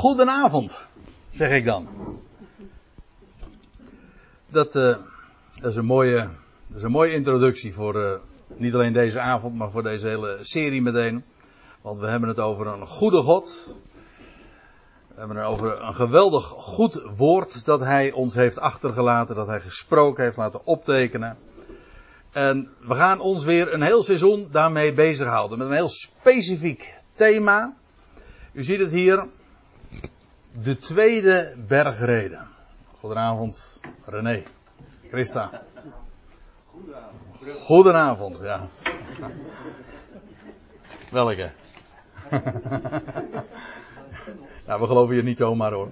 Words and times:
Goedenavond, 0.00 0.84
zeg 1.30 1.50
ik 1.50 1.64
dan. 1.64 1.88
Dat, 4.46 4.72
dat, 4.72 4.98
is, 5.62 5.76
een 5.76 5.84
mooie, 5.84 6.28
is 6.74 6.82
een 6.82 6.90
mooie 6.90 7.12
introductie 7.12 7.74
voor 7.74 7.96
uh, 7.96 8.12
niet 8.46 8.74
alleen 8.74 8.92
deze 8.92 9.20
avond, 9.20 9.54
maar 9.54 9.70
voor 9.70 9.82
deze 9.82 10.06
hele 10.06 10.38
serie 10.40 10.82
meteen. 10.82 11.24
Want 11.80 11.98
we 11.98 12.06
hebben 12.06 12.28
het 12.28 12.38
over 12.38 12.66
een 12.66 12.86
goede 12.86 13.22
God. 13.22 13.74
We 15.08 15.18
hebben 15.18 15.36
het 15.36 15.46
over 15.46 15.82
een 15.82 15.94
geweldig 15.94 16.44
goed 16.46 17.10
woord 17.16 17.64
dat 17.64 17.80
Hij 17.80 18.12
ons 18.12 18.34
heeft 18.34 18.58
achtergelaten, 18.58 19.34
dat 19.34 19.46
Hij 19.46 19.60
gesproken 19.60 20.24
heeft 20.24 20.36
laten 20.36 20.66
optekenen. 20.66 21.36
En 22.32 22.68
we 22.78 22.94
gaan 22.94 23.20
ons 23.20 23.44
weer 23.44 23.72
een 23.72 23.82
heel 23.82 24.02
seizoen 24.02 24.48
daarmee 24.50 24.92
bezighouden. 24.92 25.58
Met 25.58 25.66
een 25.66 25.74
heel 25.74 25.88
specifiek 25.88 26.94
thema. 27.12 27.74
U 28.52 28.62
ziet 28.62 28.78
het 28.78 28.90
hier. 28.90 29.28
De 30.52 30.78
tweede 30.78 31.54
bergreden. 31.68 32.48
Goedenavond, 32.92 33.80
René. 34.04 34.42
Christa. 35.08 35.62
Goedenavond. 36.64 37.58
Goedenavond, 37.64 38.38
ja. 38.42 38.68
Welke? 41.10 41.50
ja, 44.66 44.80
we 44.80 44.86
geloven 44.86 45.16
je 45.16 45.22
niet 45.22 45.36
zomaar 45.36 45.72
hoor. 45.72 45.90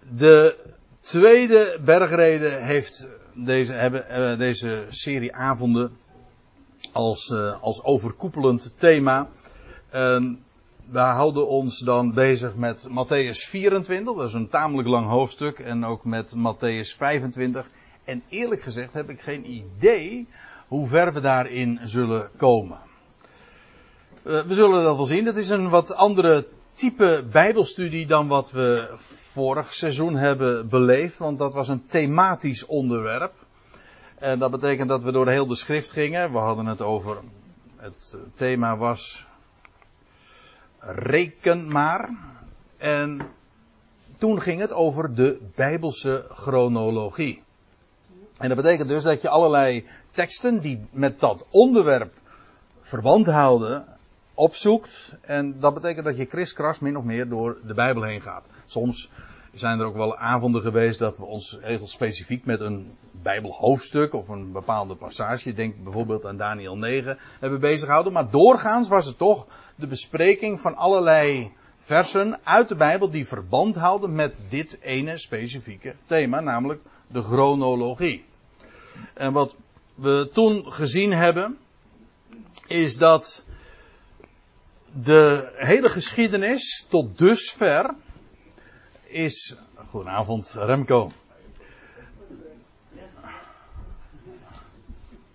De 0.00 0.56
tweede 1.00 1.78
bergreden 1.84 2.64
heeft 2.64 3.08
deze, 3.34 3.74
hebben, 3.74 4.04
uh, 4.10 4.38
deze 4.38 4.84
serie 4.88 5.34
avonden 5.34 5.96
als, 6.98 7.28
uh, 7.28 7.62
als 7.62 7.84
overkoepelend 7.84 8.72
thema. 8.76 9.28
Uh, 9.94 10.32
we 10.90 10.98
houden 10.98 11.48
ons 11.48 11.78
dan 11.78 12.12
bezig 12.12 12.54
met 12.54 12.88
Matthäus 12.88 13.38
24, 13.48 14.14
dat 14.14 14.26
is 14.26 14.32
een 14.32 14.48
tamelijk 14.48 14.88
lang 14.88 15.08
hoofdstuk, 15.08 15.58
en 15.58 15.84
ook 15.84 16.04
met 16.04 16.34
Matthäus 16.34 16.96
25. 16.96 17.66
En 18.04 18.22
eerlijk 18.28 18.60
gezegd 18.60 18.94
heb 18.94 19.10
ik 19.10 19.20
geen 19.20 19.50
idee 19.50 20.26
hoe 20.68 20.86
ver 20.86 21.12
we 21.12 21.20
daarin 21.20 21.80
zullen 21.82 22.30
komen. 22.36 22.78
Uh, 24.22 24.40
we 24.40 24.54
zullen 24.54 24.84
dat 24.84 24.96
wel 24.96 25.06
zien. 25.06 25.26
Het 25.26 25.36
is 25.36 25.48
een 25.48 25.68
wat 25.68 25.94
andere 25.94 26.46
type 26.74 27.24
Bijbelstudie 27.32 28.06
dan 28.06 28.28
wat 28.28 28.50
we 28.50 28.88
vorig 29.32 29.74
seizoen 29.74 30.16
hebben 30.16 30.68
beleefd, 30.68 31.18
want 31.18 31.38
dat 31.38 31.54
was 31.54 31.68
een 31.68 31.86
thematisch 31.86 32.66
onderwerp. 32.66 33.37
En 34.18 34.38
dat 34.38 34.50
betekent 34.50 34.88
dat 34.88 35.02
we 35.02 35.12
door 35.12 35.28
heel 35.28 35.46
de 35.46 35.54
schrift 35.54 35.90
gingen. 35.90 36.32
We 36.32 36.38
hadden 36.38 36.66
het 36.66 36.80
over, 36.80 37.16
het 37.76 38.16
thema 38.34 38.76
was 38.76 39.26
reken 40.80 41.72
maar. 41.72 42.10
En 42.76 43.20
toen 44.18 44.40
ging 44.40 44.60
het 44.60 44.72
over 44.72 45.14
de 45.14 45.40
Bijbelse 45.54 46.26
chronologie. 46.30 47.42
En 48.38 48.48
dat 48.48 48.56
betekent 48.56 48.88
dus 48.88 49.02
dat 49.02 49.22
je 49.22 49.28
allerlei 49.28 49.86
teksten 50.10 50.60
die 50.60 50.86
met 50.90 51.20
dat 51.20 51.46
onderwerp 51.50 52.12
verband 52.80 53.26
houden, 53.26 53.86
opzoekt. 54.34 55.12
En 55.20 55.60
dat 55.60 55.74
betekent 55.74 56.04
dat 56.04 56.16
je 56.16 56.26
kriskras 56.26 56.78
min 56.78 56.96
of 56.96 57.04
meer 57.04 57.28
door 57.28 57.58
de 57.62 57.74
Bijbel 57.74 58.02
heen 58.02 58.20
gaat. 58.20 58.44
Soms 58.66 59.10
zijn 59.52 59.78
er 59.78 59.86
ook 59.86 59.96
wel 59.96 60.16
avonden 60.16 60.62
geweest 60.62 60.98
dat 60.98 61.16
we 61.16 61.24
ons 61.24 61.58
heel 61.60 61.86
specifiek 61.86 62.44
met 62.44 62.60
een 62.60 62.96
Bijbelhoofdstuk 63.22 64.14
of 64.14 64.28
een 64.28 64.52
bepaalde 64.52 64.94
passage, 64.94 65.52
denk 65.52 65.82
bijvoorbeeld 65.82 66.26
aan 66.26 66.36
Daniel 66.36 66.76
9, 66.76 67.18
hebben 67.40 67.60
bezig 67.60 67.86
gehouden. 67.86 68.12
Maar 68.12 68.30
doorgaans 68.30 68.88
was 68.88 69.06
het 69.06 69.18
toch 69.18 69.46
de 69.74 69.86
bespreking 69.86 70.60
van 70.60 70.76
allerlei 70.76 71.52
versen 71.76 72.40
uit 72.42 72.68
de 72.68 72.74
Bijbel 72.74 73.10
die 73.10 73.26
verband 73.26 73.76
houden 73.76 74.14
met 74.14 74.36
dit 74.48 74.78
ene 74.80 75.18
specifieke 75.18 75.94
thema, 76.06 76.40
namelijk 76.40 76.80
de 77.06 77.22
chronologie. 77.22 78.24
En 79.14 79.32
wat 79.32 79.56
we 79.94 80.28
toen 80.32 80.72
gezien 80.72 81.12
hebben, 81.12 81.58
is 82.66 82.96
dat 82.96 83.44
de 84.92 85.52
hele 85.56 85.88
geschiedenis 85.88 86.86
tot 86.88 87.18
dusver 87.18 87.94
is. 89.08 89.56
Goedenavond, 89.88 90.56
Remco. 90.58 91.10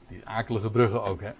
Die 0.07 0.21
akelige 0.25 0.69
bruggen 0.69 1.03
ook, 1.03 1.21
hè? 1.21 1.31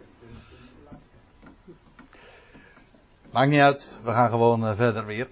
Maakt 3.31 3.49
niet 3.49 3.59
uit, 3.59 3.99
we 4.03 4.11
gaan 4.11 4.29
gewoon 4.29 4.69
uh, 4.69 4.75
verder 4.75 5.05
weer. 5.05 5.27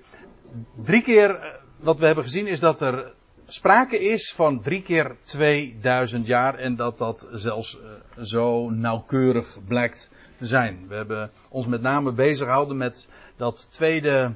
Drie 0.75 1.01
keer, 1.01 1.29
uh, 1.29 1.45
wat 1.77 1.99
we 1.99 2.05
hebben 2.05 2.23
gezien, 2.23 2.47
is 2.47 2.59
dat 2.59 2.81
er 2.81 3.13
sprake 3.47 3.99
is 3.99 4.33
van 4.33 4.61
drie 4.61 4.81
keer 4.81 5.15
2000 5.21 6.27
jaar 6.27 6.55
en 6.55 6.75
dat 6.75 6.97
dat 6.97 7.27
zelfs 7.31 7.77
uh, 7.77 8.23
zo 8.23 8.69
nauwkeurig 8.69 9.57
blijkt 9.67 10.09
te 10.35 10.45
zijn. 10.45 10.87
We 10.87 10.95
hebben 10.95 11.31
ons 11.49 11.65
met 11.65 11.81
name 11.81 12.11
bezig 12.11 12.45
gehouden 12.45 12.77
met 12.77 13.09
dat 13.35 13.67
tweede 13.71 14.33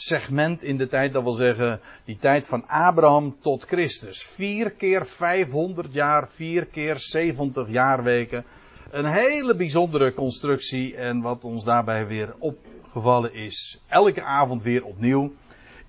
segment 0.00 0.62
in 0.62 0.76
de 0.76 0.86
tijd, 0.86 1.12
dat 1.12 1.22
wil 1.22 1.32
zeggen 1.32 1.80
die 2.04 2.16
tijd 2.16 2.46
van 2.46 2.68
Abraham 2.68 3.36
tot 3.40 3.64
Christus. 3.64 4.22
Vier 4.22 4.70
keer 4.70 5.06
500 5.06 5.94
jaar, 5.94 6.28
vier 6.28 6.66
keer 6.66 6.98
70 6.98 7.68
jaarweken. 7.68 8.44
Een 8.90 9.06
hele 9.06 9.54
bijzondere 9.56 10.12
constructie 10.12 10.96
en 10.96 11.20
wat 11.20 11.44
ons 11.44 11.64
daarbij 11.64 12.06
weer 12.06 12.34
opgevallen 12.38 13.34
is, 13.34 13.80
elke 13.86 14.22
avond 14.22 14.62
weer 14.62 14.84
opnieuw, 14.84 15.32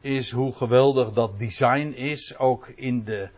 is 0.02 0.32
hoe 0.32 0.54
geweldig 0.54 1.14
dat 1.14 1.40
design 1.40 1.94
is, 1.96 2.38
ook 2.38 2.68
in 2.76 3.04
de 3.04 3.30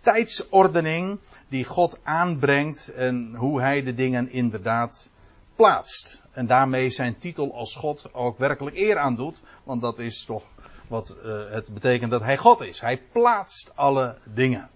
tijdsordening 0.00 1.18
die 1.48 1.64
God 1.64 2.00
aanbrengt 2.02 2.92
en 2.92 3.34
hoe 3.34 3.60
hij 3.60 3.82
de 3.82 3.94
dingen 3.94 4.30
inderdaad 4.30 5.10
plaatst. 5.60 6.22
En 6.32 6.46
daarmee 6.46 6.90
zijn 6.90 7.18
titel 7.18 7.54
als 7.54 7.74
God 7.74 8.14
ook 8.14 8.38
werkelijk 8.38 8.76
eer 8.76 8.98
aan 8.98 9.16
doet. 9.16 9.42
Want 9.64 9.80
dat 9.80 9.98
is 9.98 10.24
toch 10.24 10.44
wat 10.88 11.16
uh, 11.24 11.50
het 11.50 11.74
betekent 11.74 12.10
dat 12.10 12.22
hij 12.22 12.36
God 12.36 12.60
is. 12.60 12.80
Hij 12.80 13.02
plaatst 13.12 13.72
alle 13.74 14.16
dingen. 14.24 14.68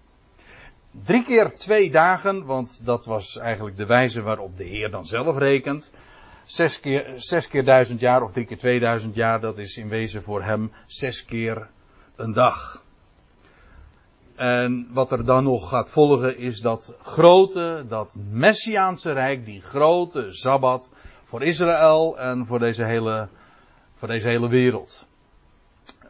Drie 0.91 1.23
keer 1.23 1.55
twee 1.55 1.91
dagen, 1.91 2.45
want 2.45 2.85
dat 2.85 3.05
was 3.05 3.37
eigenlijk 3.37 3.77
de 3.77 3.85
wijze 3.85 4.21
waarop 4.21 4.57
de 4.57 4.63
Heer 4.63 4.91
dan 4.91 5.05
zelf 5.05 5.37
rekent. 5.37 5.91
Zes 6.43 6.79
keer, 6.79 7.13
zes 7.15 7.47
keer 7.47 7.63
duizend 7.65 7.99
jaar 7.99 8.21
of 8.21 8.31
drie 8.31 8.45
keer 8.45 8.57
tweeduizend 8.57 9.15
jaar, 9.15 9.39
dat 9.39 9.57
is 9.57 9.77
in 9.77 9.89
wezen 9.89 10.23
voor 10.23 10.43
hem 10.43 10.71
zes 10.85 11.25
keer 11.25 11.69
een 12.15 12.33
dag. 12.33 12.84
En 14.35 14.87
wat 14.91 15.11
er 15.11 15.25
dan 15.25 15.43
nog 15.43 15.69
gaat 15.69 15.89
volgen 15.89 16.37
is 16.37 16.59
dat 16.59 16.95
grote, 17.01 17.85
dat 17.87 18.15
Messiaanse 18.29 19.11
rijk, 19.11 19.45
die 19.45 19.61
grote 19.61 20.33
Sabbat 20.33 20.91
voor 21.23 21.43
Israël 21.43 22.19
en 22.19 22.45
voor 22.45 22.59
deze 22.59 22.83
hele, 22.83 23.27
voor 23.93 24.07
deze 24.07 24.27
hele 24.27 24.49
wereld. 24.49 25.07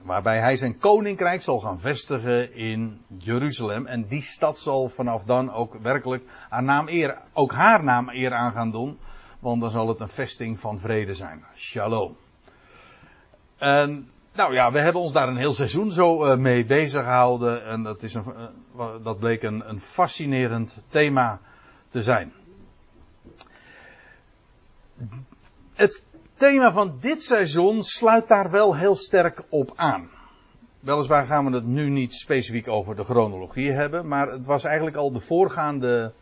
Waarbij 0.01 0.39
hij 0.39 0.57
zijn 0.57 0.77
koninkrijk 0.77 1.41
zal 1.41 1.59
gaan 1.59 1.79
vestigen 1.79 2.53
in 2.53 3.01
Jeruzalem. 3.17 3.85
En 3.85 4.07
die 4.07 4.21
stad 4.21 4.59
zal 4.59 4.89
vanaf 4.89 5.23
dan 5.23 5.51
ook 5.51 5.73
werkelijk 5.81 6.23
haar 6.49 6.63
naam 6.63 6.87
eer, 6.87 7.17
ook 7.33 7.51
haar 7.51 7.83
naam 7.83 8.09
eer 8.09 8.33
aan 8.33 8.51
gaan 8.51 8.71
doen. 8.71 8.99
Want 9.39 9.61
dan 9.61 9.71
zal 9.71 9.87
het 9.87 9.99
een 9.99 10.07
vesting 10.07 10.59
van 10.59 10.79
vrede 10.79 11.13
zijn. 11.13 11.45
Shalom. 11.55 12.17
En 13.57 14.09
nou 14.35 14.53
ja, 14.53 14.71
we 14.71 14.79
hebben 14.79 15.01
ons 15.01 15.11
daar 15.11 15.27
een 15.27 15.37
heel 15.37 15.53
seizoen 15.53 15.91
zo 15.91 16.25
uh, 16.25 16.37
mee 16.37 16.65
bezig 16.65 17.03
gehouden. 17.03 17.65
En 17.65 17.83
dat, 17.83 18.03
is 18.03 18.13
een, 18.13 18.23
uh, 18.77 18.85
dat 19.03 19.19
bleek 19.19 19.43
een, 19.43 19.69
een 19.69 19.81
fascinerend 19.81 20.83
thema 20.87 21.39
te 21.89 22.03
zijn. 22.03 22.33
Het 25.73 26.05
thema 26.33 26.71
van 26.71 26.97
dit 26.99 27.21
seizoen 27.21 27.83
sluit 27.83 28.27
daar 28.27 28.51
wel 28.51 28.75
heel 28.75 28.95
sterk 28.95 29.43
op 29.49 29.71
aan. 29.75 30.09
Weliswaar 30.79 31.25
gaan 31.25 31.45
we 31.45 31.51
het 31.51 31.65
nu 31.65 31.89
niet 31.89 32.13
specifiek 32.13 32.67
over 32.67 32.95
de 32.95 33.03
chronologie 33.03 33.71
hebben, 33.71 34.07
maar 34.07 34.27
het 34.27 34.45
was 34.45 34.63
eigenlijk 34.63 34.95
al 34.95 35.11
de 35.11 35.19
voorgaande 35.19 36.13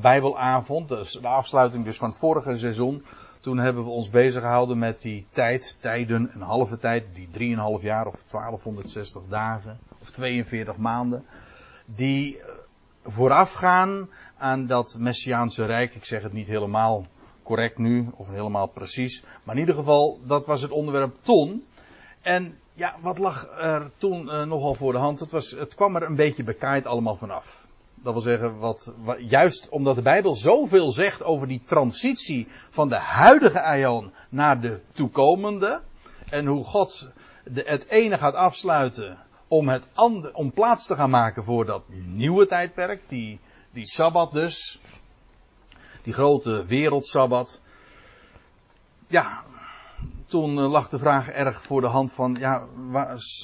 Bijbelavond, 0.00 0.88
dus 0.88 1.12
de 1.12 1.26
afsluiting 1.26 1.84
dus 1.84 1.96
van 1.96 2.08
het 2.08 2.18
vorige 2.18 2.56
seizoen. 2.56 3.04
Toen 3.42 3.58
hebben 3.58 3.84
we 3.84 3.90
ons 3.90 4.10
bezig 4.10 4.42
gehouden 4.42 4.78
met 4.78 5.00
die 5.00 5.26
tijd, 5.28 5.76
tijden, 5.80 6.30
een 6.34 6.40
halve 6.40 6.78
tijd, 6.78 7.06
die 7.14 7.56
3,5 7.78 7.82
jaar 7.82 8.06
of 8.06 8.22
1260 8.28 9.22
dagen 9.28 9.78
of 10.00 10.10
42 10.10 10.76
maanden, 10.76 11.24
die 11.84 12.40
voorafgaan 13.04 14.08
aan 14.36 14.66
dat 14.66 14.96
Messiaanse 14.98 15.64
Rijk. 15.64 15.94
Ik 15.94 16.04
zeg 16.04 16.22
het 16.22 16.32
niet 16.32 16.46
helemaal 16.46 17.06
correct 17.42 17.78
nu, 17.78 18.08
of 18.16 18.28
helemaal 18.28 18.66
precies. 18.66 19.24
Maar 19.42 19.54
in 19.54 19.60
ieder 19.60 19.74
geval, 19.74 20.20
dat 20.24 20.46
was 20.46 20.62
het 20.62 20.70
onderwerp 20.70 21.16
toen. 21.20 21.66
En 22.20 22.58
ja, 22.74 22.96
wat 23.00 23.18
lag 23.18 23.48
er 23.58 23.90
toen 23.96 24.24
uh, 24.24 24.44
nogal 24.44 24.74
voor 24.74 24.92
de 24.92 24.98
hand? 24.98 25.20
Het, 25.20 25.30
was, 25.30 25.50
het 25.50 25.74
kwam 25.74 25.96
er 25.96 26.02
een 26.02 26.16
beetje 26.16 26.44
bekaaid 26.44 26.86
allemaal 26.86 27.16
vanaf. 27.16 27.61
Dat 28.02 28.12
wil 28.12 28.22
zeggen, 28.22 28.58
wat, 28.58 28.94
juist 29.18 29.68
omdat 29.68 29.94
de 29.94 30.02
Bijbel 30.02 30.34
zoveel 30.34 30.92
zegt 30.92 31.22
over 31.22 31.48
die 31.48 31.62
transitie 31.64 32.48
van 32.70 32.88
de 32.88 32.98
huidige 32.98 33.60
aion 33.60 34.12
naar 34.28 34.60
de 34.60 34.80
toekomende. 34.92 35.82
En 36.30 36.46
hoe 36.46 36.64
God 36.64 37.08
de, 37.44 37.62
het 37.66 37.88
ene 37.88 38.18
gaat 38.18 38.34
afsluiten 38.34 39.18
om, 39.48 39.68
het 39.68 39.88
andere, 39.94 40.34
om 40.34 40.52
plaats 40.52 40.86
te 40.86 40.96
gaan 40.96 41.10
maken 41.10 41.44
voor 41.44 41.64
dat 41.64 41.82
nieuwe 41.88 42.46
tijdperk. 42.46 43.08
Die, 43.08 43.40
die 43.70 43.86
Sabbat 43.86 44.32
dus. 44.32 44.80
Die 46.02 46.12
grote 46.12 46.66
wereldsabbat. 46.66 47.60
Ja, 49.06 49.42
toen 50.26 50.58
eh, 50.58 50.70
lag 50.70 50.88
de 50.88 50.98
vraag 50.98 51.28
erg 51.28 51.62
voor 51.62 51.80
de 51.80 51.86
hand 51.86 52.12
van, 52.12 52.36
ja, 52.38 52.66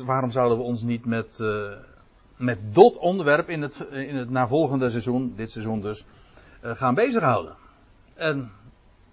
waarom 0.05 0.31
zouden 0.31 0.58
we 0.58 0.64
ons 0.64 0.82
niet 0.82 1.05
met, 1.05 1.38
uh, 1.40 1.72
met 2.38 2.75
dat 2.75 2.99
onderwerp 2.99 3.49
in 3.49 3.62
het, 3.62 3.87
in 3.90 4.17
het 4.17 4.31
navolgende 4.31 4.90
seizoen, 4.90 5.32
dit 5.37 5.50
seizoen 5.50 5.81
dus, 5.81 6.05
uh, 6.64 6.70
gaan 6.70 6.94
bezighouden? 6.94 7.55
En 8.14 8.50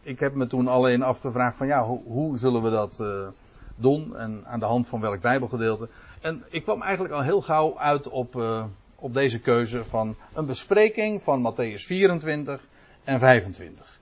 ik 0.01 0.19
heb 0.19 0.33
me 0.33 0.47
toen 0.47 0.67
alleen 0.67 1.03
afgevraagd 1.03 1.57
van, 1.57 1.67
ja, 1.67 1.83
hoe, 1.83 2.03
hoe 2.03 2.37
zullen 2.37 2.63
we 2.63 2.69
dat 2.69 2.99
uh, 3.01 3.27
doen 3.75 4.17
en 4.17 4.43
aan 4.45 4.59
de 4.59 4.65
hand 4.65 4.87
van 4.87 5.01
welk 5.01 5.21
bijbelgedeelte? 5.21 5.89
En 6.21 6.43
ik 6.49 6.63
kwam 6.63 6.81
eigenlijk 6.81 7.13
al 7.13 7.21
heel 7.21 7.41
gauw 7.41 7.77
uit 7.77 8.09
op, 8.09 8.43
op 8.95 9.13
deze 9.13 9.39
keuze 9.39 9.85
van 9.85 10.15
een 10.33 10.45
bespreking 10.45 11.23
van 11.23 11.53
Matthäus 11.53 11.85
24 11.85 12.65
en 13.03 13.19
25. 13.19 13.99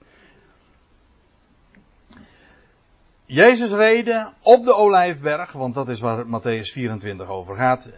Jezus 3.26 3.72
reden 3.72 4.32
op 4.42 4.64
de 4.64 4.74
Olijfberg, 4.74 5.52
want 5.52 5.74
dat 5.74 5.88
is 5.88 6.00
waar 6.00 6.24
Matthäus 6.26 6.72
24 6.72 7.28
over 7.28 7.56
gaat. 7.56 7.88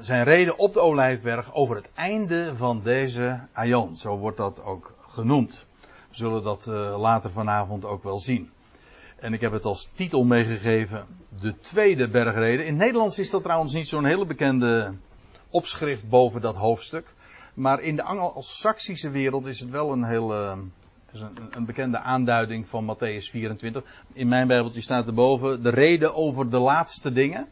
Zijn 0.00 0.24
reden 0.24 0.58
op 0.58 0.74
de 0.74 0.80
Olijfberg 0.80 1.54
over 1.54 1.76
het 1.76 1.90
einde 1.94 2.56
van 2.56 2.80
deze 2.82 3.40
aion. 3.52 3.96
Zo 3.96 4.16
wordt 4.16 4.36
dat 4.36 4.62
ook 4.64 4.94
genoemd. 5.06 5.64
We 5.80 6.16
zullen 6.16 6.42
dat 6.42 6.66
uh, 6.68 6.98
later 6.98 7.30
vanavond 7.30 7.84
ook 7.84 8.02
wel 8.02 8.18
zien. 8.18 8.50
En 9.16 9.32
ik 9.32 9.40
heb 9.40 9.52
het 9.52 9.64
als 9.64 9.88
titel 9.94 10.24
meegegeven, 10.24 11.06
de 11.40 11.58
tweede 11.58 12.08
bergreden. 12.08 12.66
In 12.66 12.72
het 12.72 12.82
Nederlands 12.82 13.18
is 13.18 13.30
dat 13.30 13.42
trouwens 13.42 13.72
niet 13.72 13.88
zo'n 13.88 14.04
hele 14.04 14.26
bekende 14.26 14.94
opschrift 15.50 16.08
boven 16.08 16.40
dat 16.40 16.56
hoofdstuk. 16.56 17.14
Maar 17.54 17.80
in 17.80 17.96
de 17.96 18.02
Anglo-Saxische 18.02 19.10
wereld 19.10 19.46
is 19.46 19.60
het 19.60 19.70
wel 19.70 19.92
een 19.92 20.04
hele 20.04 20.56
dat 21.06 21.20
is 21.20 21.20
een, 21.20 21.48
een, 21.50 21.64
bekende 21.64 21.98
aanduiding 21.98 22.68
van 22.68 22.96
Matthäus 22.96 23.30
24. 23.30 23.82
In 24.12 24.28
mijn 24.28 24.46
Bijbeltje 24.46 24.80
staat 24.80 25.06
erboven 25.06 25.62
de 25.62 25.68
reden 25.68 26.14
over 26.14 26.50
de 26.50 26.58
laatste 26.58 27.12
dingen. 27.12 27.48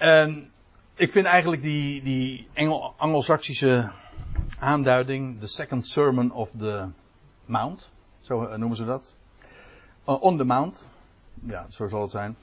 En 0.00 0.50
ik 0.94 1.12
vind 1.12 1.26
eigenlijk 1.26 1.62
die, 1.62 2.02
die 2.02 2.48
Anglo-Saxische 2.96 3.90
aanduiding, 4.58 5.40
de 5.40 5.46
second 5.46 5.86
sermon 5.86 6.32
of 6.32 6.50
the 6.58 6.88
mount, 7.44 7.90
zo 8.20 8.56
noemen 8.56 8.76
ze 8.76 8.84
dat. 8.84 9.16
Uh, 10.08 10.22
on 10.22 10.36
the 10.36 10.44
mount, 10.44 10.88
ja, 11.46 11.66
zo 11.68 11.88
zal 11.88 12.00
het 12.00 12.10
zijn. 12.10 12.36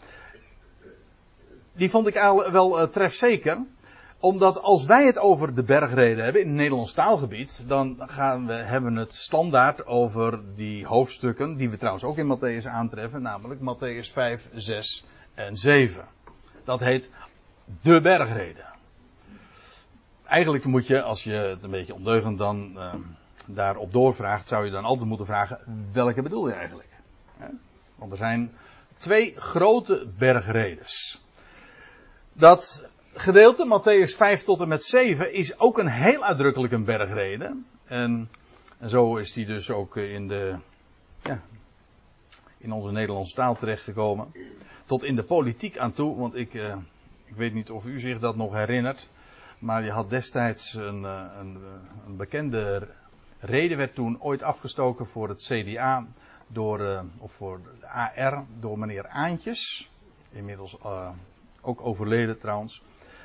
Die 1.73 1.89
vond 1.89 2.07
ik 2.07 2.13
wel 2.51 2.81
uh, 2.81 2.87
trefzeker 2.87 3.65
omdat 4.19 4.61
als 4.61 4.85
wij 4.85 5.05
het 5.05 5.19
over 5.19 5.55
de 5.55 5.63
bergreden 5.63 6.23
hebben 6.23 6.41
in 6.41 6.47
het 6.47 6.57
Nederlands 6.57 6.93
taalgebied, 6.93 7.63
dan 7.67 7.97
gaan 7.99 8.47
we, 8.47 8.53
hebben 8.53 8.93
we 8.93 8.99
het 8.99 9.13
standaard 9.13 9.85
over 9.85 10.39
die 10.55 10.85
hoofdstukken, 10.85 11.55
die 11.55 11.69
we 11.69 11.77
trouwens 11.77 12.03
ook 12.03 12.17
in 12.17 12.37
Matthäus 12.37 12.67
aantreffen, 12.67 13.21
namelijk 13.21 13.61
Matthäus 13.61 14.11
5, 14.11 14.49
6 14.53 15.05
en 15.33 15.55
7. 15.55 16.05
Dat 16.63 16.79
heet 16.79 17.09
de 17.81 18.01
bergreden. 18.01 18.65
Eigenlijk 20.23 20.65
moet 20.65 20.87
je, 20.87 21.01
als 21.01 21.23
je 21.23 21.31
het 21.31 21.63
een 21.63 21.71
beetje 21.71 21.93
ondeugend 21.93 22.37
dan 22.37 22.71
uh, 22.75 22.93
daarop 23.45 23.93
doorvraagt, 23.93 24.47
zou 24.47 24.65
je 24.65 24.71
dan 24.71 24.83
altijd 24.83 25.07
moeten 25.07 25.25
vragen, 25.25 25.87
welke 25.91 26.21
bedoel 26.21 26.47
je 26.47 26.53
eigenlijk? 26.53 26.87
Want 27.95 28.11
er 28.11 28.17
zijn 28.17 28.51
twee 28.97 29.33
grote 29.37 30.07
bergredes. 30.17 31.21
Dat 32.33 32.87
gedeelte, 33.13 33.65
Matthäus 33.65 34.15
5 34.15 34.43
tot 34.43 34.61
en 34.61 34.67
met 34.67 34.83
7, 34.83 35.33
is 35.33 35.59
ook 35.59 35.77
een 35.77 35.87
heel 35.87 36.23
uitdrukkelijk 36.23 36.73
een 36.73 36.85
bergreden. 36.85 37.65
En, 37.85 38.29
en 38.77 38.89
zo 38.89 39.15
is 39.15 39.33
die 39.33 39.45
dus 39.45 39.69
ook 39.69 39.97
in 39.97 40.27
de, 40.27 40.55
ja, 41.23 41.41
in 42.57 42.71
onze 42.71 42.91
Nederlandse 42.91 43.35
taal 43.35 43.55
terechtgekomen. 43.55 44.31
Tot 44.85 45.03
in 45.03 45.15
de 45.15 45.23
politiek 45.23 45.77
aan 45.77 45.91
toe, 45.93 46.17
want 46.17 46.35
ik, 46.35 46.53
eh, 46.53 46.75
ik 47.27 47.35
weet 47.35 47.53
niet 47.53 47.71
of 47.71 47.85
u 47.85 47.99
zich 47.99 48.19
dat 48.19 48.35
nog 48.35 48.53
herinnert. 48.53 49.09
Maar 49.59 49.83
je 49.83 49.91
had 49.91 50.09
destijds 50.09 50.73
een, 50.73 51.05
eh, 51.05 51.23
een, 51.39 51.57
een 52.05 52.17
bekende 52.17 52.87
reden, 53.39 53.77
werd 53.77 53.95
toen 53.95 54.21
ooit 54.21 54.41
afgestoken 54.41 55.07
voor 55.07 55.29
het 55.29 55.43
CDA, 55.43 56.05
door, 56.47 56.79
uh, 56.79 57.01
of 57.17 57.31
voor 57.31 57.61
de 57.79 57.87
AR, 57.87 58.45
door 58.59 58.79
meneer 58.79 59.07
Aantjes. 59.07 59.89
Inmiddels 60.31 60.77
ook 61.61 61.81
overleden 61.81 62.39
trouwens. 62.39 62.81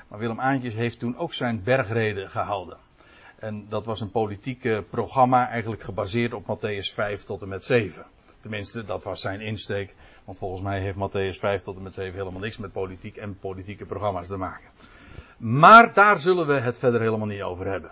Maar 0.08 0.18
Willem 0.18 0.40
Aantjes 0.40 0.74
heeft 0.74 0.98
toen 0.98 1.16
ook 1.16 1.34
zijn 1.34 1.62
bergreden 1.62 2.30
gehouden. 2.30 2.76
En 3.38 3.66
dat 3.68 3.84
was 3.84 4.00
een 4.00 4.10
politiek 4.10 4.88
programma, 4.90 5.48
eigenlijk 5.48 5.82
gebaseerd 5.82 6.32
op 6.32 6.42
Matthäus 6.42 6.94
5 6.94 7.24
tot 7.24 7.42
en 7.42 7.48
met 7.48 7.64
7. 7.64 8.06
Tenminste, 8.40 8.84
dat 8.84 9.04
was 9.04 9.20
zijn 9.20 9.40
insteek. 9.40 9.94
Want 10.24 10.38
volgens 10.38 10.62
mij 10.62 10.80
heeft 10.80 10.96
Matthäus 10.96 11.38
5 11.38 11.62
tot 11.62 11.76
en 11.76 11.82
met 11.82 11.92
7 11.92 12.18
helemaal 12.18 12.40
niks 12.40 12.56
met 12.56 12.72
politiek 12.72 13.16
en 13.16 13.38
politieke 13.38 13.84
programma's 13.84 14.26
te 14.28 14.36
maken. 14.36 14.68
Maar 15.36 15.94
daar 15.94 16.18
zullen 16.18 16.46
we 16.46 16.52
het 16.52 16.78
verder 16.78 17.00
helemaal 17.00 17.26
niet 17.26 17.42
over 17.42 17.66
hebben. 17.66 17.90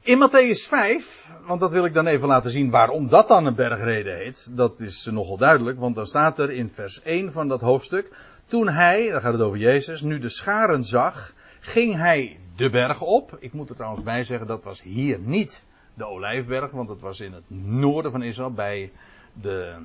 In 0.00 0.28
Matthäus 0.28 0.68
5, 0.68 1.30
want 1.46 1.60
dat 1.60 1.72
wil 1.72 1.84
ik 1.84 1.94
dan 1.94 2.06
even 2.06 2.28
laten 2.28 2.50
zien 2.50 2.70
waarom 2.70 3.08
dat 3.08 3.28
dan 3.28 3.46
een 3.46 3.54
bergreden 3.54 4.16
heet. 4.16 4.56
Dat 4.56 4.80
is 4.80 5.04
nogal 5.04 5.36
duidelijk, 5.36 5.78
want 5.78 5.94
dan 5.94 6.06
staat 6.06 6.38
er 6.38 6.50
in 6.50 6.70
vers 6.70 7.02
1 7.02 7.32
van 7.32 7.48
dat 7.48 7.60
hoofdstuk. 7.60 8.10
Toen 8.44 8.68
hij, 8.68 9.10
daar 9.10 9.20
gaat 9.20 9.32
het 9.32 9.42
over 9.42 9.58
Jezus, 9.58 10.00
nu 10.00 10.18
de 10.18 10.28
scharen 10.28 10.84
zag, 10.84 11.32
ging 11.60 11.94
hij 11.96 12.40
de 12.56 12.70
berg 12.70 13.00
op. 13.00 13.36
Ik 13.38 13.52
moet 13.52 13.68
er 13.68 13.76
trouwens 13.76 14.04
bij 14.04 14.24
zeggen, 14.24 14.46
dat 14.46 14.64
was 14.64 14.82
hier 14.82 15.18
niet 15.18 15.64
de 15.94 16.06
Olijfberg, 16.06 16.70
want 16.70 16.88
dat 16.88 17.00
was 17.00 17.20
in 17.20 17.32
het 17.32 17.50
noorden 17.50 18.12
van 18.12 18.22
Israël, 18.22 18.52
bij, 18.52 18.92
de, 19.40 19.76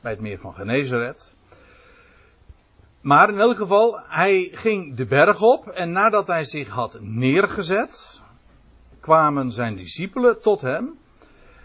bij 0.00 0.10
het 0.10 0.20
meer 0.20 0.38
van 0.38 0.54
Genezeret. 0.54 1.36
Maar 3.00 3.28
in 3.28 3.40
elk 3.40 3.56
geval, 3.56 4.00
hij 4.08 4.48
ging 4.52 4.94
de 4.94 5.06
berg 5.06 5.42
op 5.42 5.68
en 5.68 5.92
nadat 5.92 6.26
hij 6.26 6.44
zich 6.44 6.68
had 6.68 6.98
neergezet, 7.00 8.22
kwamen 9.00 9.52
zijn 9.52 9.76
discipelen 9.76 10.42
tot 10.42 10.60
hem. 10.60 11.00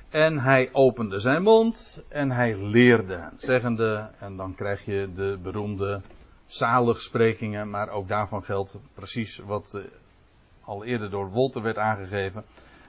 En 0.10 0.40
hij 0.40 0.70
opende 0.72 1.20
zijn 1.20 1.42
mond 1.42 2.04
en 2.08 2.32
hij 2.32 2.58
leerde, 2.58 3.30
zeggende, 3.38 4.10
en 4.20 4.38
dan 4.38 4.56
krijg 4.56 4.86
je 4.86 5.10
de 5.14 5.38
beroemde 5.42 6.02
zaligsprekingen, 6.46 7.70
maar 7.70 7.90
ook 7.90 8.08
daarvan 8.08 8.44
geldt 8.44 8.78
precies 8.94 9.38
wat 9.38 9.74
eh, 9.74 9.82
al 10.62 10.84
eerder 10.84 11.10
door 11.10 11.30
Wolter 11.30 11.62
werd 11.62 11.78
aangegeven. 11.78 12.44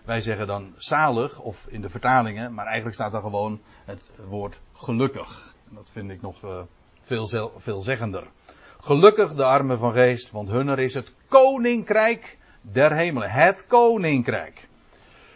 Wij 0.08 0.20
zeggen 0.20 0.46
dan 0.46 0.74
zalig, 0.76 1.40
of 1.40 1.66
in 1.66 1.80
de 1.80 1.88
vertalingen, 1.88 2.54
maar 2.54 2.64
eigenlijk 2.64 2.94
staat 2.94 3.14
er 3.14 3.20
gewoon 3.20 3.60
het 3.84 4.10
woord 4.28 4.60
gelukkig. 4.72 5.54
En 5.68 5.74
dat 5.74 5.90
vind 5.92 6.10
ik 6.10 6.22
nog 6.22 6.42
uh, 6.44 6.60
veel, 7.02 7.52
veelzeggender. 7.56 8.26
Gelukkig 8.80 9.34
de 9.34 9.44
armen 9.44 9.78
van 9.78 9.92
geest, 9.92 10.30
want 10.30 10.48
hunner 10.48 10.78
is 10.78 10.94
het 10.94 11.14
koninkrijk 11.26 12.38
der 12.60 12.92
hemelen. 12.92 13.30
Het 13.30 13.66
koninkrijk. 13.66 14.68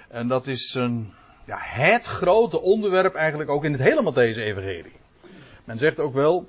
En 0.09 0.29
dat 0.29 0.47
is 0.47 0.75
een 0.75 1.13
ja, 1.45 1.59
het 1.61 2.07
grote 2.07 2.61
onderwerp 2.61 3.15
eigenlijk 3.15 3.51
ook 3.51 3.65
in 3.65 3.73
het 3.73 3.83
hele 3.83 4.03
Matthäus-evangelie. 4.03 4.97
Men 5.65 5.79
zegt 5.79 6.01
ook 6.01 6.15
wel, 6.15 6.49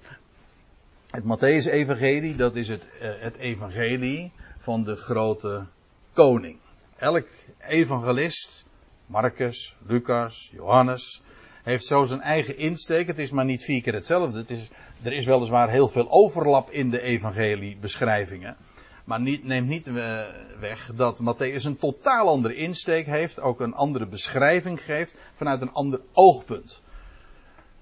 het 1.11 1.23
Matthäus-evangelie, 1.23 2.35
dat 2.35 2.55
is 2.55 2.67
het, 2.67 2.89
eh, 2.99 3.11
het 3.19 3.37
evangelie 3.37 4.31
van 4.57 4.83
de 4.83 4.95
grote 4.95 5.65
koning. 6.13 6.61
Elk 7.03 7.27
evangelist, 7.67 8.65
Marcus, 9.05 9.75
Lucas, 9.87 10.49
Johannes, 10.53 11.21
heeft 11.63 11.85
zo 11.85 12.05
zijn 12.05 12.21
eigen 12.21 12.57
insteek. 12.57 13.07
Het 13.07 13.19
is 13.19 13.31
maar 13.31 13.45
niet 13.45 13.63
vier 13.63 13.81
keer 13.81 13.93
hetzelfde. 13.93 14.37
Het 14.37 14.49
is, 14.49 14.69
er 15.01 15.13
is 15.13 15.25
weliswaar 15.25 15.69
heel 15.69 15.87
veel 15.87 16.11
overlap 16.11 16.71
in 16.71 16.89
de 16.89 17.01
evangeliebeschrijvingen. 17.01 18.55
Maar 19.03 19.21
niet, 19.21 19.43
neemt 19.43 19.67
niet 19.67 19.87
eh, 19.87 20.21
weg 20.59 20.91
dat 20.95 21.19
Matthäus 21.21 21.63
een 21.63 21.77
totaal 21.77 22.27
andere 22.27 22.55
insteek 22.55 23.05
heeft, 23.05 23.41
ook 23.41 23.59
een 23.59 23.73
andere 23.73 24.07
beschrijving 24.07 24.83
geeft, 24.83 25.17
vanuit 25.33 25.61
een 25.61 25.73
ander 25.73 26.01
oogpunt. 26.13 26.81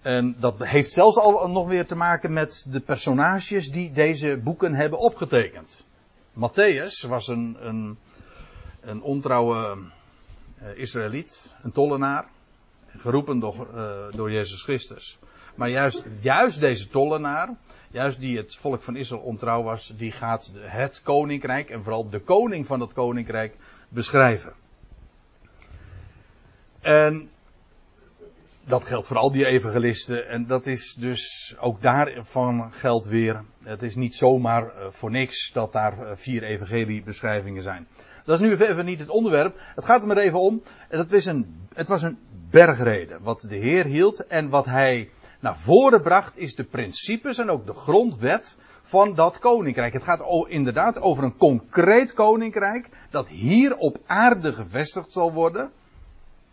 En 0.02 0.36
dat 0.40 0.66
heeft 0.66 0.92
zelfs 0.92 1.18
al 1.18 1.50
nog 1.50 1.68
weer 1.68 1.86
te 1.86 1.96
maken 1.96 2.34
met 2.34 2.66
de 2.70 2.80
personages 2.80 3.72
die 3.72 3.92
deze 3.92 4.40
boeken 4.44 4.74
hebben 4.74 5.00
opgetekend. 5.00 5.86
Matthäus 6.34 7.08
was 7.08 7.28
een, 7.28 7.58
een, 7.60 7.98
een 8.82 9.02
ontrouwe 9.02 9.78
uh, 10.62 10.68
Israëliet, 10.76 11.54
een 11.62 11.72
tollenaar, 11.72 12.26
geroepen 12.88 13.40
door, 13.40 13.68
uh, 13.76 14.16
door 14.16 14.32
Jezus 14.32 14.64
Christus. 14.64 15.20
Maar 15.56 15.70
juist, 15.70 16.06
juist 16.20 16.60
deze 16.60 16.88
tollenaar, 16.88 17.50
juist 17.92 18.20
die 18.20 18.38
het 18.38 18.56
volk 18.56 18.82
van 18.82 18.96
Israël 18.96 19.22
ontrouw 19.22 19.64
was, 19.64 19.94
die 19.98 20.12
gaat 20.12 20.54
het 20.56 21.02
koninkrijk 21.02 21.70
en 21.70 21.84
vooral 21.84 22.10
de 22.10 22.20
koning 22.20 22.66
van 22.66 22.80
het 22.80 22.94
koninkrijk 22.94 23.56
beschrijven. 23.90 24.54
En 26.82 27.30
dat 28.64 28.86
geldt 28.86 29.08
voor 29.08 29.18
al 29.18 29.32
die 29.32 29.46
evangelisten. 29.46 30.28
En 30.28 30.48
dat 30.48 30.68
is 30.68 30.94
dus 30.94 31.56
ook 31.60 31.82
daarvan 31.82 32.74
geldt 32.74 33.06
weer. 33.06 33.44
Het 33.64 33.84
is 33.84 33.96
niet 33.96 34.16
zomaar 34.16 34.76
eh, 34.76 34.86
voor 34.90 35.12
niks 35.12 35.52
dat 35.54 35.74
daar 35.74 36.00
eh, 36.00 36.12
vier 36.16 36.44
evangeliebeschrijvingen 36.44 37.62
zijn. 37.62 37.88
Dat 38.26 38.40
is 38.40 38.48
nu 38.48 38.56
even 38.56 38.86
niet 38.86 39.00
het 39.00 39.10
onderwerp. 39.10 39.60
Het 39.76 39.86
gaat 39.86 40.02
er 40.02 40.08
maar 40.08 40.18
even 40.18 40.40
om. 40.40 40.62
Het 40.90 41.12
was 41.12 41.26
een, 41.26 41.68
het 41.74 41.88
was 41.88 42.02
een 42.02 42.18
bergrede. 42.50 43.18
Wat 43.22 43.46
de 43.50 43.56
Heer 43.56 43.86
hield. 43.86 44.28
En 44.28 44.50
wat 44.50 44.66
hij 44.66 45.10
naar 45.40 45.58
voren 45.58 46.02
bracht 46.02 46.38
is 46.38 46.56
de 46.56 46.64
principes 46.64 47.38
en 47.38 47.50
ook 47.50 47.66
de 47.66 47.74
grondwet 47.74 48.58
van 48.82 49.16
dat 49.16 49.40
koninkrijk. 49.40 49.94
Het 49.94 50.04
gaat 50.04 50.48
inderdaad 50.48 51.00
over 51.00 51.24
een 51.24 51.38
concreet 51.38 52.14
koninkrijk. 52.14 52.90
Dat 53.10 53.28
hier 53.28 53.76
op 53.76 53.98
aarde 54.06 54.54
gevestigd 54.54 55.12
zal 55.12 55.34
worden. 55.34 55.72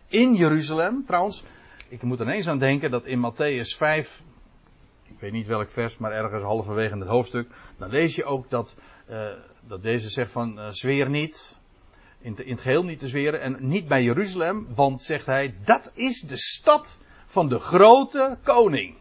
In 0.08 0.34
Jeruzalem. 0.34 1.04
Trouwens, 1.06 1.44
ik 1.88 2.02
moet 2.02 2.20
ineens 2.20 2.48
aan 2.48 2.58
denken 2.58 2.90
dat 2.90 3.06
in 3.06 3.32
Matthäus 3.32 3.76
5, 3.76 4.22
ik 5.18 5.24
weet 5.24 5.32
niet 5.32 5.46
welk 5.46 5.70
vers, 5.70 5.96
maar 5.96 6.12
ergens 6.12 6.42
halverwege 6.42 6.92
in 6.92 7.00
het 7.00 7.08
hoofdstuk, 7.08 7.48
dan 7.78 7.90
lees 7.90 8.14
je 8.14 8.24
ook 8.24 8.50
dat, 8.50 8.74
uh, 9.10 9.26
dat 9.66 9.82
deze 9.82 10.08
zegt 10.08 10.30
van 10.30 10.58
uh, 10.58 10.68
zweer 10.70 11.10
niet, 11.10 11.56
in, 12.20 12.36
in, 12.44 12.52
het 12.52 12.60
geheel 12.60 12.84
niet 12.84 12.98
te 12.98 13.08
zweren 13.08 13.40
en 13.40 13.56
niet 13.60 13.88
bij 13.88 14.02
Jeruzalem, 14.02 14.66
want 14.74 15.02
zegt 15.02 15.26
hij, 15.26 15.54
dat 15.64 15.90
is 15.94 16.20
de 16.20 16.36
stad 16.36 16.98
van 17.26 17.48
de 17.48 17.58
grote 17.58 18.38
koning. 18.42 18.94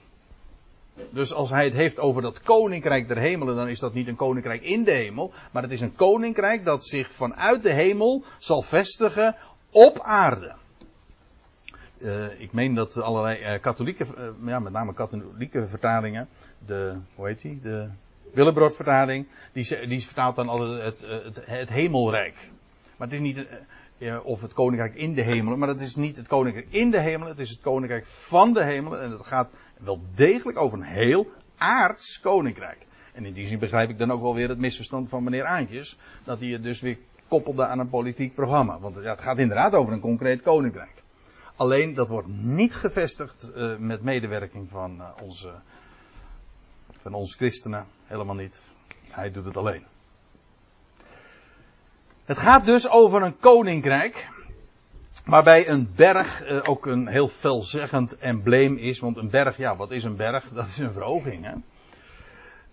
Dus 1.09 1.33
als 1.33 1.49
hij 1.49 1.63
het 1.63 1.73
heeft 1.73 1.99
over 1.99 2.21
dat 2.21 2.41
koninkrijk 2.41 3.07
der 3.07 3.17
hemelen, 3.17 3.55
dan 3.55 3.69
is 3.69 3.79
dat 3.79 3.93
niet 3.93 4.07
een 4.07 4.15
koninkrijk 4.15 4.63
in 4.63 4.83
de 4.83 4.91
hemel, 4.91 5.31
maar 5.51 5.63
het 5.63 5.71
is 5.71 5.81
een 5.81 5.95
koninkrijk 5.95 6.65
dat 6.65 6.85
zich 6.85 7.11
vanuit 7.11 7.63
de 7.63 7.73
hemel 7.73 8.23
zal 8.37 8.61
vestigen 8.61 9.35
op 9.71 9.99
aarde. 9.99 10.55
Uh, 11.99 12.39
ik 12.39 12.53
meen 12.53 12.73
dat 12.73 13.01
allerlei 13.01 13.55
uh, 13.55 13.61
katholieke, 13.61 14.05
uh, 14.17 14.47
ja, 14.47 14.59
met 14.59 14.73
name 14.73 14.93
katholieke 14.93 15.67
vertalingen, 15.67 16.27
de, 16.65 16.95
hoe 17.15 17.27
heet 17.27 17.41
die, 17.41 17.59
de 17.61 17.89
Willebrood 18.33 18.75
vertaling, 18.75 19.27
die, 19.51 19.87
die 19.87 20.05
vertaalt 20.05 20.35
dan 20.35 20.49
altijd 20.49 20.83
het, 20.83 21.23
het, 21.23 21.45
het 21.45 21.69
hemelrijk. 21.69 22.49
Maar 22.97 23.07
het 23.07 23.15
is 23.15 23.23
niet, 23.23 23.45
of 24.23 24.41
het 24.41 24.53
koninkrijk 24.53 24.95
in 24.95 25.13
de 25.13 25.21
hemelen, 25.21 25.59
maar 25.59 25.67
het 25.67 25.81
is 25.81 25.95
niet 25.95 26.17
het 26.17 26.27
koninkrijk 26.27 26.67
in 26.69 26.91
de 26.91 27.01
hemelen, 27.01 27.27
het 27.27 27.39
is 27.39 27.49
het 27.49 27.61
koninkrijk 27.61 28.05
van 28.05 28.53
de 28.53 28.63
hemelen. 28.63 29.01
En 29.01 29.11
het 29.11 29.25
gaat 29.25 29.49
wel 29.77 30.01
degelijk 30.15 30.57
over 30.57 30.77
een 30.77 30.85
heel 30.85 31.31
aards 31.57 32.19
koninkrijk. 32.19 32.85
En 33.13 33.25
in 33.25 33.33
die 33.33 33.47
zin 33.47 33.59
begrijp 33.59 33.89
ik 33.89 33.97
dan 33.97 34.11
ook 34.11 34.21
wel 34.21 34.35
weer 34.35 34.49
het 34.49 34.59
misverstand 34.59 35.09
van 35.09 35.23
meneer 35.23 35.45
Aantjes, 35.45 35.97
dat 36.23 36.39
hij 36.39 36.49
het 36.49 36.63
dus 36.63 36.81
weer 36.81 36.97
koppelde 37.27 37.65
aan 37.65 37.79
een 37.79 37.89
politiek 37.89 38.35
programma. 38.35 38.79
Want 38.79 38.95
ja, 38.95 39.11
het 39.11 39.21
gaat 39.21 39.37
inderdaad 39.37 39.73
over 39.73 39.93
een 39.93 39.99
concreet 39.99 40.41
koninkrijk. 40.41 41.03
Alleen 41.57 41.93
dat 41.93 42.07
wordt 42.07 42.27
niet 42.27 42.75
gevestigd 42.75 43.49
uh, 43.55 43.75
met 43.77 44.01
medewerking 44.01 44.69
van, 44.69 44.95
uh, 44.99 45.09
onze, 45.21 45.53
van 47.01 47.13
ons 47.13 47.35
christenen. 47.35 47.85
Helemaal 48.05 48.35
niet. 48.35 48.71
Hij 49.09 49.31
doet 49.31 49.45
het 49.45 49.57
alleen. 49.57 49.83
Het 52.25 52.39
gaat 52.39 52.65
dus 52.65 52.89
over 52.89 53.21
een 53.21 53.37
koninkrijk. 53.37 54.29
Waarbij 55.25 55.69
een 55.69 55.91
berg 55.95 56.49
uh, 56.49 56.59
ook 56.69 56.85
een 56.85 57.07
heel 57.07 57.27
veelzeggend 57.27 58.17
embleem 58.17 58.77
is. 58.77 58.99
Want 58.99 59.17
een 59.17 59.29
berg, 59.29 59.57
ja, 59.57 59.75
wat 59.75 59.91
is 59.91 60.03
een 60.03 60.15
berg? 60.15 60.49
Dat 60.53 60.67
is 60.67 60.77
een 60.77 60.91
verhoging. 60.91 61.45
Hè? 61.45 61.53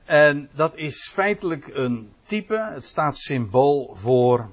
En 0.04 0.48
dat 0.52 0.76
is 0.76 1.08
feitelijk 1.12 1.70
een 1.74 2.12
type. 2.22 2.70
Het 2.72 2.86
staat 2.86 3.16
symbool 3.16 3.96
voor. 3.96 4.50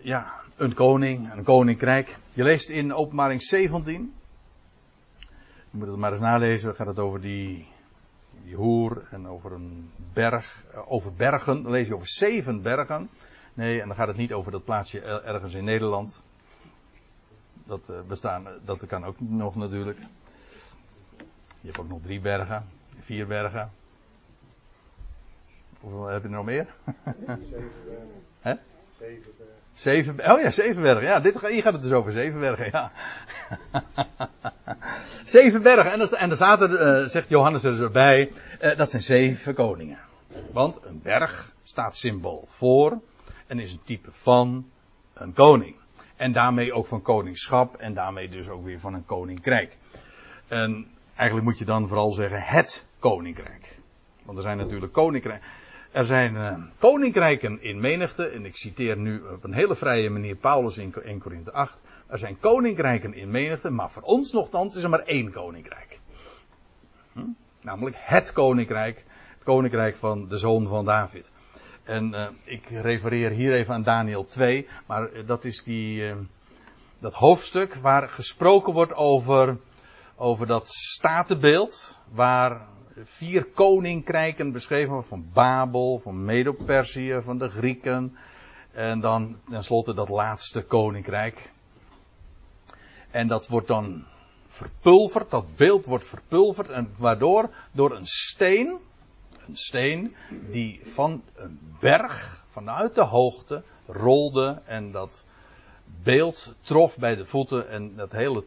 Ja, 0.00 0.32
een 0.56 0.74
koning, 0.74 1.32
een 1.32 1.44
koninkrijk. 1.44 2.16
Je 2.34 2.42
leest 2.42 2.68
in 2.68 2.94
openbaring 2.94 3.42
17. 3.42 4.14
Je 5.70 5.78
moet 5.78 5.88
het 5.88 5.96
maar 5.96 6.10
eens 6.10 6.20
nalezen. 6.20 6.66
Dan 6.66 6.76
gaat 6.76 6.86
het 6.86 6.98
over 6.98 7.20
die, 7.20 7.68
die 8.44 8.54
hoer 8.54 9.06
en 9.10 9.28
over 9.28 9.52
een 9.52 9.90
berg. 10.12 10.64
Eh, 10.72 10.92
over 10.92 11.14
bergen. 11.14 11.62
Dan 11.62 11.72
lees 11.72 11.88
je 11.88 11.94
over 11.94 12.08
zeven 12.08 12.62
bergen. 12.62 13.10
Nee, 13.54 13.80
en 13.80 13.86
dan 13.86 13.96
gaat 13.96 14.06
het 14.06 14.16
niet 14.16 14.32
over 14.32 14.52
dat 14.52 14.64
plaatsje 14.64 15.00
ergens 15.00 15.54
in 15.54 15.64
Nederland. 15.64 16.24
Dat, 17.64 17.88
uh, 17.90 17.96
bestaan, 18.08 18.46
dat 18.64 18.86
kan 18.86 19.04
ook 19.04 19.20
nog 19.20 19.54
natuurlijk. 19.54 19.98
Je 21.60 21.66
hebt 21.66 21.78
ook 21.78 21.88
nog 21.88 22.02
drie 22.02 22.20
bergen, 22.20 22.66
vier 23.00 23.26
bergen. 23.26 23.70
Hoeveel 25.80 26.06
heb 26.06 26.22
je 26.22 26.28
er 26.28 26.34
nog 26.34 26.44
meer? 26.44 26.74
Zeven 27.50 27.84
bergen. 28.42 28.60
Hè? 29.04 29.44
Zeven 29.72 30.32
oh 30.32 30.40
ja, 30.40 30.50
Zevenbergen. 30.50 31.04
Ja, 31.04 31.20
dit, 31.20 31.40
hier 31.40 31.62
gaat 31.62 31.72
het 31.72 31.82
dus 31.82 31.92
over 31.92 32.12
Zevenbergen, 32.12 32.68
ja. 32.72 32.92
Zevenbergen. 35.24 35.92
En, 35.92 36.00
en 36.00 36.30
er 36.30 36.36
er, 36.40 37.02
uh, 37.02 37.08
zegt 37.08 37.28
Johannes 37.28 37.62
er 37.62 37.82
erbij, 37.82 38.32
uh, 38.62 38.76
dat 38.76 38.90
zijn 38.90 39.02
zeven 39.02 39.54
koningen. 39.54 39.98
Want 40.52 40.78
een 40.84 41.00
berg 41.02 41.52
staat 41.62 41.96
symbool 41.96 42.44
voor 42.48 43.00
en 43.46 43.58
is 43.58 43.72
een 43.72 43.82
type 43.84 44.08
van 44.12 44.70
een 45.14 45.32
koning. 45.32 45.76
En 46.16 46.32
daarmee 46.32 46.72
ook 46.72 46.86
van 46.86 47.02
koningschap 47.02 47.76
en 47.76 47.94
daarmee 47.94 48.28
dus 48.28 48.48
ook 48.48 48.64
weer 48.64 48.80
van 48.80 48.94
een 48.94 49.04
koninkrijk. 49.04 49.76
En 50.48 50.86
eigenlijk 51.14 51.48
moet 51.48 51.58
je 51.58 51.64
dan 51.64 51.88
vooral 51.88 52.10
zeggen 52.10 52.42
het 52.42 52.86
koninkrijk. 52.98 53.78
Want 54.24 54.36
er 54.36 54.44
zijn 54.44 54.56
natuurlijk 54.56 54.92
koninkrijken. 54.92 55.46
Er 55.94 56.04
zijn 56.04 56.34
uh, 56.34 56.54
koninkrijken 56.78 57.62
in 57.62 57.80
menigte, 57.80 58.26
en 58.26 58.44
ik 58.44 58.56
citeer 58.56 58.96
nu 58.96 59.22
op 59.22 59.44
een 59.44 59.52
hele 59.52 59.74
vrije 59.74 60.10
manier 60.10 60.34
Paulus 60.34 60.76
in 60.76 60.94
1 60.94 61.18
Korinthe 61.18 61.52
8. 61.52 61.80
Er 62.06 62.18
zijn 62.18 62.38
koninkrijken 62.40 63.14
in 63.14 63.30
menigte, 63.30 63.70
maar 63.70 63.90
voor 63.90 64.02
ons 64.02 64.32
nogthans 64.32 64.76
is 64.76 64.82
er 64.82 64.88
maar 64.88 65.02
één 65.02 65.32
koninkrijk. 65.32 66.00
Hm? 67.12 67.20
Namelijk 67.60 67.96
het 67.98 68.32
koninkrijk, 68.32 69.04
het 69.34 69.44
koninkrijk 69.44 69.96
van 69.96 70.28
de 70.28 70.38
zoon 70.38 70.66
van 70.66 70.84
David. 70.84 71.32
En 71.82 72.14
uh, 72.14 72.28
ik 72.44 72.68
refereer 72.68 73.30
hier 73.30 73.52
even 73.52 73.74
aan 73.74 73.82
Daniel 73.82 74.24
2, 74.24 74.68
maar 74.86 75.12
uh, 75.12 75.26
dat 75.26 75.44
is 75.44 75.62
die, 75.62 76.12
dat 77.00 77.14
hoofdstuk 77.14 77.74
waar 77.74 78.08
gesproken 78.08 78.72
wordt 78.72 78.94
over, 78.94 79.56
over 80.16 80.46
dat 80.46 80.68
statenbeeld, 80.68 82.00
waar 82.12 82.66
vier 83.02 83.44
koninkrijken 83.44 84.52
beschreven 84.52 85.04
van 85.04 85.26
Babel, 85.32 85.98
van 85.98 86.24
Medo-Perzië, 86.24 87.18
van 87.20 87.38
de 87.38 87.48
Grieken. 87.48 88.16
En 88.72 89.00
dan 89.00 89.36
tenslotte 89.50 89.94
dat 89.94 90.08
laatste 90.08 90.62
koninkrijk. 90.62 91.52
En 93.10 93.26
dat 93.26 93.48
wordt 93.48 93.66
dan 93.66 94.04
verpulverd, 94.46 95.30
dat 95.30 95.56
beeld 95.56 95.84
wordt 95.84 96.04
verpulverd. 96.04 96.68
En 96.68 96.94
waardoor 96.96 97.50
door 97.72 97.96
een 97.96 98.06
steen, 98.06 98.78
een 99.46 99.56
steen 99.56 100.14
die 100.50 100.80
van 100.84 101.22
een 101.34 101.58
berg, 101.80 102.44
vanuit 102.48 102.94
de 102.94 103.04
hoogte, 103.04 103.62
rolde. 103.86 104.60
En 104.64 104.90
dat 104.90 105.24
beeld 106.02 106.54
trof 106.60 106.98
bij 106.98 107.16
de 107.16 107.26
voeten. 107.26 107.68
En 107.68 107.96
dat 107.96 108.12
hele, 108.12 108.44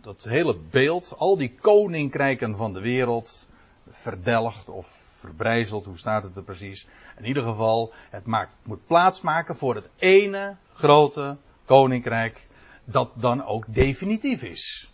dat 0.00 0.24
hele 0.24 0.56
beeld, 0.70 1.14
al 1.18 1.36
die 1.36 1.54
koninkrijken 1.60 2.56
van 2.56 2.72
de 2.72 2.80
wereld, 2.80 3.48
verdelgd 3.90 4.68
of 4.68 4.86
verbrijzeld, 5.20 5.84
hoe 5.84 5.98
staat 5.98 6.22
het 6.22 6.36
er 6.36 6.42
precies? 6.42 6.86
In 7.18 7.24
ieder 7.24 7.42
geval, 7.42 7.92
het 8.10 8.26
maakt, 8.26 8.52
moet 8.62 8.86
plaatsmaken 8.86 9.56
voor 9.56 9.74
het 9.74 9.90
ene 9.98 10.56
grote 10.72 11.36
koninkrijk 11.64 12.46
dat 12.84 13.10
dan 13.14 13.44
ook 13.44 13.64
definitief 13.68 14.42
is. 14.42 14.90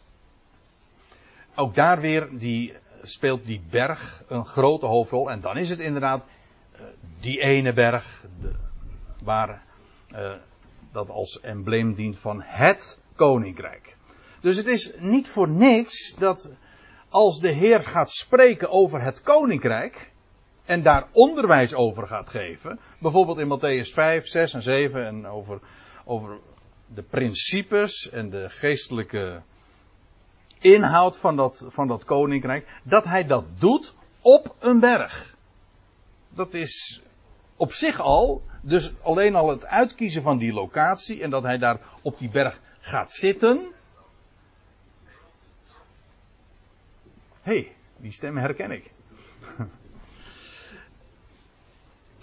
Ook 1.55 1.75
daar 1.75 2.01
weer 2.01 2.29
die, 2.39 2.75
speelt 3.03 3.47
die 3.47 3.63
berg 3.71 4.23
een 4.29 4.47
grote 4.47 4.87
hoofdrol. 4.87 5.31
En 5.31 5.41
dan 5.41 5.57
is 5.57 5.69
het 5.69 5.79
inderdaad 5.79 6.25
uh, 6.25 6.81
die 7.21 7.41
ene 7.41 7.73
berg 7.73 8.25
de, 8.41 8.53
waar 9.23 9.63
uh, 10.13 10.33
dat 10.93 11.11
als 11.11 11.41
embleem 11.41 11.95
dient 11.95 12.19
van 12.19 12.43
het 12.43 12.99
koninkrijk. 13.15 13.97
Dus 14.41 14.57
het 14.57 14.67
is 14.67 14.93
niet 14.99 15.29
voor 15.29 15.49
niks 15.49 16.15
dat 16.19 16.53
als 17.17 17.41
de 17.41 17.49
Heer 17.49 17.81
gaat 17.81 18.11
spreken 18.11 18.71
over 18.71 19.03
het 19.03 19.23
koninkrijk 19.23 20.11
en 20.65 20.83
daar 20.83 21.09
onderwijs 21.13 21.75
over 21.75 22.07
gaat 22.07 22.31
geven, 22.31 22.79
bijvoorbeeld 22.99 23.39
in 23.39 23.59
Matthäus 23.59 23.93
5, 23.93 24.27
6 24.27 24.55
en 24.55 24.63
7 24.63 25.07
en 25.07 25.27
over, 25.27 25.61
over 26.05 26.39
de 26.87 27.03
principes 27.03 28.11
en 28.11 28.31
de 28.31 28.51
geestelijke 28.51 29.43
inhoud 30.59 31.19
van 31.19 31.37
dat, 31.37 31.65
van 31.69 31.89
dat 31.89 32.05
koninkrijk, 32.05 32.81
dat 32.83 33.05
hij 33.05 33.27
dat 33.27 33.45
doet 33.59 33.95
op 34.21 34.55
een 34.59 34.81
berg. 34.81 35.37
Dat 36.29 36.55
is 36.55 37.03
op 37.57 37.73
zich 37.73 38.01
al, 38.01 38.43
dus 38.63 38.93
alleen 39.03 39.35
al 39.35 39.49
het 39.49 39.67
uitkiezen 39.67 40.23
van 40.23 40.39
die 40.39 40.53
locatie 40.53 41.23
en 41.23 41.31
dat 41.31 41.43
hij 41.43 41.59
daar 41.59 41.81
op 42.03 42.19
die 42.19 42.31
berg 42.31 42.61
gaat 42.81 43.13
zitten, 43.13 43.75
hey, 47.47 47.77
die 47.97 48.13
stem 48.13 48.37
herken 48.37 48.71
ik. 48.71 48.91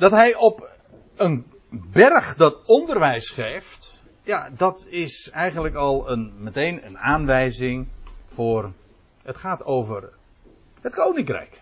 Dat 0.03 0.11
hij 0.11 0.35
op 0.35 0.69
een 1.15 1.45
berg 1.69 2.35
dat 2.35 2.65
onderwijs 2.65 3.29
geeft, 3.29 4.03
ja, 4.23 4.49
dat 4.49 4.85
is 4.87 5.29
eigenlijk 5.29 5.75
al 5.75 6.09
een, 6.11 6.33
meteen 6.37 6.85
een 6.85 6.97
aanwijzing 6.97 7.87
voor. 8.25 8.71
Het 9.21 9.37
gaat 9.37 9.63
over 9.63 10.13
het 10.81 10.95
koninkrijk. 10.95 11.61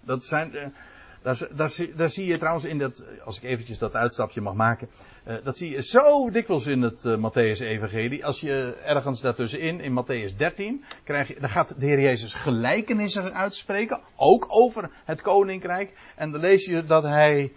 Dat 0.00 0.24
zijn, 0.24 0.54
eh, 0.54 0.68
daar, 1.22 2.10
zie 2.10 2.26
je 2.26 2.38
trouwens 2.38 2.64
in 2.64 2.78
dat, 2.78 3.04
als 3.24 3.36
ik 3.36 3.42
eventjes 3.42 3.78
dat 3.78 3.94
uitstapje 3.94 4.40
mag 4.40 4.54
maken, 4.54 4.88
uh, 5.26 5.34
dat 5.42 5.56
zie 5.56 5.70
je 5.70 5.82
zo 5.82 6.30
dikwijls 6.30 6.66
in 6.66 6.82
het 6.82 7.04
uh, 7.04 7.16
Matthäus-evangelie. 7.16 8.24
Als 8.24 8.40
je 8.40 8.76
ergens 8.84 9.20
daartussenin, 9.20 9.80
in 9.80 10.04
Matthäus 10.04 10.36
13, 10.36 10.84
krijg 11.04 11.28
je, 11.28 11.36
dan 11.40 11.48
gaat 11.48 11.80
de 11.80 11.86
Heer 11.86 12.00
Jezus 12.00 12.34
gelijkenissen 12.34 13.34
uitspreken, 13.34 14.00
ook 14.16 14.46
over 14.48 14.90
het 15.04 15.22
koninkrijk. 15.22 15.92
En 16.16 16.30
dan 16.30 16.40
lees 16.40 16.64
je 16.64 16.84
dat 16.84 17.02
hij, 17.02 17.52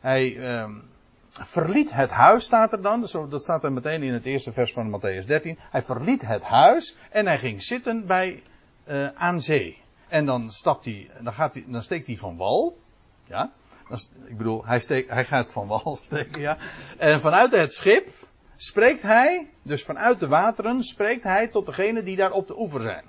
hij 0.00 0.58
um, 0.60 0.82
verliet 1.30 1.92
het 1.92 2.10
huis, 2.10 2.44
staat 2.44 2.72
er 2.72 2.82
dan. 2.82 3.08
Dat 3.28 3.42
staat 3.42 3.64
er 3.64 3.72
meteen 3.72 4.02
in 4.02 4.12
het 4.12 4.24
eerste 4.24 4.52
vers 4.52 4.72
van 4.72 5.00
Matthäus 5.00 5.26
13. 5.26 5.58
Hij 5.70 5.82
verliet 5.82 6.26
het 6.26 6.42
huis 6.42 6.96
en 7.10 7.26
hij 7.26 7.38
ging 7.38 7.62
zitten 7.62 8.06
bij, 8.06 8.42
uh, 8.86 9.08
aan 9.14 9.40
zee. 9.40 9.82
En 10.08 10.26
dan 10.26 10.50
stapt 10.50 10.84
hij, 10.84 11.10
dan, 11.22 11.32
gaat 11.32 11.54
hij, 11.54 11.64
dan 11.66 11.82
steekt 11.82 12.06
hij 12.06 12.16
van 12.16 12.36
wal. 12.36 12.82
Ja, 13.24 13.50
ik 14.24 14.36
bedoel, 14.36 14.64
hij, 14.66 14.78
steekt, 14.78 15.10
hij 15.10 15.24
gaat 15.24 15.50
van 15.50 15.66
wal 15.66 15.98
steken, 16.02 16.40
ja. 16.40 16.58
En 16.98 17.20
vanuit 17.20 17.52
het 17.52 17.72
schip 17.72 18.08
spreekt 18.56 19.02
hij, 19.02 19.50
dus 19.62 19.84
vanuit 19.84 20.20
de 20.20 20.28
wateren, 20.28 20.82
spreekt 20.82 21.24
hij 21.24 21.48
tot 21.48 21.66
degenen 21.66 22.04
die 22.04 22.16
daar 22.16 22.32
op 22.32 22.46
de 22.46 22.58
oever 22.58 22.80
zijn. 22.80 23.04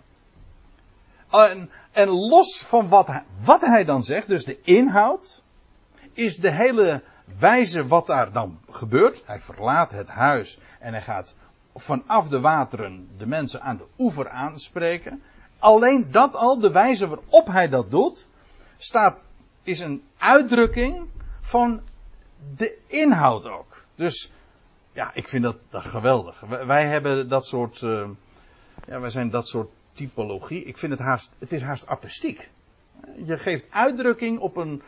En, 1.31 1.69
en 1.91 2.10
los 2.10 2.63
van 2.67 2.89
wat 2.89 3.07
hij, 3.07 3.24
wat 3.43 3.62
hij 3.62 3.84
dan 3.84 4.03
zegt, 4.03 4.27
dus 4.27 4.45
de 4.45 4.62
inhoud, 4.62 5.43
is 6.13 6.36
de 6.36 6.51
hele 6.51 7.01
wijze 7.39 7.88
wat 7.88 8.07
daar 8.07 8.31
dan 8.31 8.60
gebeurt. 8.69 9.24
Hij 9.25 9.39
verlaat 9.39 9.91
het 9.91 10.10
huis 10.10 10.60
en 10.79 10.91
hij 10.93 11.01
gaat 11.01 11.36
vanaf 11.74 12.29
de 12.29 12.39
wateren 12.39 13.10
de 13.17 13.25
mensen 13.25 13.62
aan 13.62 13.77
de 13.77 13.86
oever 13.98 14.29
aanspreken. 14.29 15.24
Alleen 15.60 16.12
dat 16.12 16.36
al, 16.36 16.60
de 16.60 16.72
wijze 16.72 17.07
waarop 17.07 17.48
hij 17.48 17.69
dat 17.69 17.91
doet, 17.91 18.27
staat 18.77 19.24
is 19.65 19.79
een 19.79 20.03
uitdrukking 20.17 21.07
van 21.41 21.81
de 22.55 22.77
inhoud 22.88 23.48
ook. 23.48 23.84
Dus 23.95 24.31
ja, 24.91 25.12
ik 25.13 25.27
vind 25.27 25.43
dat, 25.43 25.65
dat 25.69 25.84
geweldig. 25.84 26.39
Wij, 26.65 26.88
hebben 26.88 27.29
dat 27.29 27.45
soort, 27.45 27.81
uh, 27.81 28.10
ja, 28.88 29.00
wij 29.00 29.10
zijn 29.10 29.29
dat 29.29 29.48
soort 29.48 29.69
typologie. 29.93 30.63
Ik 30.63 30.77
vind 30.77 30.91
het 30.91 31.01
haast, 31.01 31.36
het 31.39 31.51
is 31.51 31.62
haast 31.62 31.88
artistiek. 31.88 32.50
Je 33.25 33.38
geeft 33.38 33.67
uitdrukking 33.72 34.39
op 34.39 34.57
een, 34.57 34.81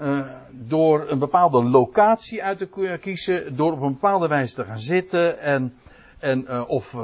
uh, 0.00 0.26
door 0.50 1.10
een 1.10 1.18
bepaalde 1.18 1.64
locatie 1.64 2.42
uit 2.42 2.58
te 2.58 2.98
kiezen, 3.00 3.56
door 3.56 3.72
op 3.72 3.80
een 3.80 3.92
bepaalde 3.92 4.28
wijze 4.28 4.54
te 4.54 4.64
gaan 4.64 4.80
zitten 4.80 5.38
en, 5.38 5.76
en 6.18 6.44
uh, 6.48 6.68
of 6.68 6.96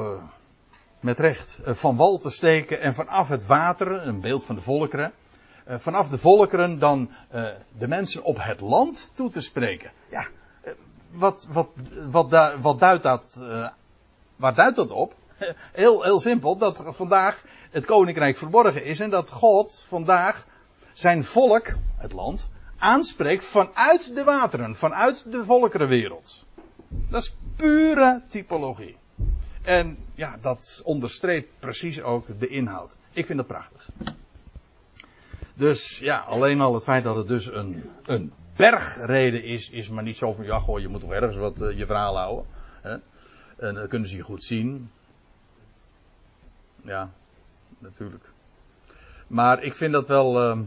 met 0.99 1.19
recht 1.19 1.61
van 1.63 1.95
wal 1.95 2.17
te 2.17 2.29
steken 2.29 2.81
en 2.81 2.93
vanaf 2.93 3.27
het 3.27 3.45
water, 3.45 4.07
een 4.07 4.21
beeld 4.21 4.45
van 4.45 4.55
de 4.55 4.61
volkeren, 4.61 5.13
vanaf 5.67 6.09
de 6.09 6.17
volkeren 6.17 6.79
dan 6.79 7.09
uh, 7.35 7.45
de 7.77 7.87
mensen 7.87 8.23
op 8.23 8.37
het 8.39 8.59
land 8.59 9.11
toe 9.13 9.29
te 9.29 9.41
spreken. 9.41 9.91
Ja, 10.09 10.27
uh, 10.65 10.73
wat, 11.11 11.47
wat, 11.51 11.69
wat, 12.09 12.55
wat 12.61 12.79
duidt 12.79 13.03
dat, 13.03 13.41
waar 14.35 14.55
duidt 14.55 14.75
dat 14.75 14.91
op? 14.91 15.15
heel, 15.71 16.03
heel 16.03 16.19
simpel, 16.19 16.57
dat 16.57 16.81
vandaag 16.85 17.43
het 17.71 17.85
koninkrijk 17.85 18.37
verborgen 18.37 18.85
is 18.85 18.99
en 18.99 19.09
dat 19.09 19.29
God 19.29 19.83
vandaag 19.87 20.45
zijn 20.93 21.25
volk, 21.25 21.73
het 21.97 22.13
land, 22.13 22.49
aanspreekt 22.77 23.45
vanuit 23.45 24.15
de 24.15 24.23
wateren, 24.23 24.75
vanuit 24.75 25.31
de 25.31 25.43
volkerenwereld. 25.43 26.45
Dat 26.87 27.21
is 27.21 27.35
pure 27.55 28.21
typologie. 28.27 28.97
En 29.61 29.97
ja, 30.15 30.37
dat 30.41 30.81
onderstreept 30.83 31.59
precies 31.59 32.01
ook 32.01 32.39
de 32.39 32.47
inhoud. 32.47 32.97
Ik 33.11 33.25
vind 33.25 33.37
dat 33.37 33.47
prachtig. 33.47 33.89
Dus 35.53 35.99
ja, 35.99 36.19
alleen 36.19 36.61
al 36.61 36.73
het 36.73 36.83
feit 36.83 37.03
dat 37.03 37.15
het 37.15 37.27
dus 37.27 37.51
een, 37.51 37.89
een 38.03 38.33
bergreden 38.55 39.43
is, 39.43 39.69
is 39.69 39.89
maar 39.89 40.03
niet 40.03 40.17
zo 40.17 40.33
van, 40.33 40.45
ja 40.45 40.59
goh, 40.59 40.79
je 40.79 40.87
moet 40.87 41.01
toch 41.01 41.11
ergens 41.11 41.35
wat 41.35 41.61
uh, 41.61 41.77
je 41.77 41.85
verhaal 41.85 42.17
houden. 42.17 42.45
Hè? 42.81 42.97
En 43.57 43.75
dan 43.75 43.87
kunnen 43.87 44.09
ze 44.09 44.15
je 44.15 44.21
goed 44.23 44.43
zien. 44.43 44.91
Ja, 46.81 47.11
natuurlijk. 47.79 48.23
Maar 49.27 49.63
ik 49.63 49.75
vind 49.75 49.93
dat 49.93 50.07
wel, 50.07 50.51
uh, 50.51 50.59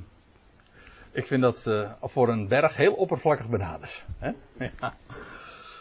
ik 1.10 1.26
vind 1.26 1.42
dat 1.42 1.64
uh, 1.68 1.90
voor 2.02 2.28
een 2.28 2.48
berg 2.48 2.76
heel 2.76 2.94
oppervlakkig 2.94 3.48
benaderd. 3.48 4.04
Hè? 4.18 4.32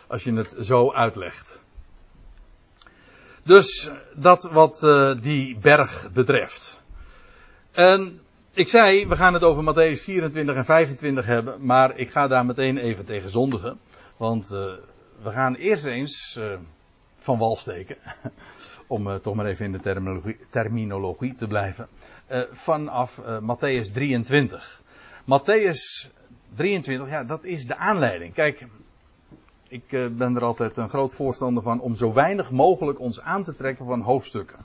Als 0.08 0.24
je 0.24 0.34
het 0.34 0.56
zo 0.60 0.92
uitlegt. 0.92 1.64
Dus 3.44 3.92
dat 4.16 4.44
wat 4.44 4.80
die 5.22 5.58
berg 5.58 6.12
betreft. 6.12 6.84
En 7.72 8.25
ik 8.56 8.68
zei, 8.68 9.08
we 9.08 9.16
gaan 9.16 9.34
het 9.34 9.44
over 9.44 9.64
Matthäus 9.64 10.02
24 10.02 10.56
en 10.56 10.66
25 10.66 11.26
hebben, 11.26 11.66
maar 11.66 11.98
ik 11.98 12.10
ga 12.10 12.28
daar 12.28 12.46
meteen 12.46 12.78
even 12.78 13.06
tegen 13.06 13.30
zondigen. 13.30 13.80
Want 14.18 14.52
uh, 14.54 14.74
we 15.22 15.32
gaan 15.32 15.56
eerst 15.56 15.86
eens 15.86 16.36
uh, 16.40 16.54
van 17.18 17.38
wal 17.38 17.56
steken. 17.56 17.98
Om 18.88 19.08
uh, 19.08 19.16
toch 19.16 19.36
maar 19.36 19.46
even 19.46 19.66
in 19.66 19.72
de 19.72 19.80
terminologie, 19.80 20.38
terminologie 20.50 21.36
te 21.36 21.48
blijven. 21.48 21.88
vanaf 22.52 23.22
Matthäus 23.42 23.92
23. 23.94 24.82
Matthäus 25.24 26.12
23, 26.56 27.10
ja, 27.10 27.24
dat 27.24 27.44
is 27.44 27.66
de 27.66 27.76
aanleiding. 27.76 28.34
Kijk, 28.34 28.68
ik 29.68 29.88
ben 30.18 30.36
er 30.36 30.44
altijd 30.44 30.78
een 30.78 30.90
groot 30.90 31.14
voorstander 31.14 31.64
van 31.64 31.80
om 31.80 31.96
zo 31.96 32.14
weinig 32.14 32.52
mogelijk 32.52 33.00
ons 33.00 33.22
aan 33.22 33.44
te 33.44 33.56
trekken 33.56 33.86
van 33.86 34.02
hoofdstukken. 34.02 34.58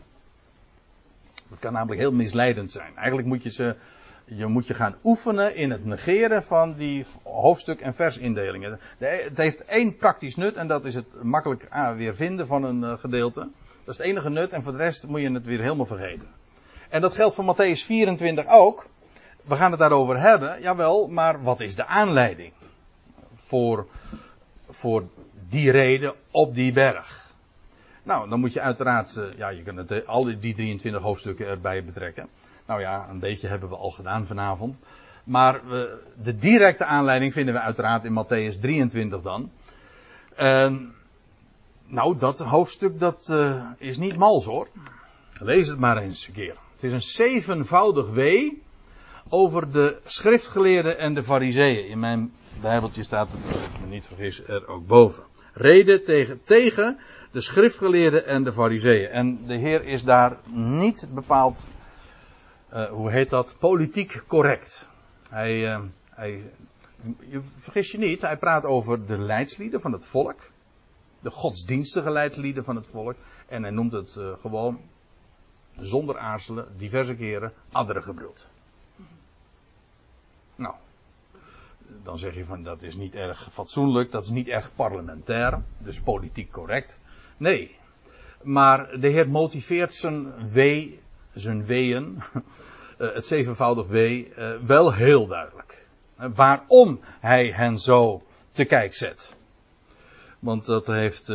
Dat 1.50 1.58
kan 1.58 1.72
namelijk 1.72 2.00
heel 2.00 2.12
misleidend 2.12 2.72
zijn. 2.72 2.96
Eigenlijk 2.96 3.28
moet 3.28 3.42
je 3.42 3.50
ze, 3.50 3.76
je 4.24 4.46
moet 4.46 4.66
je 4.66 4.74
gaan 4.74 4.94
oefenen 5.04 5.54
in 5.54 5.70
het 5.70 5.84
negeren 5.84 6.42
van 6.42 6.74
die 6.74 7.06
hoofdstuk- 7.22 7.80
en 7.80 7.94
versindelingen. 7.94 8.78
Het 8.98 9.36
heeft 9.36 9.64
één 9.64 9.96
praktisch 9.96 10.36
nut 10.36 10.54
en 10.54 10.66
dat 10.66 10.84
is 10.84 10.94
het 10.94 11.22
makkelijk 11.22 11.68
weer 11.96 12.14
vinden 12.14 12.46
van 12.46 12.64
een 12.64 12.84
eh, 12.84 12.98
gedeelte. 12.98 13.40
Dat 13.84 13.94
is 13.94 13.96
het 13.96 14.06
enige 14.06 14.30
nut 14.30 14.52
en 14.52 14.62
voor 14.62 14.72
de 14.72 14.78
rest 14.78 15.06
moet 15.06 15.20
je 15.20 15.32
het 15.32 15.46
weer 15.46 15.60
helemaal 15.60 15.86
vergeten. 15.86 16.28
En 16.88 17.00
dat 17.00 17.14
geldt 17.14 17.34
voor 17.34 17.54
Matthäus 17.54 17.84
24 17.84 18.46
ook. 18.46 18.86
We 19.44 19.56
gaan 19.56 19.70
het 19.70 19.80
daarover 19.80 20.20
hebben, 20.20 20.62
jawel, 20.62 21.08
maar 21.08 21.42
wat 21.42 21.60
is 21.60 21.74
de 21.74 21.86
aanleiding 21.86 22.52
voor, 23.34 23.86
voor 24.68 25.08
die 25.48 25.70
reden 25.70 26.14
op 26.30 26.54
die 26.54 26.72
berg? 26.72 27.29
Nou, 28.02 28.28
dan 28.28 28.40
moet 28.40 28.52
je 28.52 28.60
uiteraard, 28.60 29.16
eh, 29.16 29.24
ja, 29.36 29.48
je 29.48 29.62
kunt 29.62 29.78
het, 29.78 29.90
eh, 29.90 30.08
al 30.08 30.24
die 30.24 30.54
23 30.54 31.02
hoofdstukken 31.02 31.46
erbij 31.46 31.84
betrekken. 31.84 32.28
Nou 32.66 32.80
ja, 32.80 33.06
een 33.10 33.18
beetje 33.18 33.48
hebben 33.48 33.68
we 33.68 33.76
al 33.76 33.90
gedaan 33.90 34.26
vanavond. 34.26 34.78
Maar 35.24 35.60
we, 35.68 36.02
de 36.22 36.36
directe 36.36 36.84
aanleiding 36.84 37.32
vinden 37.32 37.54
we 37.54 37.60
uiteraard 37.60 38.04
in 38.04 38.24
Matthäus 38.24 38.60
23 38.60 39.22
dan. 39.22 39.50
Uh, 40.40 40.72
nou, 41.86 42.18
dat 42.18 42.38
hoofdstuk 42.38 42.98
dat 42.98 43.34
is 43.76 43.98
niet 43.98 44.16
mals 44.16 44.44
hoor. 44.44 44.68
Lees 45.38 45.68
het 45.68 45.78
maar 45.78 45.96
eens 45.96 46.26
een 46.26 46.32
keer. 46.32 46.56
Het 46.72 46.82
is 46.82 46.92
een 46.92 47.02
zevenvoudig 47.02 48.10
wee 48.10 48.62
over 49.28 49.72
de 49.72 50.00
schriftgeleerden 50.04 50.98
en 50.98 51.14
de 51.14 51.22
fariseeën. 51.22 51.88
In 51.88 51.98
mijn 51.98 52.32
bijbeltje 52.60 53.02
staat 53.02 53.28
het, 53.30 53.52
als 53.52 53.62
ik 53.62 53.80
me 53.80 53.86
niet 53.86 54.06
vergis, 54.06 54.42
er 54.46 54.68
ook 54.68 54.86
boven. 54.86 55.22
Reden 55.52 56.04
tegen, 56.04 56.40
tegen 56.44 56.98
de 57.30 57.40
schriftgeleerden 57.40 58.26
en 58.26 58.44
de 58.44 58.52
fariseeën. 58.52 59.10
En 59.10 59.46
de 59.46 59.54
Heer 59.54 59.84
is 59.84 60.02
daar 60.02 60.36
niet 60.52 61.08
bepaald, 61.12 61.68
uh, 62.72 62.84
hoe 62.84 63.10
heet 63.10 63.30
dat, 63.30 63.54
politiek 63.58 64.22
correct. 64.26 64.86
Hij, 65.28 65.74
uh, 65.74 65.80
hij, 66.10 66.42
je 67.18 67.40
vergis 67.56 67.90
je 67.90 67.98
niet, 67.98 68.20
hij 68.20 68.36
praat 68.36 68.64
over 68.64 69.06
de 69.06 69.18
leidslieden 69.18 69.80
van 69.80 69.92
het 69.92 70.06
volk. 70.06 70.50
De 71.20 71.30
godsdienstige 71.30 72.10
leidslieden 72.10 72.64
van 72.64 72.76
het 72.76 72.86
volk. 72.86 73.16
En 73.48 73.62
hij 73.62 73.72
noemt 73.72 73.92
het 73.92 74.16
uh, 74.18 74.32
gewoon, 74.40 74.80
zonder 75.78 76.18
aarzelen, 76.18 76.68
diverse 76.76 77.16
keren, 77.16 77.52
adderengebroed. 77.72 78.50
Nou, 80.54 80.74
dan 82.02 82.18
zeg 82.18 82.34
je 82.34 82.44
van 82.44 82.62
dat 82.62 82.82
is 82.82 82.94
niet 82.94 83.14
erg 83.14 83.48
fatsoenlijk, 83.52 84.10
dat 84.10 84.22
is 84.22 84.28
niet 84.28 84.48
erg 84.48 84.70
parlementair, 84.74 85.62
dus 85.78 86.00
politiek 86.00 86.50
correct. 86.50 86.98
Nee. 87.40 87.76
Maar 88.42 89.00
de 89.00 89.08
Heer 89.08 89.28
motiveert 89.28 89.94
zijn 89.94 90.50
wee, 90.52 91.00
zijn 91.34 91.64
weeën, 91.64 92.18
eh, 92.98 93.14
het 93.14 93.26
zevenvoudig 93.26 93.86
wee, 93.86 94.34
eh, 94.34 94.52
wel 94.66 94.92
heel 94.92 95.26
duidelijk. 95.26 95.86
Eh, 96.16 96.28
waarom 96.34 97.00
hij 97.20 97.50
hen 97.50 97.78
zo 97.78 98.22
te 98.52 98.64
kijk 98.64 98.94
zet. 98.94 99.36
Want 100.38 100.66
dat 100.66 100.86
heeft, 100.86 101.26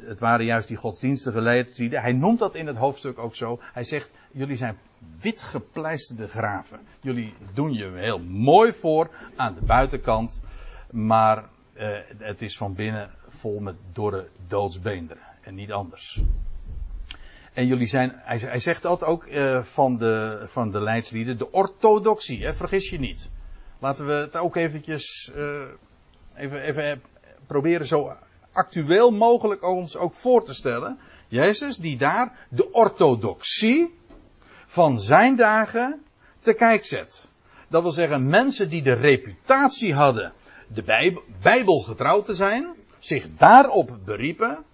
het 0.00 0.20
waren 0.20 0.44
juist 0.44 0.68
die 0.68 0.76
godsdienstige 0.76 1.40
leiders. 1.40 1.78
Hij 1.78 2.12
noemt 2.12 2.38
dat 2.38 2.54
in 2.54 2.66
het 2.66 2.76
hoofdstuk 2.76 3.18
ook 3.18 3.34
zo. 3.34 3.60
Hij 3.60 3.84
zegt, 3.84 4.10
jullie 4.32 4.56
zijn 4.56 4.78
witgepleisterde 5.20 6.28
graven. 6.28 6.80
Jullie 7.00 7.34
doen 7.54 7.72
je 7.72 7.90
heel 7.94 8.18
mooi 8.18 8.72
voor 8.72 9.10
aan 9.36 9.54
de 9.54 9.64
buitenkant. 9.64 10.42
Maar 10.90 11.44
uh, 11.76 11.98
het 12.18 12.42
is 12.42 12.56
van 12.56 12.74
binnen 12.74 13.10
vol 13.28 13.60
met 13.60 13.74
dorre 13.92 14.28
doodsbeenderen. 14.46 15.22
En 15.40 15.54
niet 15.54 15.72
anders. 15.72 16.22
En 17.52 17.66
jullie 17.66 17.86
zijn, 17.86 18.12
hij, 18.14 18.38
hij 18.38 18.60
zegt 18.60 18.82
dat 18.82 19.04
ook 19.04 19.26
uh, 19.26 19.62
van, 19.62 19.96
de, 19.96 20.42
van 20.44 20.70
de 20.70 20.80
leidslieden, 20.80 21.38
de 21.38 21.50
orthodoxie, 21.50 22.44
hè, 22.44 22.54
vergis 22.54 22.90
je 22.90 22.98
niet. 22.98 23.30
Laten 23.78 24.06
we 24.06 24.12
het 24.12 24.36
ook 24.36 24.56
eventjes, 24.56 25.32
uh, 25.36 25.62
even, 26.34 26.60
even 26.60 27.02
proberen 27.46 27.86
zo 27.86 28.16
actueel 28.52 29.10
mogelijk 29.10 29.62
ons 29.62 29.96
ook 29.96 30.14
voor 30.14 30.44
te 30.44 30.54
stellen. 30.54 30.98
Jezus 31.28 31.76
die 31.76 31.96
daar 31.96 32.46
de 32.48 32.72
orthodoxie 32.72 33.98
van 34.66 35.00
zijn 35.00 35.36
dagen 35.36 36.02
te 36.38 36.54
kijk 36.54 36.84
zet. 36.84 37.28
Dat 37.68 37.82
wil 37.82 37.92
zeggen 37.92 38.28
mensen 38.28 38.68
die 38.68 38.82
de 38.82 38.94
reputatie 38.94 39.94
hadden 39.94 40.32
de 40.74 41.22
Bijbel, 41.42 41.80
getrouwd 41.80 42.24
te 42.24 42.34
zijn, 42.34 42.74
zich 42.98 43.34
daarop 43.34 43.98
beriepen, 44.04 44.64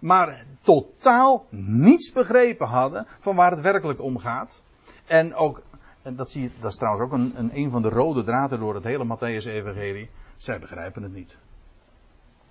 maar 0.00 0.44
totaal 0.62 1.46
niets 1.50 2.12
begrepen 2.12 2.66
hadden 2.66 3.06
van 3.18 3.36
waar 3.36 3.50
het 3.50 3.60
werkelijk 3.60 4.00
om 4.00 4.18
gaat. 4.18 4.62
En 5.06 5.34
ook, 5.34 5.62
en 6.02 6.16
dat, 6.16 6.30
zie 6.30 6.42
je, 6.42 6.50
dat 6.60 6.70
is 6.70 6.76
trouwens 6.76 7.04
ook 7.04 7.12
een, 7.12 7.32
een, 7.36 7.50
een 7.54 7.70
van 7.70 7.82
de 7.82 7.88
rode 7.88 8.24
draden 8.24 8.58
door 8.58 8.74
het 8.74 8.84
hele 8.84 9.04
Matthäus-evangelie, 9.04 10.10
zij 10.36 10.58
begrijpen 10.58 11.02
het 11.02 11.14
niet. 11.14 11.38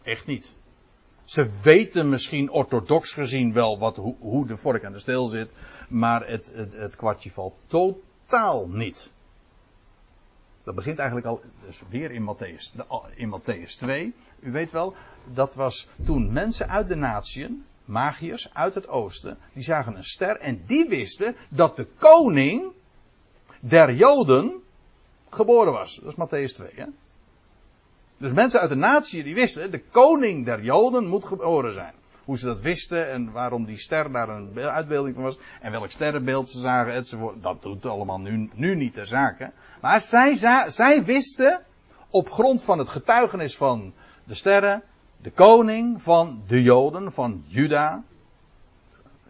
Echt 0.04 0.26
niet. 0.26 0.54
Ze 1.24 1.50
weten 1.62 2.10
misschien 2.10 2.52
orthodox 2.52 3.14
gezien 3.14 3.54
wel 3.54 3.80
wat, 3.80 3.96
hoe, 3.96 4.16
hoe 4.20 4.48
de 4.48 4.58
vork 4.58 4.86
aan 4.86 4.92
de 4.92 5.00
steel 5.00 5.28
zit, 5.28 5.50
maar 5.90 6.28
het, 6.28 6.52
het, 6.56 6.74
het 6.74 6.96
kwartje 6.96 7.32
valt 7.32 7.56
totaal 7.66 8.68
niet. 8.68 9.12
Dat 10.68 10.76
begint 10.76 10.98
eigenlijk 10.98 11.28
al, 11.28 11.42
dus 11.66 11.82
weer 11.90 12.12
in 12.12 12.24
Matthäus, 12.24 12.72
in 13.16 13.40
Matthäus 13.40 13.78
2. 13.78 14.14
U 14.40 14.52
weet 14.52 14.72
wel, 14.72 14.96
dat 15.34 15.56
was 15.56 15.88
toen 16.06 16.34
mensen 16.34 16.70
uit 16.70 16.88
de 16.88 16.96
natieën, 16.96 17.66
magiërs 17.86 18.54
uit 18.54 18.74
het 18.74 18.88
oosten, 18.88 19.38
die 19.54 19.64
zagen 19.64 19.96
een 19.96 20.04
ster 20.04 20.38
en 20.38 20.64
die 20.66 20.88
wisten 20.88 21.36
dat 21.50 21.76
de 21.76 21.88
koning 21.98 22.72
der 23.60 23.94
Joden 23.94 24.62
geboren 25.30 25.74
was. 25.74 25.96
Dat 25.96 26.18
is 26.18 26.26
Matthäus 26.26 26.54
2, 26.54 26.70
hè? 26.76 26.86
Dus 28.18 28.32
mensen 28.32 28.60
uit 28.60 28.70
de 28.70 28.76
natie 28.76 29.24
die 29.24 29.36
wisten, 29.36 29.72
de 29.72 29.84
koning 29.84 30.46
der 30.46 30.64
Joden 30.64 31.08
moet 31.08 31.26
geboren 31.26 31.74
zijn. 31.74 31.94
Hoe 32.28 32.38
ze 32.38 32.46
dat 32.46 32.60
wisten 32.60 33.12
en 33.12 33.32
waarom 33.32 33.66
die 33.66 33.78
ster 33.78 34.12
daar 34.12 34.30
een 34.30 34.60
uitbeelding 34.60 35.16
van 35.16 35.24
was. 35.24 35.38
En 35.62 35.72
welk 35.72 35.92
sterrenbeeld 35.92 36.50
ze 36.50 36.60
zagen 36.60 36.94
enzovoort. 36.94 37.44
Dat 37.44 37.62
doet 37.62 37.86
allemaal 37.86 38.20
nu, 38.20 38.50
nu 38.54 38.76
niet 38.76 38.94
ter 38.94 39.08
zake. 39.08 39.52
Maar 39.82 40.02
zij, 40.02 40.36
zij 40.68 41.04
wisten 41.04 41.62
op 42.10 42.30
grond 42.30 42.64
van 42.64 42.78
het 42.78 42.90
getuigenis 42.90 43.58
van 43.58 43.94
de 44.24 44.36
sterren. 44.36 44.84
De 45.22 45.32
koning 45.32 46.02
van 46.02 46.44
de 46.48 46.62
Joden, 46.64 47.12
van 47.12 47.44
Juda. 47.46 48.04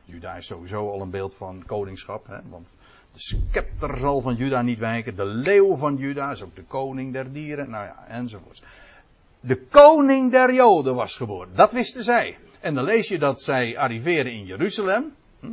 Juda 0.06 0.36
is 0.36 0.46
sowieso 0.46 0.92
al 0.92 1.02
een 1.02 1.10
beeld 1.10 1.36
van 1.36 1.64
koningschap. 1.66 2.28
Hè, 2.28 2.38
want 2.50 2.76
de 3.14 3.20
scepter 3.20 3.98
zal 3.98 4.22
van 4.22 4.36
Juda 4.36 4.62
niet 4.62 4.80
wijken. 4.80 5.16
De 5.16 5.26
leeuw 5.26 5.76
van 5.76 5.96
Juda 5.96 6.32
is 6.32 6.44
ook 6.44 6.56
de 6.56 6.64
koning 6.64 7.14
der 7.14 7.32
dieren. 7.32 7.70
Nou 7.70 7.86
ja, 7.86 8.06
enzovoort. 8.08 8.64
De 9.40 9.66
koning 9.66 10.32
der 10.32 10.54
Joden 10.54 10.96
was 10.96 11.16
geboren. 11.16 11.50
Dat 11.54 11.72
wisten 11.72 12.04
zij. 12.04 12.38
En 12.68 12.74
dan 12.74 12.84
lees 12.84 13.08
je 13.08 13.20
dat 13.20 13.42
zij 13.42 13.78
arriveren 13.78 14.32
in 14.32 14.46
Jeruzalem. 14.46 15.14
Hm? 15.40 15.52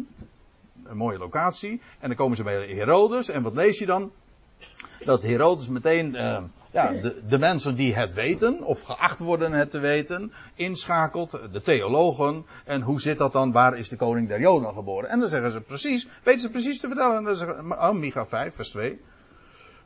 Een 0.85 0.96
mooie 0.96 1.18
locatie. 1.18 1.81
En 2.00 2.09
dan 2.09 2.16
komen 2.16 2.37
ze 2.37 2.42
bij 2.42 2.66
Herodes. 2.66 3.29
En 3.29 3.42
wat 3.42 3.55
lees 3.55 3.79
je 3.79 3.87
dan? 3.87 4.12
Dat 5.05 5.22
Herodes 5.22 5.68
meteen 5.68 6.14
uh, 6.14 6.42
ja, 6.70 6.90
de, 6.90 7.22
de, 7.29 7.38
mensen 7.38 7.74
die 7.74 7.94
het 7.94 8.12
weten, 8.12 8.62
of 8.62 8.81
geacht 8.81 9.18
worden 9.18 9.53
het 9.53 9.70
te 9.70 9.79
weten, 9.79 10.33
inschakelt, 10.55 11.40
de 11.53 11.61
theologen. 11.61 12.46
En 12.64 12.83
hoe 12.83 13.00
zit 13.00 13.18
dat 13.18 13.33
dan? 13.33 13.53
Waar 13.53 13.77
is 13.77 13.88
de 13.88 13.96
koning 13.96 14.29
der 14.29 14.40
Joden 14.40 14.74
geboren? 14.74 15.09
En 15.09 15.18
dan 15.18 15.29
zeggen 15.29 15.50
ze 15.50 15.61
precies, 15.61 16.09
weten 16.22 16.40
ze 16.40 16.50
precies 16.50 16.81
te 16.81 16.87
vertellen. 16.87 17.16
En 17.16 17.24
dan 17.24 17.37
zeggen 17.37 17.72
oh, 17.72 17.90
Micha 17.92 18.27
5, 18.27 18.55
vers 18.55 18.70
2. 18.70 19.00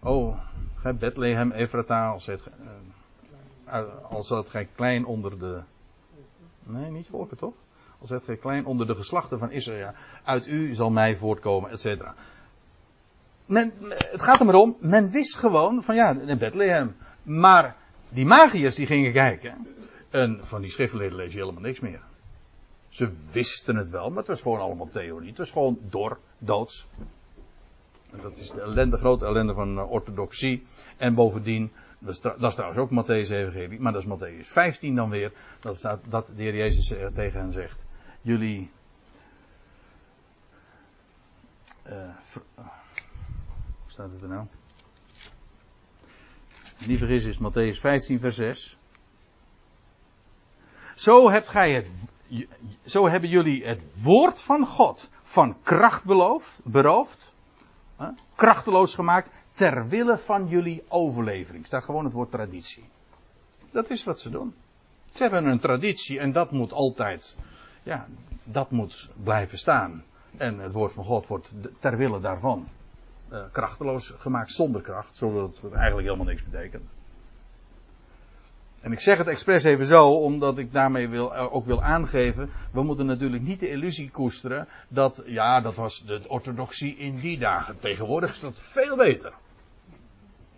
Oh, 0.00 0.38
Bethlehem, 0.98 1.52
Ephrata, 1.52 2.08
als 2.08 2.26
het, 2.26 2.42
uh, 3.66 3.82
als 4.10 4.28
het 4.28 4.48
gij 4.48 4.68
klein 4.74 5.04
onder 5.04 5.38
de 5.38 5.60
Nee, 6.68 6.90
niet 6.90 7.08
volken 7.08 7.36
toch? 7.36 7.54
Al 7.98 8.20
gij 8.20 8.36
klein 8.36 8.66
onder 8.66 8.86
de 8.86 8.94
geslachten 8.94 9.38
van 9.38 9.50
Israël. 9.50 9.92
Uit 10.24 10.46
u 10.46 10.74
zal 10.74 10.90
mij 10.90 11.16
voortkomen, 11.16 11.70
et 11.70 11.80
cetera. 11.80 12.14
Men, 13.46 13.72
het 13.88 14.22
gaat 14.22 14.40
er 14.40 14.46
maar 14.46 14.54
om, 14.54 14.76
men 14.80 15.10
wist 15.10 15.36
gewoon 15.36 15.82
van 15.82 15.94
ja, 15.94 16.10
in 16.26 16.38
Bethlehem. 16.38 16.96
Maar 17.22 17.76
die 18.08 18.26
magiërs 18.26 18.74
die 18.74 18.86
gingen 18.86 19.12
kijken. 19.12 19.66
En 20.10 20.40
van 20.42 20.60
die 20.60 20.70
schriftleden 20.70 21.16
lees 21.16 21.32
je 21.32 21.38
helemaal 21.38 21.62
niks 21.62 21.80
meer. 21.80 22.00
Ze 22.88 23.12
wisten 23.32 23.76
het 23.76 23.88
wel, 23.88 24.08
maar 24.08 24.18
het 24.18 24.26
was 24.26 24.42
gewoon 24.42 24.60
allemaal 24.60 24.88
theorie. 24.92 25.28
Het 25.28 25.38
was 25.38 25.50
gewoon 25.50 25.78
door, 25.80 26.18
doods. 26.38 26.88
En 28.10 28.18
dat 28.22 28.36
is 28.36 28.50
de 28.50 28.60
ellende, 28.60 28.96
grote 28.96 29.26
ellende 29.26 29.54
van 29.54 29.78
uh, 29.78 29.90
orthodoxie. 29.90 30.66
En 30.96 31.14
bovendien, 31.14 31.72
dat 31.98 32.38
is, 32.38 32.54
trouwens 32.54 32.78
ook 32.78 32.90
Matthäus 32.90 33.30
Evangelie, 33.30 33.80
maar 33.80 33.92
dat 33.92 34.04
is 34.04 34.08
Matthäus 34.08 34.46
15 34.46 34.94
dan 34.94 35.10
weer. 35.10 35.32
Dat 35.60 35.76
staat 35.76 36.00
dat 36.08 36.26
de 36.26 36.42
heer 36.42 36.54
Jezus 36.54 36.86
tegen 37.14 37.40
hen 37.40 37.52
zegt. 37.52 37.84
Jullie. 38.20 38.70
Uh, 41.86 41.94
hoe 42.54 43.90
staat 43.90 44.10
het 44.10 44.22
er 44.22 44.28
nou? 44.28 44.46
Niet 46.86 46.98
vergis 46.98 47.24
is 47.24 47.38
Matthäus 47.38 47.80
15 47.80 48.20
vers 48.20 48.36
6. 48.36 48.78
Zo 50.94 51.30
hebt 51.30 51.48
gij 51.48 51.72
het, 51.72 51.90
zo 52.84 53.08
hebben 53.08 53.30
jullie 53.30 53.66
het 53.66 54.02
woord 54.02 54.42
van 54.42 54.66
God 54.66 55.10
van 55.22 55.56
kracht 55.62 56.04
beloofd, 56.04 56.60
beroofd, 56.64 57.34
krachteloos 58.34 58.94
gemaakt 58.94 59.30
ter 59.58 59.88
wille 59.88 60.18
van 60.18 60.48
jullie 60.48 60.84
overlevering. 60.88 61.66
Staat 61.66 61.84
gewoon 61.84 62.04
het 62.04 62.12
woord 62.12 62.30
traditie. 62.30 62.84
Dat 63.70 63.90
is 63.90 64.04
wat 64.04 64.20
ze 64.20 64.30
doen. 64.30 64.54
Ze 65.12 65.22
hebben 65.22 65.46
een 65.46 65.58
traditie 65.58 66.18
en 66.18 66.32
dat 66.32 66.50
moet 66.50 66.72
altijd, 66.72 67.36
ja, 67.82 68.06
dat 68.44 68.70
moet 68.70 69.08
blijven 69.22 69.58
staan. 69.58 70.04
En 70.36 70.58
het 70.58 70.72
woord 70.72 70.92
van 70.92 71.04
God 71.04 71.26
wordt 71.26 71.52
ter 71.78 71.96
wille 71.96 72.20
daarvan 72.20 72.68
uh, 73.32 73.42
krachteloos 73.52 74.12
gemaakt 74.18 74.52
zonder 74.52 74.82
kracht, 74.82 75.16
zodat 75.16 75.60
het 75.62 75.72
eigenlijk 75.72 76.06
helemaal 76.06 76.26
niks 76.26 76.44
betekent. 76.44 76.88
En 78.80 78.92
ik 78.92 79.00
zeg 79.00 79.18
het 79.18 79.26
expres 79.26 79.64
even 79.64 79.86
zo, 79.86 80.10
omdat 80.10 80.58
ik 80.58 80.72
daarmee 80.72 81.08
wil, 81.08 81.34
eh, 81.34 81.54
ook 81.54 81.66
wil 81.66 81.82
aangeven. 81.82 82.50
We 82.72 82.82
moeten 82.82 83.06
natuurlijk 83.06 83.42
niet 83.42 83.60
de 83.60 83.68
illusie 83.68 84.10
koesteren 84.10 84.68
dat, 84.88 85.22
ja, 85.26 85.60
dat 85.60 85.74
was 85.74 86.04
de 86.04 86.24
orthodoxie 86.28 86.96
in 86.96 87.16
die 87.16 87.38
dagen. 87.38 87.78
Tegenwoordig 87.78 88.30
is 88.30 88.40
dat 88.40 88.60
veel 88.60 88.96
beter. 88.96 89.32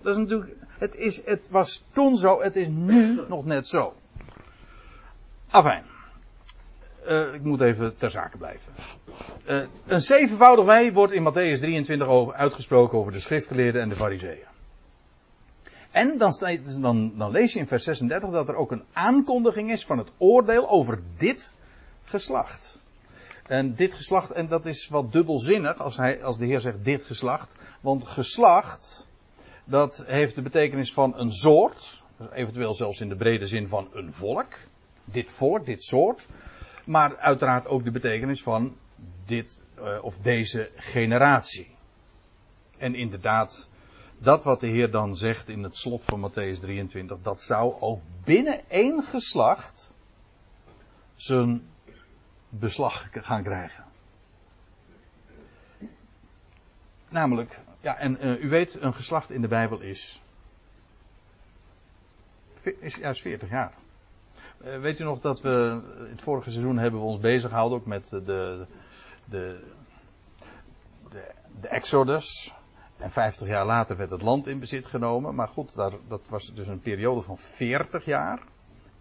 Dat 0.03 0.13
is 0.13 0.23
natuurlijk, 0.23 0.57
het, 0.79 0.95
is, 0.95 1.25
het 1.25 1.49
was 1.51 1.85
toen 1.91 2.17
zo, 2.17 2.43
het 2.43 2.57
is 2.57 2.69
nu 2.69 3.21
nog 3.29 3.45
net 3.45 3.69
zo. 3.69 3.95
Afijn. 5.51 5.85
Uh, 7.09 7.35
ik 7.35 7.43
moet 7.43 7.61
even 7.61 7.97
ter 7.97 8.11
zake 8.11 8.37
blijven. 8.37 8.73
Uh, 9.49 9.61
een 9.87 10.03
zevenvoudig 10.03 10.65
wij 10.65 10.93
wordt 10.93 11.13
in 11.13 11.23
Matthäus 11.23 11.59
23 11.59 12.07
over, 12.07 12.35
uitgesproken 12.35 12.99
over 12.99 13.13
de 13.13 13.21
schriftgeleerden 13.21 13.83
en 13.83 13.89
de 13.89 13.97
fariseeën. 13.97 14.49
En 15.91 16.19
dan, 16.19 16.33
dan, 16.81 17.13
dan 17.17 17.31
lees 17.31 17.53
je 17.53 17.59
in 17.59 17.67
vers 17.67 17.85
36 17.85 18.31
dat 18.31 18.49
er 18.49 18.55
ook 18.55 18.73
een 18.73 18.85
aankondiging 18.93 19.71
is 19.71 19.87
van 19.87 19.99
het 19.99 20.09
oordeel 20.19 20.69
over 20.69 21.01
dit 21.17 21.55
geslacht. 22.05 22.83
En 23.47 23.75
dit 23.75 23.95
geslacht, 23.95 24.31
en 24.31 24.49
dat 24.49 24.67
is 24.67 24.89
wat 24.89 25.13
dubbelzinnig 25.13 25.79
als, 25.79 25.97
hij, 25.97 26.25
als 26.25 26.39
de 26.39 26.47
Heer 26.47 26.61
zegt 26.61 26.85
dit 26.85 27.03
geslacht. 27.03 27.55
Want 27.81 28.05
geslacht, 28.05 29.09
dat 29.71 30.05
heeft 30.07 30.35
de 30.35 30.43
betekenis 30.43 30.93
van 30.93 31.19
een 31.19 31.33
soort. 31.33 32.03
Eventueel 32.33 32.75
zelfs 32.75 33.01
in 33.01 33.09
de 33.09 33.17
brede 33.17 33.47
zin 33.47 33.69
van 33.69 33.89
een 33.93 34.13
volk. 34.13 34.59
Dit 35.05 35.31
volk, 35.31 35.67
dit 35.67 35.83
soort. 35.83 36.29
Maar 36.85 37.17
uiteraard 37.17 37.67
ook 37.67 37.85
de 37.85 37.91
betekenis 37.91 38.43
van 38.43 38.77
dit 39.25 39.61
uh, 39.79 40.05
of 40.05 40.19
deze 40.19 40.71
generatie. 40.77 41.75
En 42.79 42.95
inderdaad, 42.95 43.69
dat 44.19 44.45
wat 44.45 44.61
de 44.61 44.67
Heer 44.67 44.91
dan 44.91 45.17
zegt 45.17 45.49
in 45.49 45.63
het 45.63 45.77
slot 45.77 46.05
van 46.05 46.31
Matthäus 46.31 46.61
23, 46.61 47.17
dat 47.23 47.41
zou 47.41 47.81
ook 47.81 48.01
binnen 48.25 48.69
één 48.69 49.03
geslacht 49.03 49.95
zijn 51.15 51.69
beslag 52.49 53.09
gaan 53.13 53.43
krijgen. 53.43 53.85
Namelijk, 57.09 57.61
ja, 57.81 57.97
en 57.97 58.27
uh, 58.27 58.45
u 58.45 58.49
weet, 58.49 58.83
een 58.83 58.95
geslacht 58.95 59.31
in 59.31 59.41
de 59.41 59.49
Bijbel 59.49 59.81
is, 59.81 60.23
is 62.81 62.95
juist 62.95 63.21
40 63.21 63.51
jaar. 63.51 63.73
Eh, 64.61 64.79
weet 64.79 65.01
u 65.01 65.05
nog 65.05 65.21
dat 65.21 65.41
we 65.41 65.83
het 66.11 66.23
vorige 66.23 66.51
seizoen 66.51 66.79
hebben 66.79 67.01
we 67.01 67.07
ons 67.07 67.21
bezig 67.21 67.49
gehouden 67.49 67.79
ook 67.79 67.87
met 67.87 68.09
de, 68.09 68.23
de, 68.23 68.67
de, 69.25 69.61
de 71.61 71.69
Exodus. 71.69 72.55
En 72.97 73.11
50 73.11 73.47
jaar 73.49 73.67
later 73.67 73.97
werd 73.97 74.11
het 74.11 74.23
land 74.23 74.47
in 74.47 74.61
bezit 74.61 74.87
genomen. 74.87 75.35
Maar 75.35 75.49
goed, 75.49 75.75
daar, 75.75 75.93
dat 76.09 76.29
was 76.29 76.55
dus 76.55 76.67
een 76.67 76.81
periode 76.81 77.23
van 77.23 77.39
40 77.39 78.05
jaar 78.05 78.43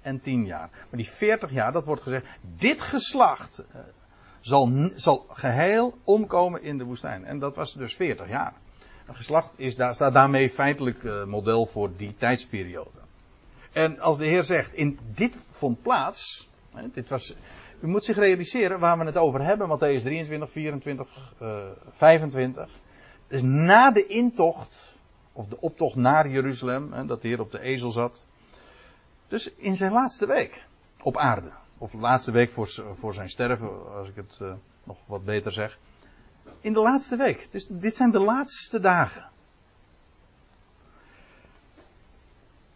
en 0.01 0.19
10 0.19 0.45
jaar. 0.45 0.69
Maar 0.71 0.99
die 0.99 1.09
40 1.09 1.51
jaar, 1.51 1.71
dat 1.71 1.85
wordt 1.85 2.01
gezegd, 2.01 2.25
dit 2.41 2.81
geslacht 2.81 3.63
eh, 3.71 3.79
zal, 4.39 4.91
zal 4.95 5.25
geheel 5.29 5.97
omkomen 6.03 6.63
in 6.63 6.77
de 6.77 6.83
woestijn. 6.83 7.25
En 7.25 7.39
dat 7.39 7.55
was 7.55 7.73
dus 7.73 7.95
40 7.95 8.29
jaar. 8.29 8.53
Geslacht 9.15 9.59
is, 9.59 9.75
daar, 9.75 9.93
staat 9.93 10.13
daarmee 10.13 10.49
feitelijk 10.49 11.03
uh, 11.03 11.23
model 11.23 11.65
voor 11.65 11.89
die 11.95 12.15
tijdsperiode. 12.17 12.99
En 13.71 13.99
als 13.99 14.17
de 14.17 14.25
Heer 14.25 14.43
zegt, 14.43 14.73
in 14.73 14.99
dit 15.13 15.37
vond 15.51 15.81
plaats, 15.81 16.49
dit 16.93 17.09
was, 17.09 17.35
u 17.79 17.87
moet 17.87 18.05
zich 18.05 18.17
realiseren 18.17 18.79
waar 18.79 18.97
we 18.97 19.05
het 19.05 19.17
over 19.17 19.41
hebben, 19.41 19.67
Matthäus 19.67 20.01
23, 20.01 20.51
24, 20.51 21.33
uh, 21.41 21.63
25. 21.91 22.69
Dus 23.27 23.41
na 23.41 23.91
de 23.91 24.05
intocht, 24.05 24.97
of 25.33 25.47
de 25.47 25.61
optocht 25.61 25.95
naar 25.95 26.29
Jeruzalem, 26.29 27.07
dat 27.07 27.21
de 27.21 27.27
Heer 27.27 27.39
op 27.39 27.51
de 27.51 27.61
ezel 27.61 27.91
zat. 27.91 28.23
Dus 29.27 29.51
in 29.55 29.75
zijn 29.75 29.91
laatste 29.91 30.25
week 30.25 30.65
op 31.01 31.17
aarde. 31.17 31.51
Of 31.77 31.93
laatste 31.93 32.31
week 32.31 32.51
voor, 32.93 33.13
zijn 33.13 33.29
sterven, 33.29 33.95
als 33.95 34.07
ik 34.07 34.15
het 34.15 34.37
uh, 34.41 34.53
nog 34.83 34.97
wat 35.05 35.25
beter 35.25 35.51
zeg. 35.51 35.79
In 36.61 36.73
de 36.73 36.79
laatste 36.79 37.15
week. 37.15 37.47
Dus 37.51 37.67
dit 37.69 37.95
zijn 37.95 38.11
de 38.11 38.19
laatste 38.19 38.79
dagen. 38.79 39.29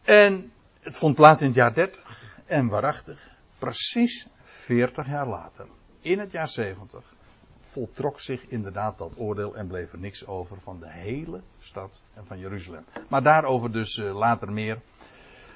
En 0.03 0.51
het 0.79 0.97
vond 0.97 1.15
plaats 1.15 1.41
in 1.41 1.47
het 1.47 1.55
jaar 1.55 1.73
30. 1.73 2.31
En 2.45 2.67
waarachtig, 2.67 3.29
precies 3.57 4.27
40 4.43 5.07
jaar 5.07 5.27
later, 5.27 5.65
in 6.01 6.19
het 6.19 6.31
jaar 6.31 6.49
70, 6.49 7.13
voltrok 7.61 8.19
zich 8.19 8.47
inderdaad 8.47 8.97
dat 8.97 9.13
oordeel 9.17 9.55
en 9.55 9.67
bleef 9.67 9.91
er 9.91 9.99
niks 9.99 10.27
over 10.27 10.57
van 10.63 10.79
de 10.79 10.89
hele 10.89 11.41
stad 11.59 12.03
en 12.13 12.25
van 12.25 12.39
Jeruzalem. 12.39 12.85
Maar 13.07 13.23
daarover 13.23 13.71
dus 13.71 13.97
uh, 13.97 14.15
later 14.15 14.51
meer. 14.51 14.81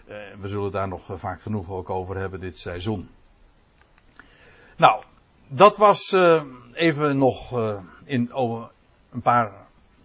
Uh, 0.08 0.16
we 0.40 0.48
zullen 0.48 0.72
daar 0.72 0.88
nog 0.88 1.12
uh, 1.12 1.18
vaak 1.18 1.42
genoeg 1.42 1.70
ook 1.70 1.90
over 1.90 2.18
hebben 2.18 2.40
dit 2.40 2.60
seizoen. 2.60 3.10
Nou, 4.78 5.04
dat 5.48 5.78
was 5.78 6.16
even 6.74 7.18
nog 7.18 7.60
in, 8.06 8.34
over 8.34 8.70
een 9.12 9.22
paar 9.22 9.52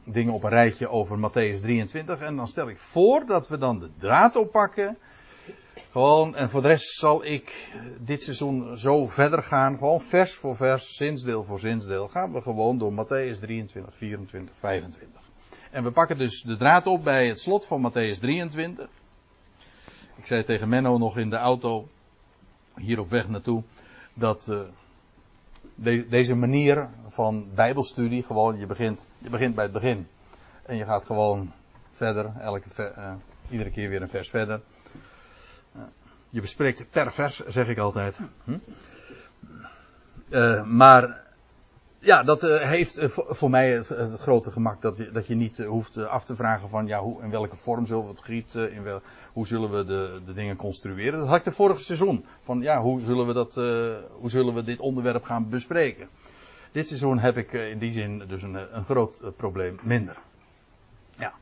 dingen 0.05 0.33
op 0.33 0.43
een 0.43 0.51
rijtje 0.51 0.89
over 0.89 1.19
Matthäus 1.19 1.61
23. 1.61 2.19
En 2.19 2.37
dan 2.37 2.49
stel 2.49 2.69
ik 2.69 2.79
voor 2.79 3.27
dat 3.27 3.49
we 3.49 3.59
dan 3.59 3.79
de 3.79 3.91
draad 3.99 4.37
oppakken 4.37 4.97
gewoon, 5.93 6.37
en 6.37 6.51
voor 6.51 6.63
de 6.63 6.69
rest 6.69 6.99
zal 6.99 7.25
ik 7.25 7.75
dit 7.99 8.23
seizoen 8.23 8.79
zo 8.79 9.07
verder 9.07 9.43
gaan. 9.43 9.79
Gewoon 9.79 10.01
vers 10.01 10.35
voor 10.35 10.57
vers, 10.57 10.97
zinsdeel 10.97 11.45
voor 11.45 11.59
zinsdeel. 11.59 12.09
Gaan 12.09 12.33
we 12.33 12.43
gewoon 12.43 12.79
door 12.79 12.93
Matthäus 12.93 13.41
23, 13.41 13.97
24, 13.97 14.55
25. 14.59 15.21
En 15.71 15.85
we 15.85 15.91
pakken 15.91 16.19
dus 16.19 16.43
de 16.43 16.57
draad 16.57 16.87
op 16.87 17.05
bij 17.05 17.29
het 17.29 17.41
slot 17.41 17.67
van 17.67 17.91
Matthäus 17.91 18.19
23. 18.21 18.89
Ik 20.17 20.27
zei 20.27 20.45
tegen 20.45 20.69
Menno 20.69 20.99
nog 20.99 21.19
in 21.19 21.31
de 21.31 21.37
auto, 21.37 21.89
hier 22.77 22.99
op 22.99 23.11
weg 23.11 23.29
naartoe, 23.29 23.63
dat 24.15 24.49
uh, 24.51 24.61
de, 25.75 26.09
deze 26.09 26.35
manier 26.35 26.89
van 27.09 27.47
bijbelstudie, 27.55 28.23
gewoon 28.23 28.59
je 28.59 28.67
begint, 28.67 29.09
je 29.19 29.31
begint 29.31 29.55
bij 29.55 29.65
het 29.65 29.73
begin. 29.73 30.09
En 30.63 30.77
je 30.77 30.85
gaat 30.85 31.05
gewoon 31.05 31.53
verder, 31.97 32.33
elke, 32.41 32.95
uh, 32.99 33.13
iedere 33.51 33.71
keer 33.71 33.89
weer 33.89 34.03
een 34.03 34.09
vers 34.09 34.31
verder. 34.31 34.61
Je 36.31 36.41
bespreekt 36.41 36.91
per 36.91 37.13
vers, 37.13 37.39
zeg 37.39 37.69
ik 37.69 37.79
altijd. 37.79 38.21
Hm? 38.45 38.59
Uh, 40.29 40.65
maar 40.65 41.21
ja, 42.03 42.23
dat 42.23 42.45
uh, 42.45 42.61
heeft 42.61 43.03
uh, 43.03 43.09
voor 43.09 43.51
mij 43.51 43.71
het, 43.71 43.91
grote 44.19 44.51
gemak 44.51 44.83
dat 44.83 44.97
je, 44.97 45.11
dat 45.11 45.27
je 45.27 45.35
niet 45.35 45.59
hoeft 45.65 45.97
af 45.97 46.25
te 46.25 46.37
vragen 46.37 46.69
van 46.69 46.87
ja, 46.87 47.01
hoe, 47.01 47.23
in 47.23 47.31
welke 47.31 47.57
vorm 47.57 47.87
zullen 47.87 48.03
we 48.03 48.11
het 48.11 48.23
gieten, 48.23 48.73
in 48.73 48.83
wel, 48.83 49.01
hoe 49.33 49.47
zullen 49.47 49.71
we 49.71 49.85
de, 49.85 50.21
de 50.27 50.33
dingen 50.33 50.57
construeren. 50.57 51.19
Dat 51.19 51.29
had 51.29 51.39
ik 51.39 51.45
de 51.45 51.53
vorige 51.53 51.83
seizoen. 51.83 52.25
Van 52.41 52.61
ja, 52.61 52.81
hoe 52.81 53.01
zullen 53.01 53.27
we, 53.27 53.33
dat, 53.33 53.55
hoe 54.13 54.31
zullen 54.31 54.55
we 54.55 54.63
dit 54.63 54.81
onderwerp 54.81 55.25
gaan 55.25 55.49
bespreken. 55.49 56.09
Dit 56.73 56.87
seizoen 56.87 57.19
heb 57.19 57.37
ik 57.37 57.53
in 57.53 57.79
die 57.79 57.93
zin 57.93 58.23
dus 58.29 58.43
een, 58.43 58.77
een 58.77 58.85
groot 58.85 59.23
probleem 59.37 59.79
minder. 59.83 60.17
Ja. 61.17 61.33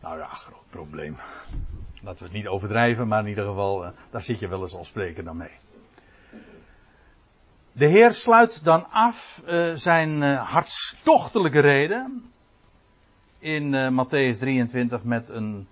Nou 0.00 0.18
ja, 0.18 0.26
groot 0.26 0.66
probleem. 0.70 1.16
Laten 2.02 2.18
we 2.18 2.24
het 2.24 2.32
niet 2.32 2.48
overdrijven, 2.48 3.08
maar 3.08 3.22
in 3.22 3.28
ieder 3.28 3.44
geval, 3.44 3.92
daar 4.10 4.22
zit 4.22 4.38
je 4.38 4.48
wel 4.48 4.62
eens 4.62 4.74
al 4.74 4.84
spreken 4.84 5.24
dan 5.24 5.36
mee. 5.36 5.69
De 7.80 7.86
Heer 7.86 8.14
sluit 8.14 8.64
dan 8.64 8.90
af 8.90 9.42
uh, 9.48 9.74
zijn 9.74 10.22
uh, 10.22 10.50
hartstochtelijke 10.50 11.60
reden 11.60 12.32
in 13.38 13.72
Matthäus 13.72 14.38
23 14.38 15.04
met 15.04 15.28
een, 15.28 15.68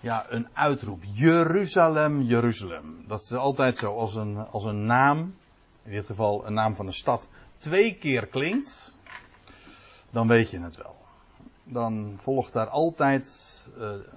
ja, 0.00 0.26
een 0.28 0.48
uitroep. 0.52 1.02
Jeruzalem, 1.04 2.22
Jeruzalem. 2.22 3.04
Dat 3.06 3.20
is 3.20 3.32
altijd 3.32 3.76
zo 3.76 3.96
als 3.96 4.14
een, 4.14 4.36
als 4.36 4.64
een 4.64 4.84
naam, 4.86 5.34
in 5.82 5.92
dit 5.92 6.06
geval 6.06 6.46
een 6.46 6.54
naam 6.54 6.74
van 6.74 6.86
een 6.86 6.92
stad, 6.92 7.28
twee 7.58 7.94
keer 7.94 8.26
klinkt, 8.26 8.94
dan 10.10 10.28
weet 10.28 10.50
je 10.50 10.60
het 10.60 10.76
wel. 10.76 10.96
Dan 11.64 12.14
volgt 12.18 12.52
daar 12.52 12.68
altijd, 12.68 13.68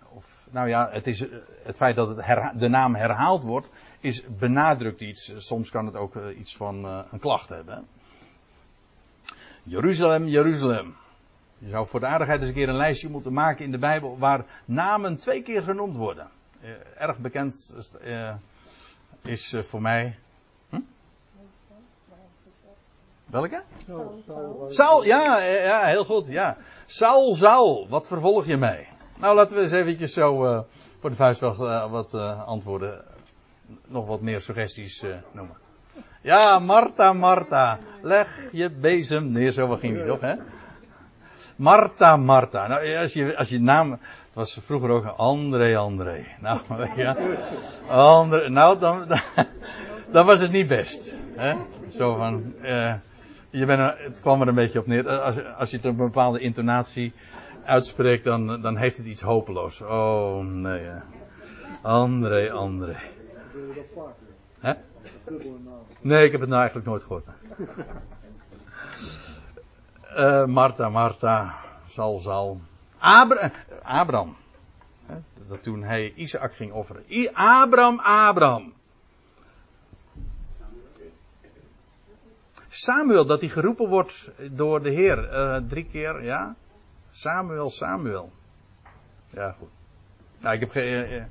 of 0.10 0.43
nou 0.54 0.68
ja, 0.68 0.90
het, 0.92 1.08
is, 1.08 1.30
eh, 1.30 1.38
het 1.64 1.78
feit 1.78 1.96
dat 1.96 2.16
het 2.16 2.60
de 2.60 2.68
naam 2.68 2.96
herhaald 2.96 3.44
wordt, 3.44 3.72
is 4.00 4.24
benadrukt 4.38 5.02
iets. 5.02 5.34
Soms 5.38 5.70
kan 5.70 5.86
het 5.86 5.96
ook 5.96 6.16
uh, 6.16 6.40
iets 6.40 6.56
van 6.56 6.84
een 6.84 7.20
klacht 7.20 7.50
hebben. 7.50 7.88
Jeruzalem, 9.64 10.28
Jeruzalem. 10.28 10.96
Je 11.58 11.68
zou 11.68 11.88
voor 11.88 12.00
de 12.00 12.06
aardigheid 12.06 12.40
eens 12.40 12.50
een 12.50 12.56
keer 12.56 12.70
een 12.70 12.76
lijstje 12.76 13.10
moeten 13.10 13.34
maken 13.34 13.66
in 13.66 13.72
de 13.72 13.78
Bijbel 13.78 14.18
waar 14.18 14.46
namen 14.66 15.18
twee 15.18 15.44
keer 15.44 15.62
genoemd 15.62 15.96
worden. 15.96 16.30
erg 16.98 17.18
bekend 17.18 17.76
is 19.22 19.56
voor 19.62 19.82
mij. 19.82 20.18
Hm? 20.70 20.80
Welke? 23.26 23.64
Saul, 24.68 25.04
ja, 25.04 25.40
ja, 25.40 25.86
heel 25.86 26.06
goed, 26.06 26.28
ja. 26.28 26.58
Saul, 26.86 27.36
Saul, 27.36 27.88
wat 27.90 28.08
vervolg 28.08 28.46
je 28.46 28.58
mij? 28.58 28.93
Nou, 29.24 29.36
laten 29.36 29.56
we 29.56 29.62
eens 29.62 29.72
eventjes 29.72 30.14
zo 30.14 30.46
uh, 30.46 30.60
voor 31.00 31.10
de 31.10 31.16
vuist 31.16 31.42
uh, 31.42 31.92
wat 31.92 32.14
uh, 32.14 32.48
antwoorden, 32.48 33.02
nog 33.88 34.08
wat 34.08 34.22
meer 34.22 34.42
suggesties 34.42 35.04
noemen. 35.32 35.56
Ja, 36.22 36.60
Marta, 36.60 37.14
Marta, 37.14 37.80
leg 38.02 38.50
je 38.52 38.70
bezem 38.70 39.32
neer. 39.32 39.52
Zo 39.52 39.76
ging 39.76 39.96
die 39.96 40.06
toch, 40.06 40.22
hè? 40.22 40.36
Marta, 41.56 42.18
Marta. 42.18 42.68
Nou, 42.68 42.96
als 42.96 43.14
je, 43.14 43.38
als 43.38 43.50
je 43.50 43.60
naam, 43.60 43.92
het 43.92 44.34
was 44.34 44.60
vroeger 44.66 44.90
ook 44.90 45.06
André, 45.06 45.78
André. 45.78 46.26
Nou, 46.40 46.60
ja. 46.96 47.18
André, 47.88 48.50
nou, 48.50 48.80
dan, 48.80 49.08
dan, 49.08 49.22
dan, 50.12 50.26
was 50.26 50.40
het 50.40 50.52
niet 50.52 50.68
best. 50.68 51.16
Hè? 51.36 51.56
Zo 51.90 52.16
van, 52.16 52.54
je 53.50 53.66
bent 53.66 53.98
het 53.98 54.22
kwam 54.22 54.42
er 54.42 54.48
een 54.48 54.56
beetje 54.56 54.80
op 54.80 54.88
neer. 54.88 55.10
Als, 55.10 55.36
als 55.58 55.70
je 55.70 55.76
het 55.76 55.86
een 55.86 55.96
bepaalde 55.96 56.40
intonatie 56.40 57.14
uitspreekt, 57.66 58.24
dan, 58.24 58.62
dan 58.62 58.78
heeft 58.78 58.98
het 58.98 59.06
iets 59.06 59.22
hopeloos. 59.22 59.82
Oh 59.82 60.44
nee. 60.44 60.90
André, 61.82 62.52
André. 62.52 62.96
Hè? 64.60 64.74
Nee, 66.02 66.26
ik 66.26 66.32
heb 66.32 66.42
het 66.42 66.50
nou 66.50 66.62
eigenlijk 66.62 66.90
nooit 66.90 67.04
gehoord. 67.04 67.26
Uh, 70.18 70.46
Martha, 70.46 70.90
Martha, 70.90 71.54
Sal, 71.86 72.20
Sal. 72.20 72.62
Abra 72.98 73.52
Abraham. 73.84 74.36
Dat 75.48 75.64
toen 75.64 75.84
hij 75.84 76.14
Isaac 76.16 76.54
ging 76.54 76.72
offeren. 76.72 77.04
I 77.10 77.30
Abraham, 77.34 78.00
Abraham. 78.00 78.74
Samuel, 82.70 83.26
dat 83.26 83.40
hij 83.40 83.50
geroepen 83.50 83.90
wordt 83.90 84.32
door 84.52 84.84
de 84.84 84.90
Heer. 84.90 85.34
Uh, 85.34 85.58
drie 85.68 85.86
keer, 85.86 86.24
ja. 86.24 86.56
Samuel, 87.16 87.70
Samuel. 87.70 88.32
Ja, 89.30 89.52
goed. 89.52 89.70
Nou, 90.40 90.54
ik 90.54 90.60
heb 90.60 90.70
geen. 90.72 90.84
Eh, 90.84 91.18
eh, 91.18 91.26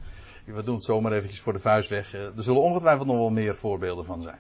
we 0.45 0.63
doen 0.63 0.75
het 0.75 0.85
zomaar 0.85 1.13
eventjes 1.13 1.41
voor 1.41 1.53
de 1.53 1.59
vuist 1.59 1.89
weg. 1.89 2.15
Eh, 2.15 2.21
er 2.21 2.43
zullen 2.43 2.63
ongetwijfeld 2.63 3.07
nog 3.07 3.17
wel 3.17 3.31
meer 3.31 3.57
voorbeelden 3.57 4.05
van 4.05 4.23
zijn. 4.23 4.39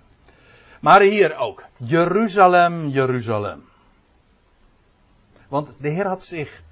Maar 0.80 1.00
hier 1.00 1.36
ook. 1.36 1.64
Jeruzalem, 1.76 2.88
Jeruzalem. 2.88 3.64
Want 5.48 5.74
de 5.78 5.88
Heer 5.88 6.06
had 6.06 6.24
zich 6.24 6.62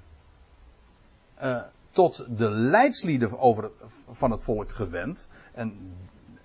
tot 1.91 2.37
de 2.37 2.49
leidslieden 2.49 3.39
over, 3.39 3.71
van 4.11 4.31
het 4.31 4.43
volk 4.43 4.71
gewend. 4.71 5.29
En 5.53 5.95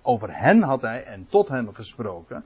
over 0.01 0.37
hen 0.37 0.61
had 0.61 0.81
hij 0.81 1.03
en 1.03 1.27
tot 1.29 1.47
hen 1.47 1.75
gesproken. 1.75 2.45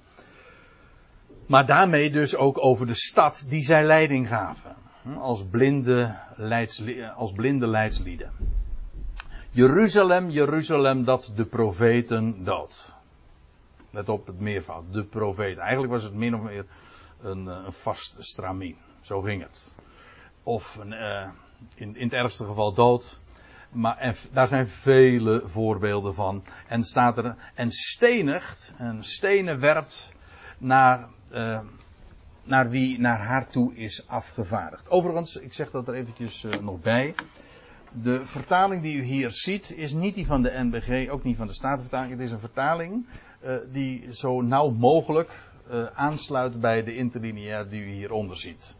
Maar 1.46 1.66
daarmee 1.66 2.12
dus 2.12 2.36
ook 2.36 2.64
over 2.64 2.88
de 2.88 2.96
stad 2.96 3.46
die 3.48 3.62
zij 3.62 3.84
leiding 3.84 4.28
gaven 4.28 4.76
als 5.20 5.46
blinde, 5.46 6.16
leidslieden, 6.36 7.16
als 7.16 7.32
blinde 7.32 7.68
leidslieden. 7.68 8.32
Jeruzalem, 9.52 10.30
Jeruzalem 10.30 11.04
dat 11.04 11.32
de 11.36 11.46
profeten 11.46 12.44
doodt. 12.44 12.92
Let 13.90 14.10
op 14.10 14.28
het 14.28 14.40
meervoud, 14.40 14.84
de 14.92 15.04
profeet. 15.04 15.58
Eigenlijk 15.58 15.92
was 15.92 16.04
het 16.04 16.14
min 16.14 16.36
of 16.36 16.42
meer 16.42 16.66
een, 17.22 17.48
eh, 17.48 17.58
een 17.66 17.74
vast 17.74 18.16
stramien. 18.20 18.78
Zo 19.02 19.22
ging 19.22 19.42
het. 19.42 19.74
Of 20.44 20.76
een, 20.76 20.92
uh, 20.92 21.28
in, 21.76 21.96
in 21.96 22.04
het 22.04 22.14
ergste 22.14 22.46
geval 22.46 22.74
dood. 22.74 23.20
Maar 23.70 24.16
daar 24.32 24.48
zijn 24.48 24.68
vele 24.68 25.42
voorbeelden 25.46 26.14
van. 26.14 26.44
En 26.68 26.84
staat 26.84 27.18
er, 27.18 27.36
en 27.54 27.72
stenigt, 27.72 28.72
en 28.78 29.04
stenen 29.04 29.60
werpt 29.60 30.12
naar, 30.58 31.08
naar 32.44 32.70
wie 32.70 33.00
naar 33.00 33.20
haar 33.20 33.48
toe 33.48 33.76
is 33.76 34.08
afgevaardigd. 34.08 34.90
Overigens, 34.90 35.36
ik 35.36 35.54
zeg 35.54 35.72
dat 35.72 35.88
er 35.88 35.94
eventjes 35.94 36.44
uh, 36.44 36.60
nog 36.60 36.80
bij. 36.80 37.16
De 37.92 38.26
vertaling 38.26 38.82
die 38.82 38.98
u 38.98 39.02
hier 39.02 39.32
ziet 39.32 39.72
is 39.72 39.94
niet 39.94 40.16
die 40.16 40.26
van 40.26 40.42
de 40.42 40.52
NBG, 40.54 41.10
ook 41.10 41.24
niet 41.24 41.38
van 41.38 41.48
de 41.48 41.54
Statenvertaling. 41.54 42.12
Het 42.12 42.22
is 42.22 42.32
een 42.32 42.40
vertaling 42.40 43.06
uh, 43.44 43.58
die 43.72 44.14
zo 44.14 44.42
nauw 44.42 44.70
mogelijk 44.70 45.50
aansluit 45.94 46.60
bij 46.60 46.84
de 46.84 46.96
interlineair 46.96 47.70
die 47.70 47.82
u 47.82 47.90
hieronder 47.90 48.38
ziet 48.38 48.76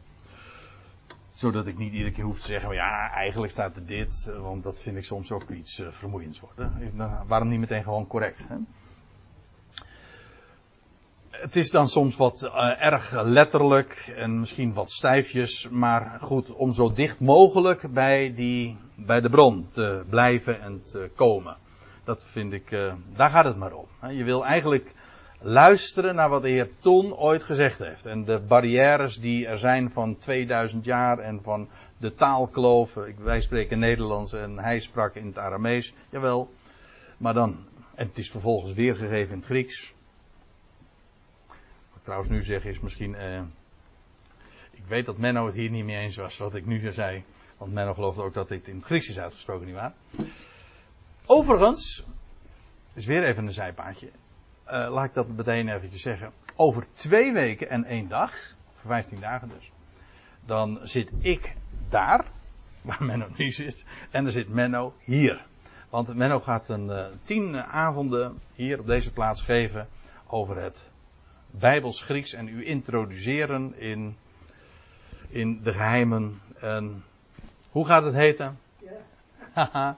zodat 1.42 1.68
ik 1.68 1.78
niet 1.78 1.94
iedere 1.94 2.12
keer 2.12 2.24
hoef 2.24 2.40
te 2.40 2.46
zeggen, 2.46 2.74
ja, 2.74 3.10
eigenlijk 3.10 3.52
staat 3.52 3.76
er 3.76 3.86
dit, 3.86 4.34
want 4.42 4.64
dat 4.64 4.80
vind 4.80 4.98
ik 4.98 5.06
soms 5.06 5.32
ook 5.32 5.50
iets 5.50 5.82
vermoeiends 5.90 6.40
worden. 6.40 6.94
waarom 7.28 7.48
niet 7.48 7.60
meteen 7.60 7.84
gewoon 7.84 8.08
correct? 8.08 8.48
Hè? 8.48 8.56
Het 11.42 11.56
is 11.56 11.70
dan 11.70 11.90
soms 11.90 12.16
wat 12.16 12.44
uh, 12.44 12.86
erg 12.86 13.22
letterlijk 13.24 14.14
en 14.16 14.40
misschien 14.40 14.74
wat 14.74 14.92
stijfjes, 14.92 15.68
maar 15.70 16.18
goed, 16.22 16.54
om 16.54 16.74
zo 16.74 16.94
dicht 16.94 17.20
mogelijk 17.20 17.94
bij, 17.94 18.34
die, 18.36 18.78
bij 18.96 19.22
de 19.22 19.30
bron 19.30 19.68
te 19.72 20.04
blijven 20.10 20.62
en 20.62 20.82
te 20.84 21.10
komen. 21.16 21.58
Dat 22.04 22.24
vind 22.26 22.54
ik, 22.54 22.72
uh, 22.72 22.94
daar 23.16 23.30
gaat 23.30 23.46
het 23.46 23.58
maar 23.58 23.74
om. 23.74 23.88
Je 24.10 24.24
wil 24.24 24.46
eigenlijk 24.46 24.94
luisteren 25.40 26.16
naar 26.16 26.30
wat 26.30 26.42
de 26.42 26.50
Heer 26.50 26.70
toen 26.80 27.16
ooit 27.16 27.44
gezegd 27.44 27.80
heeft. 27.80 28.06
En 28.06 28.26
de 28.26 28.40
barrières 28.40 29.20
die 29.20 29.48
er 29.48 29.60
zijn 29.60 29.92
van 29.92 30.18
2000 30.18 30.86
jaar 30.86 31.20
en 31.20 31.40
van 31.44 31.70
de 31.98 32.16
taalkloven. 32.16 33.16
Wij 33.18 33.42
spreken 33.42 33.80
Nederlands 33.80 34.34
en 34.34 34.60
hij 34.60 34.80
sprak 34.80 35.16
in 35.16 35.26
het 35.26 35.38
Aramees. 35.38 35.94
Jawel. 36.10 36.54
Maar 37.18 37.34
dan, 37.34 37.58
en 37.96 38.08
het 38.08 38.18
is 38.18 38.32
vervolgens 38.32 38.74
weergegeven 38.74 39.32
in 39.32 39.38
het 39.38 39.46
Grieks. 39.46 39.94
Trouwens 42.02 42.30
nu 42.32 42.44
zeg 42.44 42.66
is 42.66 42.80
misschien. 42.80 43.16
Eh, 43.16 43.42
ik 44.72 44.84
weet 44.88 45.06
dat 45.06 45.18
Menno 45.18 45.46
het 45.46 45.56
hier 45.56 45.70
niet 45.70 45.86
mee 45.86 45.98
eens 45.98 46.16
was 46.16 46.38
wat 46.38 46.56
ik 46.56 46.66
nu 46.66 46.92
zei. 46.92 47.24
Want 47.58 47.74
Menno 47.74 47.94
geloofde 47.94 48.22
ook 48.22 48.34
dat 48.34 48.48
dit 48.48 48.68
in 48.68 48.76
het 48.76 48.86
Grieks 48.86 49.10
is 49.10 49.20
uitgesproken, 49.20 49.66
nietwaar? 49.66 49.94
Overigens, 51.26 52.06
is 52.94 53.06
weer 53.06 53.24
even 53.24 53.46
een 53.46 53.52
zijpaadje 53.52 54.12
uh, 54.72 54.90
laat 54.92 55.06
ik 55.06 55.14
dat 55.14 55.28
meteen 55.28 55.70
eventjes 55.70 56.02
zeggen. 56.02 56.32
Over 56.56 56.86
twee 56.94 57.34
weken 57.34 57.70
en 57.70 57.84
één 57.84 58.08
dag, 58.08 58.34
voor 58.72 58.90
15 58.90 59.20
dagen 59.20 59.50
dus, 59.50 59.72
dan 60.46 60.80
zit 60.82 61.12
ik 61.20 61.56
daar, 61.90 62.26
waar 62.82 63.04
Menno 63.04 63.28
nu 63.38 63.52
zit, 63.52 63.86
en 64.12 64.24
dan 64.24 64.32
zit 64.32 64.50
Menno 64.50 64.94
hier. 65.00 65.46
Want 65.90 66.16
Menno 66.16 66.40
gaat 66.40 66.70
een 66.70 66.86
uh, 66.86 67.06
tien 67.24 67.58
avonden 67.58 68.38
hier 68.54 68.80
op 68.80 68.86
deze 68.86 69.14
plaats 69.14 69.42
geven 69.42 69.88
over 70.28 70.62
het 70.62 70.90
Bijbels 71.52 72.02
Grieks 72.02 72.34
en 72.34 72.48
u 72.48 72.68
introduceren 72.68 73.80
in, 73.80 74.18
in 75.30 75.64
de 75.64 75.74
geheimen. 75.74 76.42
En 76.60 77.04
hoe 77.70 77.86
gaat 77.86 78.04
het 78.04 78.14
heten? 78.14 78.60
Ja. 79.54 79.98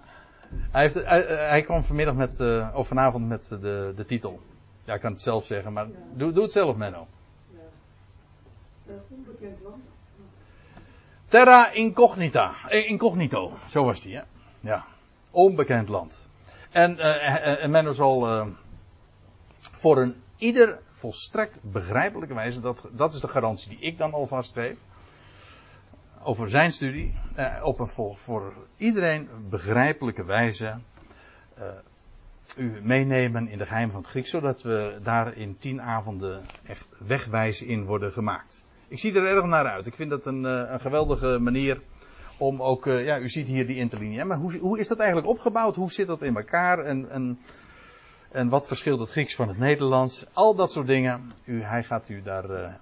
hij, 0.72 0.82
heeft, 0.82 1.06
hij, 1.06 1.22
hij, 1.22 1.62
kwam 1.62 1.84
vanmiddag 1.84 2.16
met, 2.16 2.40
uh, 2.40 2.70
of 2.74 2.88
vanavond 2.88 3.28
met 3.28 3.48
de, 3.50 3.94
de 3.96 4.06
titel. 4.06 4.42
Ja, 4.84 4.94
ik 4.94 5.02
kan 5.02 5.12
het 5.12 5.22
zelf 5.22 5.46
zeggen, 5.46 5.74
maar 5.74 5.88
doe, 6.14 6.32
doe 6.32 6.44
het 6.44 6.52
zelf, 6.52 6.76
Menno. 6.76 7.08
Ja. 7.50 8.94
onbekend 9.10 9.60
land. 9.64 9.84
Terra 11.28 11.72
incognita. 11.72 12.54
Eh, 12.68 12.90
incognito, 12.90 13.52
zo 13.68 13.84
was 13.84 14.02
die, 14.02 14.16
hè? 14.16 14.22
Ja. 14.60 14.86
Onbekend 15.32 15.90
land. 15.90 16.28
En, 16.72 17.00
uh, 17.00 17.64
en 17.64 17.72
Menno 17.72 17.92
zal 17.92 18.48
voor 19.60 19.98
een 19.98 20.24
ieder 20.38 20.80
volstrekt 21.04 21.60
begrijpelijke 21.62 22.34
wijze, 22.34 22.60
dat, 22.60 22.86
dat 22.92 23.14
is 23.14 23.20
de 23.20 23.28
garantie 23.28 23.70
die 23.70 23.80
ik 23.80 23.98
dan 23.98 24.14
alvast 24.14 24.54
geef, 24.54 24.78
over 26.24 26.50
zijn 26.50 26.72
studie, 26.72 27.20
uh, 27.38 27.62
op 27.64 27.80
een 27.80 27.88
voor, 27.88 28.16
voor 28.16 28.54
iedereen 28.78 29.30
begrijpelijke 29.50 30.24
wijze 30.24 30.80
u 32.58 32.80
meenemen 32.82 33.48
in 33.48 33.58
de 33.58 33.66
geheim 33.66 33.92
van 33.92 34.02
het 34.02 34.10
Grieks, 34.10 34.30
zodat 34.30 34.62
we 34.62 35.00
daar 35.04 35.38
in 35.38 35.58
tien 35.58 35.82
avonden 35.82 36.42
echt 36.66 36.88
wegwijzen 37.08 37.68
in 37.68 37.86
worden 37.86 38.12
gemaakt. 38.12 38.66
Ik 38.88 39.00
zie 39.00 39.14
er 39.14 39.26
erg 39.26 39.46
naar 39.46 39.66
uit. 39.66 39.88
Ik 39.88 39.96
vind 39.96 40.10
dat 40.10 40.26
een, 40.26 40.46
eh, 40.46 40.72
een 40.72 40.80
geweldige 40.80 41.40
manier 41.40 41.82
om 42.38 42.62
ook, 42.62 42.86
uh, 42.86 43.06
ja, 43.06 43.20
u 43.20 43.30
ziet 43.30 43.48
hier 43.48 43.68
die 43.68 43.76
interlinie. 43.76 44.26
Maar 44.26 44.38
hoe, 44.38 44.58
hoe 44.58 44.80
is 44.80 44.88
dat 44.88 44.98
eigenlijk 44.98 45.30
opgebouwd? 45.30 45.76
Hoe 45.76 45.92
zit 45.92 46.08
dat 46.08 46.22
in 46.22 46.36
elkaar? 46.36 46.86
En 48.34 48.50
wat 48.50 48.68
verschilt 48.68 49.00
het 49.00 49.10
Grieks 49.10 49.36
van 49.36 49.48
het 49.48 49.58
Nederlands? 49.58 50.26
Al 50.34 50.56
dat 50.56 50.72
soort 50.72 50.88
dingen. 50.88 51.32
U, 51.44 51.64
hij 51.64 51.84
gaat 51.84 52.10
u 52.10 52.22
daar 52.22 52.50
uh, 52.50 52.74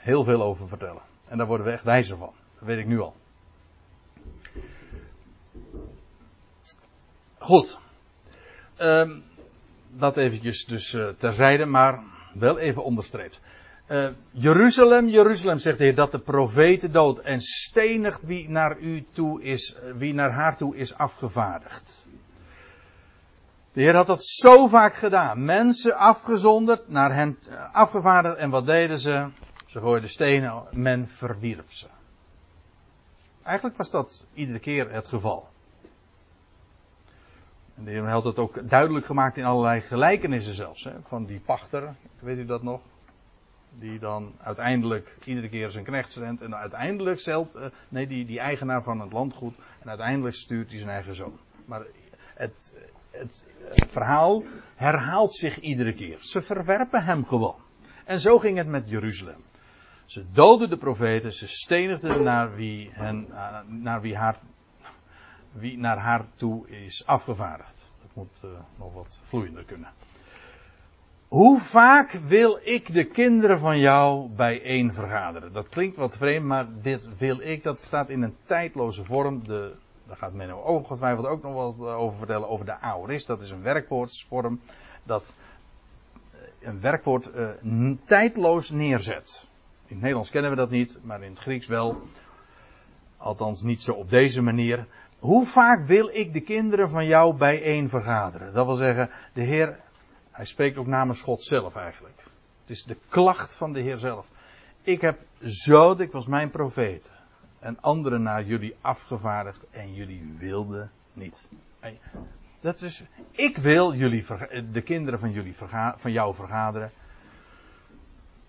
heel 0.00 0.24
veel 0.24 0.42
over 0.42 0.68
vertellen. 0.68 1.02
En 1.28 1.38
daar 1.38 1.46
worden 1.46 1.66
we 1.66 1.72
echt 1.72 1.84
wijzer 1.84 2.16
van. 2.16 2.32
Dat 2.58 2.68
weet 2.68 2.78
ik 2.78 2.86
nu 2.86 3.00
al. 3.00 3.14
Goed. 7.38 7.78
Um, 8.78 9.24
dat 9.88 10.16
eventjes 10.16 10.64
dus 10.64 10.92
uh, 10.92 11.08
terzijde, 11.08 11.64
maar 11.64 12.04
wel 12.34 12.58
even 12.58 12.84
onderstreept. 12.84 13.40
Uh, 13.88 14.08
Jeruzalem, 14.30 15.08
Jeruzalem, 15.08 15.58
zegt 15.58 15.78
de 15.78 15.84
Heer, 15.84 15.94
dat 15.94 16.12
de 16.12 16.18
profeten 16.18 16.92
dood 16.92 17.18
en 17.18 17.40
stenigt 17.40 18.22
wie 18.22 18.48
naar 18.48 18.78
u 18.78 19.04
toe 19.12 19.42
is, 19.42 19.76
wie 19.96 20.14
naar 20.14 20.30
haar 20.30 20.56
toe 20.56 20.76
is 20.76 20.94
afgevaardigd. 20.94 22.01
De 23.72 23.80
Heer 23.80 23.94
had 23.94 24.06
dat 24.06 24.24
zo 24.24 24.66
vaak 24.66 24.94
gedaan. 24.94 25.44
Mensen 25.44 25.96
afgezonderd, 25.96 26.88
naar 26.88 27.14
hen 27.14 27.38
uh, 27.48 27.74
afgevaardigd. 27.74 28.36
En 28.36 28.50
wat 28.50 28.66
deden 28.66 28.98
ze? 28.98 29.30
Ze 29.66 29.80
gooiden 29.80 30.10
stenen, 30.10 30.62
men 30.72 31.08
verwierp 31.08 31.72
ze. 31.72 31.86
Eigenlijk 33.42 33.76
was 33.76 33.90
dat 33.90 34.26
iedere 34.34 34.58
keer 34.58 34.92
het 34.92 35.08
geval. 35.08 35.48
En 37.74 37.84
de 37.84 37.90
Heer 37.90 38.08
had 38.08 38.24
het 38.24 38.38
ook 38.38 38.68
duidelijk 38.68 39.06
gemaakt 39.06 39.36
in 39.36 39.44
allerlei 39.44 39.80
gelijkenissen 39.80 40.54
zelfs. 40.54 40.84
Hè, 40.84 40.92
van 41.06 41.24
die 41.24 41.40
pachter, 41.40 41.94
weet 42.18 42.38
u 42.38 42.44
dat 42.44 42.62
nog? 42.62 42.80
Die 43.78 43.98
dan 43.98 44.32
uiteindelijk 44.40 45.16
iedere 45.24 45.48
keer 45.48 45.70
zijn 45.70 45.84
knecht 45.84 46.12
zendt. 46.12 46.42
En 46.42 46.56
uiteindelijk 46.56 47.20
stelt, 47.20 47.56
uh, 47.56 47.64
nee, 47.88 48.06
die, 48.06 48.24
die 48.24 48.38
eigenaar 48.38 48.82
van 48.82 49.00
het 49.00 49.12
landgoed. 49.12 49.54
En 49.80 49.88
uiteindelijk 49.88 50.34
stuurt 50.34 50.70
hij 50.70 50.78
zijn 50.78 50.90
eigen 50.90 51.14
zoon. 51.14 51.38
Maar 51.64 51.82
het, 52.34 52.76
het, 53.12 53.46
verhaal 53.88 54.42
herhaalt 54.74 55.34
zich 55.34 55.60
iedere 55.60 55.94
keer. 55.94 56.16
Ze 56.20 56.40
verwerpen 56.40 57.04
hem 57.04 57.24
gewoon. 57.24 57.60
En 58.04 58.20
zo 58.20 58.38
ging 58.38 58.56
het 58.56 58.66
met 58.66 58.88
Jeruzalem. 58.88 59.44
Ze 60.04 60.24
doodden 60.32 60.70
de 60.70 60.76
profeten, 60.76 61.32
ze 61.32 61.48
stenigden 61.48 62.22
naar 62.22 62.54
wie, 62.54 62.92
uh, 62.98 63.58
naar 63.66 64.00
wie 64.00 64.16
haar 64.16 64.36
wie 65.52 65.78
naar 65.78 65.98
haar 65.98 66.26
toe 66.34 66.68
is 66.68 67.06
afgevaardigd. 67.06 67.94
Dat 68.00 68.10
moet 68.12 68.42
uh, 68.44 68.50
nog 68.78 68.92
wat 68.94 69.20
vloeiender 69.22 69.64
kunnen. 69.64 69.88
Hoe 71.28 71.60
vaak 71.60 72.10
wil 72.10 72.58
ik 72.62 72.92
de 72.92 73.04
kinderen 73.04 73.58
van 73.58 73.78
jou 73.78 74.28
bijeen 74.28 74.92
vergaderen? 74.92 75.52
Dat 75.52 75.68
klinkt 75.68 75.96
wat 75.96 76.16
vreemd, 76.16 76.46
maar 76.46 76.66
dit 76.82 77.18
wil 77.18 77.40
ik, 77.40 77.62
dat 77.62 77.82
staat 77.82 78.08
in 78.08 78.22
een 78.22 78.36
tijdloze 78.44 79.04
vorm. 79.04 79.44
De, 79.44 79.74
daar 80.06 80.16
gaat 80.16 80.32
men 80.32 80.64
ongetwijfeld 80.64 81.26
ook 81.26 81.42
nog 81.42 81.52
wat 81.52 81.88
eh, 81.88 81.96
over 81.96 82.18
vertellen, 82.18 82.48
over 82.48 82.64
de 82.64 82.78
aorist. 82.80 83.26
Dat 83.26 83.42
is 83.42 83.50
een 83.50 83.62
werkwoordsvorm 83.62 84.60
dat 85.02 85.34
eh, 86.30 86.38
een 86.60 86.80
werkwoord 86.80 87.30
uh, 87.34 87.96
tijdloos 88.04 88.70
neerzet. 88.70 89.46
In 89.86 89.88
het 89.88 89.98
Nederlands 89.98 90.30
kennen 90.30 90.50
we 90.50 90.56
dat 90.56 90.70
niet, 90.70 90.98
maar 91.02 91.22
in 91.22 91.30
het 91.30 91.38
Grieks 91.38 91.66
wel. 91.66 92.02
Althans 93.16 93.62
niet 93.62 93.82
zo 93.82 93.92
op 93.92 94.10
deze 94.10 94.42
manier. 94.42 94.86
Hoe 95.18 95.46
vaak 95.46 95.86
wil 95.86 96.08
ik 96.08 96.32
de 96.32 96.40
kinderen 96.40 96.90
van 96.90 97.06
jou 97.06 97.34
bijeen 97.34 97.88
vergaderen? 97.88 98.52
Dat 98.52 98.66
wil 98.66 98.74
zeggen, 98.74 99.10
de 99.32 99.42
Heer, 99.42 99.80
hij 100.30 100.44
spreekt 100.44 100.76
ook 100.76 100.86
namens 100.86 101.22
God 101.22 101.42
zelf 101.42 101.76
eigenlijk. 101.76 102.24
Het 102.60 102.70
is 102.70 102.82
de 102.84 102.96
klacht 103.08 103.54
van 103.54 103.72
de 103.72 103.80
Heer 103.80 103.98
zelf. 103.98 104.28
Ik 104.82 105.00
heb 105.00 105.18
zo 105.44 105.94
dikwijls 105.94 106.26
mijn 106.26 106.50
profeten 106.50 107.12
en 107.62 107.80
anderen 107.80 108.22
naar 108.22 108.44
jullie 108.44 108.76
afgevaardigd 108.80 109.64
en 109.70 109.94
jullie 109.94 110.34
wilden 110.36 110.90
niet. 111.12 111.48
Dat 112.60 112.80
is, 112.80 113.02
ik 113.30 113.56
wil 113.56 113.94
jullie, 113.94 114.24
de 114.72 114.80
kinderen 114.80 115.18
van, 115.18 115.30
jullie 115.30 115.54
van 115.96 116.12
jou 116.12 116.34
vergaderen. 116.34 116.92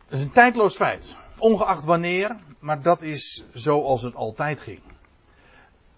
Dat 0.07 0.19
is 0.19 0.25
een 0.25 0.31
tijdloos 0.31 0.75
feit. 0.75 1.15
Ongeacht 1.37 1.83
wanneer, 1.83 2.35
maar 2.59 2.81
dat 2.81 3.01
is 3.01 3.45
zoals 3.53 4.01
het 4.01 4.15
altijd 4.15 4.59
ging. 4.59 4.81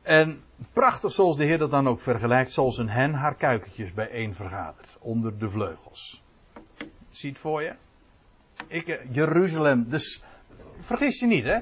En 0.02 0.44
prachtig 0.74 1.12
zoals 1.12 1.38
de 1.38 1.44
Heer 1.44 1.58
dat 1.58 1.72
dan 1.72 1.88
ook 1.88 2.00
vergelijkt, 2.00 2.52
zoals 2.52 2.78
een 2.78 2.90
hen 2.90 3.14
haar 3.14 3.36
kuikentjes 3.36 3.94
bijeen 3.94 4.36
vergadert, 4.36 4.98
onder 5.00 5.38
de 5.38 5.50
vleugels. 5.50 6.24
Ziet 7.12 7.38
voor 7.38 7.62
je? 7.62 7.74
Ik, 8.68 8.88
eh, 8.88 9.06
Jeruzalem, 9.12 9.90
dus 9.90 10.24
vergis 10.80 11.20
je 11.20 11.26
niet 11.26 11.44
hè, 11.44 11.60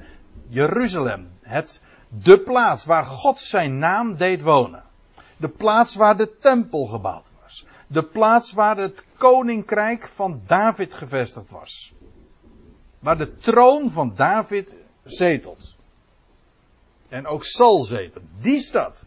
Jeruzalem, 0.48 1.30
het, 1.40 1.82
de 2.08 2.38
plaats 2.38 2.84
waar 2.84 3.06
God 3.06 3.38
zijn 3.38 3.78
naam 3.78 4.16
deed 4.16 4.42
wonen. 4.42 4.82
De 5.36 5.48
plaats 5.48 5.94
waar 5.94 6.16
de 6.16 6.38
tempel 6.38 6.86
gebouwd 6.86 7.30
was. 7.42 7.66
De 7.86 8.02
plaats 8.02 8.52
waar 8.52 8.76
het 8.76 9.04
koninkrijk 9.16 10.08
van 10.08 10.42
David 10.46 10.94
gevestigd 10.94 11.50
was. 11.50 11.92
Waar 12.98 13.18
de 13.18 13.36
troon 13.36 13.90
van 13.90 14.12
David 14.14 14.76
zetelt. 15.02 15.76
En 17.08 17.26
ook 17.26 17.44
zal 17.44 17.84
zetelen. 17.84 18.28
Die 18.38 18.60
stad. 18.60 19.06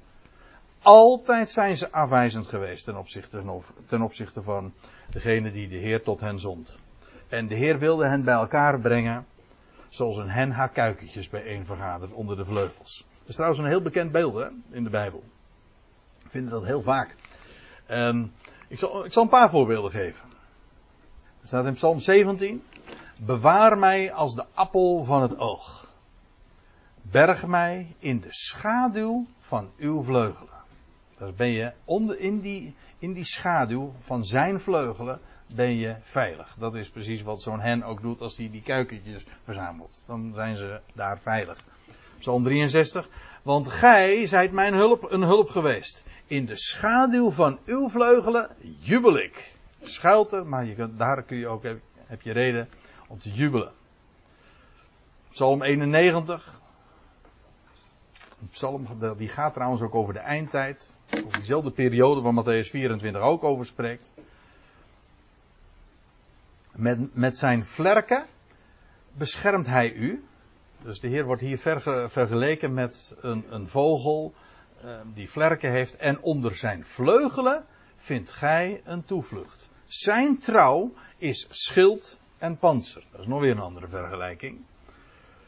Altijd 0.82 1.50
zijn 1.50 1.78
ze 1.78 1.92
afwijzend 1.92 2.48
geweest 2.48 2.86
ten 2.86 2.98
opzichte, 2.98 3.44
ten 3.86 4.02
opzichte 4.02 4.44
van 4.44 4.74
degene 5.10 5.52
die 5.52 5.68
de 5.68 5.76
Heer 5.76 6.04
tot 6.04 6.20
hen 6.20 6.40
zond. 6.40 6.78
En 7.28 7.48
de 7.48 7.56
Heer 7.56 7.80
wilde 7.80 8.08
hen 8.08 8.24
bij 8.24 8.34
elkaar 8.34 8.80
brengen. 8.80 9.26
Zoals 9.98 10.18
een 10.18 10.30
hen 10.30 10.52
haar 10.52 10.70
kuikentjes 10.70 11.30
bijeen 11.30 11.66
vergadert 11.66 12.12
onder 12.12 12.38
de 12.38 12.46
vleugels. 12.46 13.06
Dat 13.20 13.28
is 13.28 13.36
trouwens 13.36 13.62
een 13.62 13.68
heel 13.68 13.82
bekend 13.82 14.12
beeld 14.12 14.34
hè, 14.34 14.48
in 14.70 14.84
de 14.84 14.90
Bijbel. 14.90 15.24
We 16.24 16.30
vinden 16.30 16.52
dat 16.52 16.66
heel 16.66 16.82
vaak. 16.82 17.16
Um, 17.92 18.34
ik, 18.68 18.80
zal, 18.80 19.06
ik 19.06 19.14
zal 19.14 19.24
een 19.24 19.30
paar 19.30 19.50
voorbeelden 19.50 19.92
geven. 19.92 20.30
Er 21.42 21.48
staat 21.48 21.66
in 21.66 21.74
Psalm 21.74 22.00
17. 22.00 22.64
Bewaar 23.18 23.78
mij 23.78 24.14
als 24.14 24.36
de 24.36 24.46
appel 24.54 25.04
van 25.04 25.22
het 25.22 25.38
oog. 25.38 25.94
Berg 27.02 27.48
mij 27.48 27.96
in 28.00 28.20
de 28.20 28.34
schaduw 28.34 29.26
van 29.40 29.72
uw 29.78 30.04
vleugelen. 30.04 30.54
Daar 31.18 31.34
ben 31.34 31.50
je 31.50 31.72
onder, 31.86 32.20
in, 32.20 32.40
die, 32.40 32.76
in 33.00 33.14
die 33.14 33.26
schaduw 33.26 33.94
van 33.98 34.26
zijn 34.26 34.60
vleugelen 34.60 35.20
ben 35.48 35.76
je 35.76 35.96
veilig. 36.02 36.56
Dat 36.58 36.76
is 36.76 36.90
precies 36.90 37.22
wat 37.22 37.42
zo'n 37.42 37.60
hen 37.60 37.84
ook 37.84 38.02
doet 38.02 38.22
als 38.22 38.38
hij 38.38 38.50
die 38.52 38.62
kuikentjes 38.62 39.26
verzamelt. 39.44 40.04
Dan 40.08 40.32
zijn 40.34 40.58
ze 40.58 40.80
daar 40.94 41.20
veilig. 41.20 41.64
Psalm 42.20 42.44
63. 42.44 43.10
Want 43.42 43.68
gij 43.68 44.28
zijt 44.28 44.52
mijn 44.52 44.74
hulp, 44.74 45.12
een 45.12 45.22
hulp 45.22 45.50
geweest. 45.50 46.04
In 46.28 46.46
de 46.46 46.56
schaduw 46.56 47.32
van 47.32 47.60
uw 47.66 47.90
vleugelen 47.90 48.50
jubel 48.80 49.18
ik. 49.18 49.56
Schuilte, 49.82 50.44
maar 50.44 50.66
je 50.66 50.96
daar 50.96 51.24
kun 51.24 51.38
je 51.38 51.48
ook, 51.48 51.64
heb, 52.06 52.22
je 52.22 52.32
reden 52.32 52.70
om 53.08 53.20
te 53.20 53.32
jubelen. 53.32 53.72
Psalm 55.30 55.62
91. 55.62 56.60
Een 58.42 58.48
psalm 58.48 58.88
die 59.18 59.30
gaat 59.30 59.54
trouwens 59.54 59.82
ook 59.82 59.96
over 59.96 60.14
de 60.14 60.20
eindtijd. 60.20 60.97
Over 61.16 61.32
diezelfde 61.32 61.72
periode 61.72 62.22
waar 62.22 62.34
Matthäus 62.34 62.70
24 62.70 63.22
ook 63.22 63.44
over 63.44 63.66
spreekt. 63.66 64.12
Met, 66.72 67.16
met 67.16 67.38
zijn 67.38 67.66
vlerken 67.66 68.26
beschermt 69.12 69.68
hij 69.68 69.94
u. 69.94 70.24
Dus 70.84 71.00
de 71.00 71.08
Heer 71.08 71.26
wordt 71.26 71.42
hier 71.42 71.58
vergeleken 72.10 72.74
met 72.74 73.16
een, 73.22 73.46
een 73.50 73.68
vogel 73.68 74.34
uh, 74.86 75.00
die 75.14 75.30
vlerken 75.30 75.72
heeft. 75.72 75.96
En 75.96 76.22
onder 76.22 76.56
zijn 76.56 76.86
vleugelen 76.86 77.66
vindt 77.96 78.32
gij 78.32 78.82
een 78.84 79.06
toevlucht. 79.06 79.70
Zijn 79.86 80.38
trouw 80.38 80.94
is 81.18 81.48
schild 81.50 82.20
en 82.38 82.58
panzer. 82.58 83.04
Dat 83.12 83.22
is 83.22 83.28
nog 83.28 83.42
weer 83.42 83.52
een 83.52 83.60
andere 83.60 83.88
vergelijking. 83.88 84.60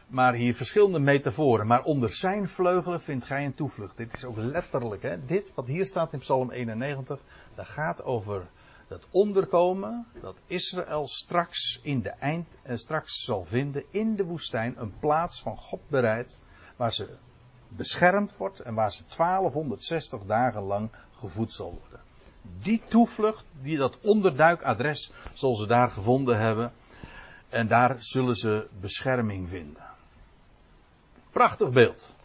Maar 0.09 0.33
hier 0.33 0.55
verschillende 0.55 0.99
metaforen. 0.99 1.67
Maar 1.67 1.83
onder 1.83 2.13
zijn 2.13 2.49
vleugelen 2.49 3.01
vindt 3.01 3.25
gij 3.25 3.45
een 3.45 3.53
toevlucht. 3.53 3.97
Dit 3.97 4.13
is 4.13 4.25
ook 4.25 4.37
letterlijk. 4.37 5.01
Hè? 5.01 5.25
Dit 5.25 5.51
wat 5.55 5.67
hier 5.67 5.85
staat 5.85 6.13
in 6.13 6.19
Psalm 6.19 6.51
91. 6.51 7.19
Dat 7.55 7.65
gaat 7.65 8.03
over 8.03 8.47
dat 8.87 9.07
onderkomen. 9.11 10.05
Dat 10.21 10.37
Israël 10.45 11.07
straks 11.07 11.79
in 11.83 12.01
de 12.01 12.09
eind. 12.09 12.47
Eh, 12.61 12.77
straks 12.77 13.23
zal 13.23 13.43
vinden 13.43 13.83
in 13.89 14.15
de 14.15 14.23
woestijn. 14.23 14.73
Een 14.77 14.93
plaats 14.99 15.41
van 15.41 15.57
God 15.57 15.81
bereid. 15.87 16.39
Waar 16.75 16.93
ze 16.93 17.09
beschermd 17.67 18.37
wordt. 18.37 18.59
En 18.59 18.73
waar 18.73 18.91
ze 18.91 19.03
1260 19.07 20.25
dagen 20.25 20.61
lang 20.61 20.89
gevoed 21.15 21.53
zal 21.53 21.79
worden. 21.81 21.99
Die 22.61 22.81
toevlucht. 22.87 23.45
Die 23.61 23.77
dat 23.77 23.97
onderduikadres. 24.01 25.11
Zal 25.33 25.55
ze 25.55 25.67
daar 25.67 25.91
gevonden 25.91 26.39
hebben. 26.39 26.71
En 27.49 27.67
daar 27.67 27.95
zullen 27.99 28.35
ze 28.35 28.67
bescherming 28.79 29.49
vinden. 29.49 29.88
Prachtig 31.31 31.69
beeld. 31.69 32.15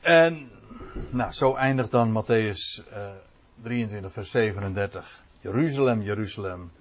En 0.00 0.50
nou, 1.10 1.32
zo 1.32 1.54
eindigt 1.54 1.90
dan 1.90 2.24
Matthäus 2.24 2.82
uh, 2.92 3.10
23, 3.62 4.12
vers 4.12 4.30
37. 4.30 5.22
Jeruzalem, 5.40 6.02
Jeruzalem. 6.02 6.72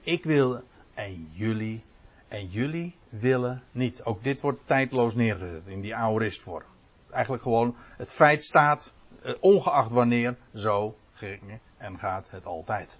Ik 0.00 0.24
wil 0.24 0.62
en 0.94 1.28
jullie 1.32 1.84
en 2.28 2.46
jullie 2.46 2.94
willen 3.08 3.62
niet. 3.70 4.02
Ook 4.02 4.22
dit 4.22 4.40
wordt 4.40 4.60
tijdloos 4.64 5.14
neergezet 5.14 5.66
in 5.66 5.80
die 5.80 5.94
aoristvorm. 5.94 6.66
Eigenlijk 7.10 7.42
gewoon 7.42 7.76
het 7.96 8.12
feit 8.12 8.44
staat, 8.44 8.92
uh, 9.24 9.32
ongeacht 9.40 9.90
wanneer, 9.90 10.36
zo 10.54 10.96
ging 11.12 11.60
en 11.76 11.98
gaat 11.98 12.30
het 12.30 12.44
altijd. 12.44 12.98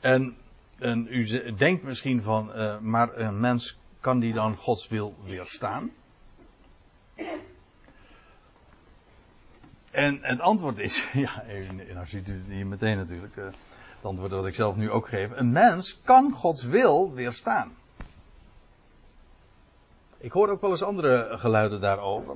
En 0.00 0.36
en 0.80 1.06
u 1.10 1.54
denkt 1.54 1.82
misschien 1.82 2.22
van, 2.22 2.50
uh, 2.56 2.78
maar 2.78 3.18
een 3.18 3.40
mens 3.40 3.78
kan 4.00 4.18
die 4.18 4.32
dan 4.32 4.56
Gods 4.56 4.88
wil 4.88 5.14
weerstaan? 5.24 5.90
En 9.90 10.18
het 10.22 10.40
antwoord 10.40 10.78
is, 10.78 11.10
ja, 11.12 11.42
nou 11.92 12.06
ziet 12.06 12.28
u 12.28 12.42
hier 12.46 12.66
meteen 12.66 12.96
natuurlijk, 12.96 13.36
uh, 13.36 13.44
het 13.44 13.54
antwoord 14.02 14.30
dat 14.30 14.46
ik 14.46 14.54
zelf 14.54 14.76
nu 14.76 14.90
ook 14.90 15.08
geef. 15.08 15.30
Een 15.34 15.52
mens 15.52 16.00
kan 16.04 16.32
Gods 16.32 16.64
wil 16.64 17.12
weerstaan. 17.12 17.72
Ik 20.18 20.32
hoor 20.32 20.48
ook 20.48 20.60
wel 20.60 20.70
eens 20.70 20.82
andere 20.82 21.28
geluiden 21.30 21.80
daarover. 21.80 22.34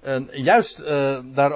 En 0.00 0.28
juist 0.32 0.80
uh, 0.80 1.18
daar, 1.24 1.52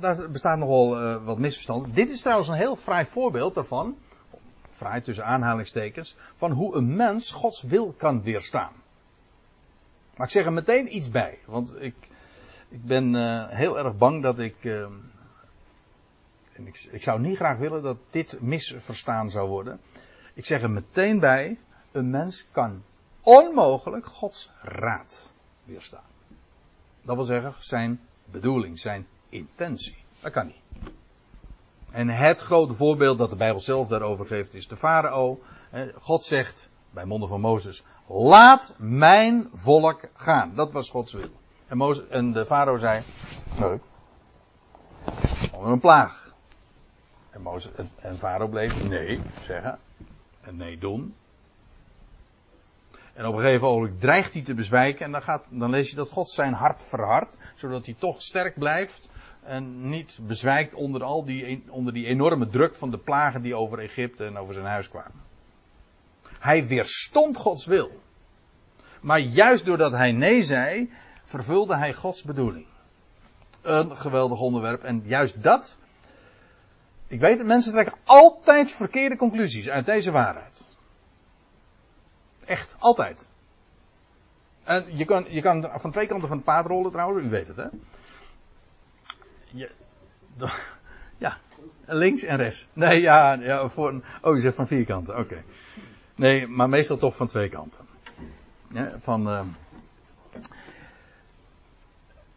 daar, 0.00 0.30
bestaat 0.30 0.58
nogal 0.58 1.20
wat 1.24 1.38
misverstand. 1.38 1.94
Dit 1.94 2.10
is 2.10 2.20
trouwens 2.20 2.48
een 2.48 2.54
heel 2.54 2.76
fraai 2.76 3.06
voorbeeld 3.06 3.54
daarvan 3.54 3.96
tussen 5.02 5.24
aanhalingstekens, 5.24 6.16
van 6.34 6.50
hoe 6.50 6.74
een 6.74 6.96
mens 6.96 7.30
Gods 7.30 7.62
wil 7.62 7.94
kan 7.96 8.22
weerstaan. 8.22 8.72
Maar 10.16 10.26
ik 10.26 10.32
zeg 10.32 10.44
er 10.44 10.52
meteen 10.52 10.96
iets 10.96 11.10
bij, 11.10 11.38
want 11.44 11.74
ik, 11.80 11.94
ik 12.68 12.84
ben 12.84 13.14
uh, 13.14 13.48
heel 13.48 13.78
erg 13.78 13.96
bang 13.96 14.22
dat 14.22 14.38
ik, 14.38 14.64
uh, 14.64 14.82
en 16.52 16.66
ik, 16.66 16.88
ik 16.90 17.02
zou 17.02 17.20
niet 17.20 17.36
graag 17.36 17.58
willen 17.58 17.82
dat 17.82 17.96
dit 18.10 18.40
misverstaan 18.40 19.30
zou 19.30 19.48
worden. 19.48 19.80
Ik 20.34 20.46
zeg 20.46 20.62
er 20.62 20.70
meteen 20.70 21.20
bij, 21.20 21.58
een 21.92 22.10
mens 22.10 22.46
kan 22.50 22.82
onmogelijk 23.20 24.06
Gods 24.06 24.50
raad 24.60 25.32
weerstaan. 25.64 26.10
Dat 27.02 27.16
wil 27.16 27.24
zeggen, 27.24 27.54
zijn 27.58 28.00
bedoeling, 28.24 28.80
zijn 28.80 29.06
intentie. 29.28 29.96
Dat 30.20 30.32
kan 30.32 30.46
niet. 30.46 30.92
En 31.92 32.08
het 32.08 32.40
grote 32.40 32.74
voorbeeld 32.74 33.18
dat 33.18 33.30
de 33.30 33.36
Bijbel 33.36 33.60
zelf 33.60 33.88
daarover 33.88 34.26
geeft 34.26 34.54
is 34.54 34.68
de 34.68 34.76
farao. 34.76 35.40
God 35.94 36.24
zegt 36.24 36.68
bij 36.90 37.04
monden 37.04 37.28
van 37.28 37.40
Mozes: 37.40 37.84
Laat 38.06 38.74
mijn 38.78 39.48
volk 39.52 40.08
gaan. 40.14 40.54
Dat 40.54 40.72
was 40.72 40.90
Gods 40.90 41.12
wil. 41.12 41.30
En, 41.66 41.76
Mozes, 41.76 42.08
en 42.08 42.32
de 42.32 42.46
farao 42.46 42.78
zei: 42.78 43.02
Nee. 43.60 43.80
Een 45.62 45.80
plaag. 45.80 46.34
En, 47.30 47.42
Mozes, 47.42 47.72
en 47.96 48.18
farao 48.18 48.48
bleef 48.48 48.88
nee 48.88 49.20
zeggen. 49.46 49.78
En 50.40 50.56
nee 50.56 50.78
doen. 50.78 51.14
En 53.12 53.26
op 53.26 53.34
een 53.34 53.40
gegeven 53.40 53.68
moment 53.68 54.00
dreigt 54.00 54.32
hij 54.32 54.42
te 54.42 54.54
bezwijken. 54.54 55.04
En 55.04 55.12
dan, 55.12 55.22
gaat, 55.22 55.44
dan 55.48 55.70
lees 55.70 55.90
je 55.90 55.96
dat 55.96 56.08
God 56.08 56.30
zijn 56.30 56.52
hart 56.52 56.82
verhardt. 56.82 57.38
Zodat 57.54 57.84
hij 57.84 57.94
toch 57.98 58.22
sterk 58.22 58.58
blijft 58.58 59.10
en 59.42 59.88
niet 59.88 60.18
bezwijkt 60.22 60.74
onder, 60.74 61.02
al 61.02 61.24
die, 61.24 61.64
onder 61.68 61.92
die 61.92 62.06
enorme 62.06 62.48
druk 62.48 62.74
van 62.74 62.90
de 62.90 62.98
plagen 62.98 63.42
die 63.42 63.54
over 63.54 63.78
Egypte 63.78 64.24
en 64.24 64.36
over 64.36 64.54
zijn 64.54 64.66
huis 64.66 64.88
kwamen. 64.88 65.30
Hij 66.38 66.66
weerstond 66.66 67.36
Gods 67.36 67.66
wil. 67.66 68.00
Maar 69.00 69.20
juist 69.20 69.64
doordat 69.64 69.92
hij 69.92 70.12
nee 70.12 70.42
zei, 70.42 70.92
vervulde 71.24 71.76
hij 71.76 71.94
Gods 71.94 72.22
bedoeling. 72.22 72.66
Een 73.62 73.96
geweldig 73.96 74.40
onderwerp. 74.40 74.82
En 74.82 75.02
juist 75.04 75.42
dat. 75.42 75.78
Ik 77.06 77.20
weet 77.20 77.38
dat 77.38 77.46
mensen 77.46 77.72
trekken 77.72 77.94
altijd 78.04 78.72
verkeerde 78.72 79.16
conclusies 79.16 79.68
uit 79.68 79.86
deze 79.86 80.10
waarheid. 80.10 80.64
Echt, 82.44 82.76
altijd. 82.78 83.28
En 84.64 84.84
je 84.96 85.04
kan, 85.04 85.26
je 85.28 85.40
kan 85.40 85.70
van 85.74 85.90
twee 85.90 86.06
kanten 86.06 86.28
van 86.28 86.36
het 86.36 86.46
paard 86.46 86.66
rollen 86.66 86.90
trouwens, 86.90 87.24
u 87.24 87.28
weet 87.28 87.48
het 87.48 87.56
hè. 87.56 87.66
Ja, 91.18 91.38
links 91.86 92.22
en 92.22 92.36
rechts. 92.36 92.66
Nee, 92.72 93.00
ja, 93.00 93.32
ja 93.32 93.68
voor 93.68 94.00
oh, 94.22 94.34
je 94.34 94.40
zegt 94.40 94.56
van 94.56 94.66
vier 94.66 94.84
kanten, 94.84 95.18
oké. 95.18 95.44
Nee, 96.14 96.46
maar 96.46 96.68
meestal 96.68 96.96
toch 96.96 97.16
van 97.16 97.26
twee 97.26 97.48
kanten. 97.48 97.86
Van, 98.98 99.28
uh, 99.28 99.40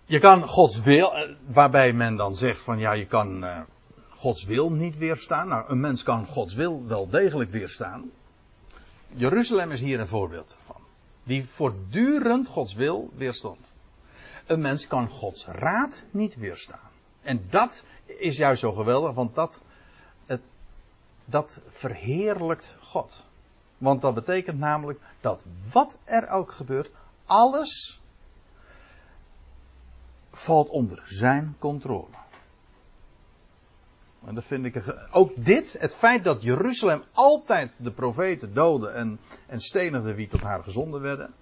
je 0.06 0.20
kan 0.20 0.48
Gods 0.48 0.82
wil, 0.82 1.14
uh, 1.16 1.36
waarbij 1.46 1.94
men 1.94 2.16
dan 2.16 2.36
zegt 2.36 2.62
van 2.62 2.80
ja, 2.80 2.92
je 2.92 3.06
kan 3.06 3.44
uh, 3.44 3.60
Gods 4.10 4.46
wil 4.46 4.72
niet 4.72 4.98
weerstaan. 4.98 5.48
Nou, 5.48 5.70
een 5.70 5.80
mens 5.80 6.04
kan 6.04 6.26
Gods 6.26 6.54
wil 6.54 6.84
wel 6.88 7.10
degelijk 7.10 7.52
weerstaan. 7.52 8.12
Jeruzalem 9.08 9.72
is 9.72 9.80
hier 9.80 10.00
een 10.00 10.08
voorbeeld 10.08 10.58
van. 10.66 10.82
Die 11.24 11.50
voortdurend 11.50 12.48
Gods 12.48 12.74
wil 12.74 13.10
weerstond. 13.16 13.76
Een 14.46 14.62
mens 14.62 14.88
kan 14.88 15.10
Gods 15.10 15.46
raad 15.46 16.06
niet 16.12 16.36
weerstaan. 16.36 16.94
En 17.26 17.46
dat 17.50 17.84
is 18.06 18.38
juist 18.38 18.60
zo 18.60 18.72
geweldig, 18.72 19.14
want 19.14 19.36
dat, 19.36 19.62
het, 20.26 20.44
dat 21.26 21.64
verheerlijkt 21.68 22.76
God. 22.82 23.26
Want 23.78 24.02
dat 24.02 24.14
betekent 24.14 24.60
namelijk 24.60 25.00
dat 25.22 25.46
wat 25.72 26.00
er 26.04 26.30
ook 26.30 26.52
gebeurt, 26.52 26.92
alles 27.26 28.02
valt 30.32 30.70
onder 30.70 31.04
zijn 31.06 31.56
controle. 31.60 32.14
En 34.26 34.36
dat 34.36 34.44
vind 34.44 34.66
ik. 34.66 34.96
Ook 35.12 35.46
dit, 35.46 35.76
het 35.80 35.96
feit 35.96 36.24
dat 36.24 36.42
Jeruzalem 36.42 37.04
altijd 37.12 37.72
de 37.78 37.92
profeten 37.92 38.54
doodde 38.54 38.90
en, 38.90 39.20
en 39.48 39.62
stenigde 39.62 40.14
wie 40.14 40.28
tot 40.28 40.42
haar 40.42 40.64
gezonden 40.64 41.02
werden. 41.02 41.34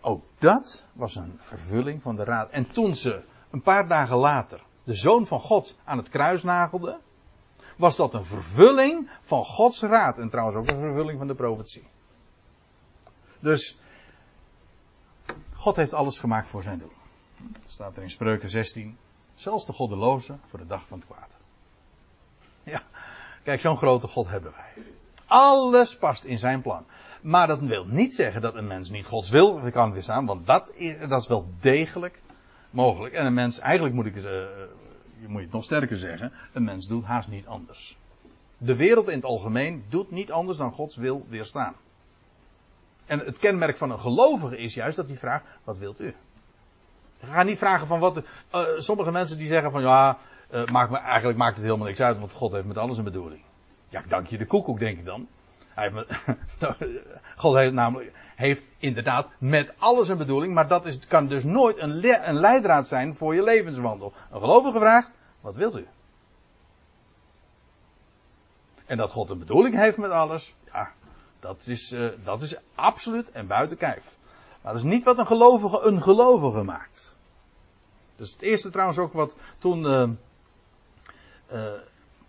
Ook 0.00 0.24
dat 0.38 0.84
was 0.92 1.14
een 1.14 1.34
vervulling 1.36 2.02
van 2.02 2.16
de 2.16 2.24
raad. 2.24 2.50
En 2.50 2.70
toen 2.70 2.94
ze 2.94 3.22
een 3.50 3.62
paar 3.62 3.88
dagen 3.88 4.16
later 4.16 4.60
de 4.84 4.94
zoon 4.94 5.26
van 5.26 5.40
God 5.40 5.76
aan 5.84 5.98
het 5.98 6.08
kruis 6.08 6.42
nagelde, 6.42 6.98
was 7.76 7.96
dat 7.96 8.14
een 8.14 8.24
vervulling 8.24 9.10
van 9.22 9.44
Gods 9.44 9.80
raad. 9.80 10.18
En 10.18 10.30
trouwens 10.30 10.56
ook 10.56 10.68
een 10.68 10.80
vervulling 10.80 11.18
van 11.18 11.26
de 11.26 11.34
profetie. 11.34 11.86
Dus 13.40 13.78
God 15.54 15.76
heeft 15.76 15.92
alles 15.92 16.18
gemaakt 16.18 16.48
voor 16.48 16.62
zijn 16.62 16.78
doel. 16.78 16.92
Dat 17.36 17.70
staat 17.70 17.96
er 17.96 18.02
in 18.02 18.10
Spreuken 18.10 18.48
16. 18.48 18.98
Zelfs 19.34 19.66
de 19.66 19.72
goddeloze 19.72 20.36
voor 20.46 20.58
de 20.58 20.66
dag 20.66 20.86
van 20.86 20.98
het 20.98 21.06
kwaad. 21.06 21.36
Ja, 22.62 22.82
kijk, 23.42 23.60
zo'n 23.60 23.76
grote 23.76 24.06
God 24.06 24.28
hebben 24.28 24.52
wij. 24.56 24.84
Alles 25.26 25.98
past 25.98 26.24
in 26.24 26.38
zijn 26.38 26.62
plan. 26.62 26.84
Maar 27.22 27.46
dat 27.46 27.60
wil 27.60 27.84
niet 27.84 28.14
zeggen 28.14 28.40
dat 28.40 28.54
een 28.54 28.66
mens 28.66 28.90
niet 28.90 29.06
Gods 29.06 29.30
wil 29.30 29.70
kan 29.70 29.92
weerstaan, 29.92 30.26
want 30.26 30.46
dat 30.46 30.70
is, 30.74 31.08
dat 31.08 31.20
is 31.20 31.28
wel 31.28 31.48
degelijk 31.60 32.20
mogelijk. 32.70 33.14
En 33.14 33.26
een 33.26 33.34
mens, 33.34 33.58
eigenlijk 33.58 33.94
moet 33.94 34.06
ik 34.06 34.14
het, 34.14 34.24
uh, 34.24 34.30
je 35.20 35.28
moet 35.28 35.42
het 35.42 35.52
nog 35.52 35.64
sterker 35.64 35.96
zeggen, 35.96 36.32
een 36.52 36.64
mens 36.64 36.86
doet 36.86 37.04
haast 37.04 37.28
niet 37.28 37.46
anders. 37.46 37.96
De 38.58 38.76
wereld 38.76 39.08
in 39.08 39.14
het 39.14 39.24
algemeen 39.24 39.84
doet 39.88 40.10
niet 40.10 40.32
anders 40.32 40.58
dan 40.58 40.72
Gods 40.72 40.96
wil 40.96 41.26
weerstaan. 41.28 41.74
En 43.06 43.18
het 43.18 43.38
kenmerk 43.38 43.76
van 43.76 43.90
een 43.90 44.00
gelovige 44.00 44.58
is 44.58 44.74
juist 44.74 44.96
dat 44.96 45.08
hij 45.08 45.16
vraagt, 45.16 45.44
wat 45.64 45.78
wilt 45.78 46.00
u? 46.00 46.14
Ga 47.24 47.42
niet 47.42 47.58
vragen 47.58 47.86
van 47.86 48.00
wat. 48.00 48.16
Uh, 48.16 48.22
sommige 48.78 49.10
mensen 49.10 49.38
die 49.38 49.46
zeggen 49.46 49.70
van 49.70 49.82
ja, 49.82 50.18
me, 50.50 50.98
eigenlijk 50.98 51.38
maakt 51.38 51.56
het 51.56 51.64
helemaal 51.64 51.86
niks 51.86 52.00
uit, 52.00 52.18
want 52.18 52.32
God 52.32 52.52
heeft 52.52 52.66
met 52.66 52.78
alles 52.78 52.98
een 52.98 53.04
bedoeling. 53.04 53.42
Ja, 53.88 54.02
dank 54.08 54.26
je 54.26 54.38
de 54.38 54.46
koekoek, 54.46 54.78
denk 54.78 54.98
ik 54.98 55.04
dan. 55.04 55.28
Hij 55.78 55.92
God 57.36 57.54
heeft 57.54 57.72
namelijk 57.72 58.12
heeft 58.36 58.66
inderdaad 58.78 59.28
met 59.38 59.74
alles 59.78 60.08
een 60.08 60.18
bedoeling, 60.18 60.54
maar 60.54 60.68
dat 60.68 60.86
is, 60.86 60.98
kan 60.98 61.26
dus 61.26 61.44
nooit 61.44 61.78
een, 61.78 62.28
een 62.28 62.40
leidraad 62.40 62.86
zijn 62.86 63.16
voor 63.16 63.34
je 63.34 63.42
levenswandel. 63.42 64.12
Een 64.30 64.40
gelovige 64.40 64.78
vraagt: 64.78 65.10
wat 65.40 65.56
wilt 65.56 65.76
u? 65.76 65.86
En 68.86 68.96
dat 68.96 69.10
God 69.10 69.30
een 69.30 69.38
bedoeling 69.38 69.74
heeft 69.74 69.96
met 69.96 70.10
alles, 70.10 70.54
ja, 70.72 70.92
dat 71.40 71.66
is, 71.66 71.92
uh, 71.92 72.08
dat 72.24 72.42
is 72.42 72.56
absoluut 72.74 73.30
en 73.30 73.46
buiten 73.46 73.76
kijf. 73.76 74.16
Maar 74.62 74.72
dat 74.72 74.82
is 74.82 74.88
niet 74.88 75.04
wat 75.04 75.18
een 75.18 75.26
gelovige 75.26 75.80
een 75.80 76.02
gelovige 76.02 76.62
maakt. 76.62 77.16
Dus 78.16 78.32
het 78.32 78.42
eerste 78.42 78.70
trouwens 78.70 78.98
ook 78.98 79.12
wat 79.12 79.36
toen 79.58 79.84
uh, 79.84 80.08
uh, 81.52 81.80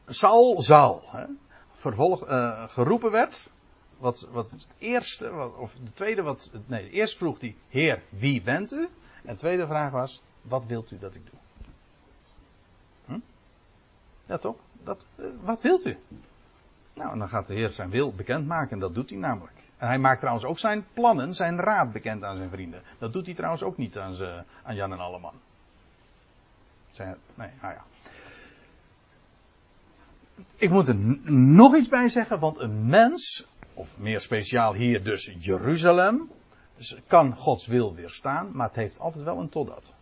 Saul, 0.06 1.04
hè, 1.06 1.26
vervolg, 1.80 2.30
uh, 2.30 2.64
geroepen 2.68 3.12
werd. 3.12 3.50
Wat, 3.98 4.30
wat 4.32 4.52
het 4.52 4.68
eerste, 4.78 5.52
of 5.58 5.76
de 5.84 5.94
tweede 5.94 6.22
wat, 6.22 6.52
nee, 6.66 6.90
eerst 6.90 7.18
vroeg 7.18 7.40
hij, 7.40 7.56
Heer, 7.70 8.02
wie 8.10 8.42
bent 8.42 8.72
u? 8.72 8.90
En 9.24 9.34
de 9.34 9.36
tweede 9.36 9.68
vraag 9.68 9.92
was, 9.92 10.22
wat 10.42 10.66
wilt 10.66 10.92
u 10.92 11.00
dat 11.00 11.16
ik 11.16 11.22
doe? 11.30 11.40
Hm? 13.06 13.20
Ja 14.26 14.38
toch? 14.38 14.56
Dat, 14.84 15.06
wat 15.42 15.62
wilt 15.62 15.86
u? 15.86 15.98
Nou, 16.94 17.12
en 17.12 17.20
dan 17.20 17.30
gaat 17.30 17.48
de 17.48 17.54
Heer 17.54 17.70
zijn 17.70 17.90
wil 17.90 18.14
bekendmaken 18.14 18.72
en 18.72 18.80
dat 18.80 18.96
doet 18.96 19.10
hij 19.10 19.20
namelijk. 19.20 19.58
En 19.78 19.88
hij 19.88 19.98
maakt 19.98 20.20
trouwens 20.20 20.46
ook 20.46 20.60
zijn 20.60 20.86
plannen, 20.94 21.36
zijn 21.36 21.60
raad 21.60 21.92
bekend 21.92 22.24
aan 22.24 22.38
zijn 22.38 22.50
vrienden. 22.50 22.82
Dat 22.98 23.14
doet 23.14 23.26
hij 23.26 23.36
trouwens 23.36 23.64
ook 23.64 23.78
niet 23.78 23.98
aan, 23.98 24.16
ze, 24.16 24.44
aan 24.64 24.76
Jan 24.76 24.92
en 24.92 25.00
Alleman. 25.00 25.34
Zijn, 26.92 27.18
nee, 27.36 27.50
nou 27.62 27.74
ja. 27.74 27.84
Ik 30.56 30.70
moet 30.70 30.88
er 30.88 30.96
nog 31.32 31.76
iets 31.76 31.88
bij 31.88 32.08
zeggen, 32.08 32.40
want 32.40 32.60
een 32.60 32.86
mens, 32.86 33.48
of 33.74 33.98
meer 33.98 34.20
speciaal 34.20 34.74
hier 34.74 35.04
dus 35.04 35.36
Jeruzalem, 35.40 36.30
kan 37.08 37.36
Gods 37.36 37.68
wil 37.68 37.96
weerstaan, 37.96 38.52
maar 38.52 38.68
het 38.68 38.76
heeft 38.76 39.00
altijd 39.00 39.24
wel 39.24 39.40
een 39.40 39.50
totdat. 39.50 39.94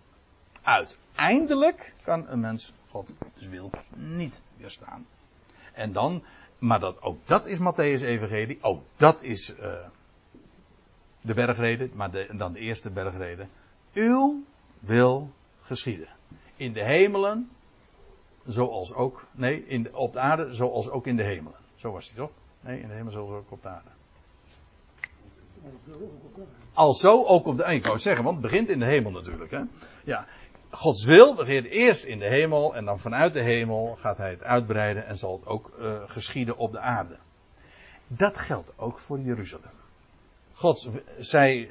Uiteindelijk 0.62 1.94
kan 2.04 2.28
een 2.28 2.40
mens 2.40 2.74
Gods 2.90 3.12
wil 3.50 3.70
niet 3.96 4.42
weerstaan. 4.58 5.06
En 5.74 5.92
dan 5.94 6.24
maar 6.60 6.80
dat, 6.80 7.02
ook 7.02 7.28
dat 7.28 7.46
is 7.46 7.58
Matthäus 7.60 8.02
Evangelie. 8.02 8.58
Ook 8.62 8.84
dat 8.96 9.24
is 9.24 9.54
uh, 9.60 9.74
de 11.22 11.34
bergrede. 11.34 11.90
Maar 11.94 12.38
dan 12.38 12.54
de 12.54 12.60
eerste 12.60 12.90
bergrede. 12.90 13.48
Uw 13.94 14.44
wil 14.80 15.32
geschieden. 15.60 16.08
In 16.56 16.74
de 16.74 16.84
hemelen. 16.84 17.50
Zoals 18.48 18.94
ook. 18.94 19.26
Nee, 19.32 19.68
in 19.68 19.96
op 19.96 20.14
de 20.14 20.20
aarde. 20.20 20.54
Zoals 20.54 20.90
ook 20.90 21.08
in 21.08 21.16
de 21.16 21.24
hemelen. 21.24 21.60
Zo 21.76 21.92
was 21.92 22.08
hij 22.08 22.16
toch? 22.18 22.32
Nee, 22.60 22.82
in 22.82 22.88
de 22.88 22.94
hemel 22.94 23.12
zoals 23.12 23.32
ook 23.32 23.52
op 23.52 23.62
de 23.62 23.68
aarde. 23.68 23.90
Alzo 26.74 27.26
ook 27.26 27.46
op 27.46 27.58
de. 27.58 27.64
Ik 27.64 27.86
wou 27.86 28.00
zeggen, 28.00 28.24
want 28.24 28.38
het 28.38 28.52
begint 28.52 28.70
in 28.70 28.80
de 28.80 28.86
hemel 28.86 29.12
natuurlijk. 29.12 29.52
Hè? 29.52 29.62
Ja, 30.04 30.26
Gods 30.70 31.06
wil 31.06 31.36
begint 31.36 31.66
eerst 31.66 32.04
in 32.04 32.20
de 32.20 32.28
hemel 32.28 32.76
en 32.76 32.86
dan 32.86 33.00
vanuit 33.00 33.34
de 33.34 33.42
hemel 33.42 33.96
gaat 34.00 34.18
hij 34.18 34.30
het 34.30 34.44
uitbreiden 34.44 35.06
en 35.06 35.18
zal 35.18 35.34
het 35.34 35.46
ook 35.46 35.72
uh, 35.80 35.96
geschieden 36.06 36.58
op 36.58 36.72
de 36.72 36.80
aarde. 36.80 37.18
Dat 38.08 38.38
geldt 38.38 38.74
ook 38.76 39.00
voor 39.00 39.20
Jeruzalem. 39.20 39.72
God, 40.54 40.90
zij 41.18 41.70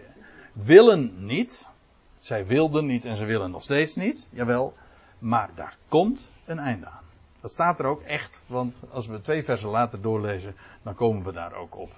willen 0.53 1.25
niet, 1.27 1.69
zij 2.21 2.47
wilden 2.47 2.87
niet 2.87 3.05
en 3.05 3.17
ze 3.17 3.25
willen 3.25 3.51
nog 3.51 3.63
steeds 3.63 3.95
niet, 3.95 4.29
jawel, 4.31 4.75
maar 5.19 5.51
daar 5.55 5.77
komt 5.89 6.29
een 6.47 6.59
einde 6.59 6.87
aan. 6.87 7.05
Dat 7.41 7.53
staat 7.53 7.79
er 7.79 7.87
ook 7.87 8.03
echt, 8.03 8.43
want 8.47 8.83
als 8.91 9.07
we 9.07 9.21
twee 9.21 9.45
versen 9.45 9.69
later 9.69 10.01
doorlezen, 10.01 10.57
dan 10.83 10.95
komen 10.95 11.25
we 11.25 11.33
daar 11.33 11.55
ook 11.55 11.77
op. 11.77 11.91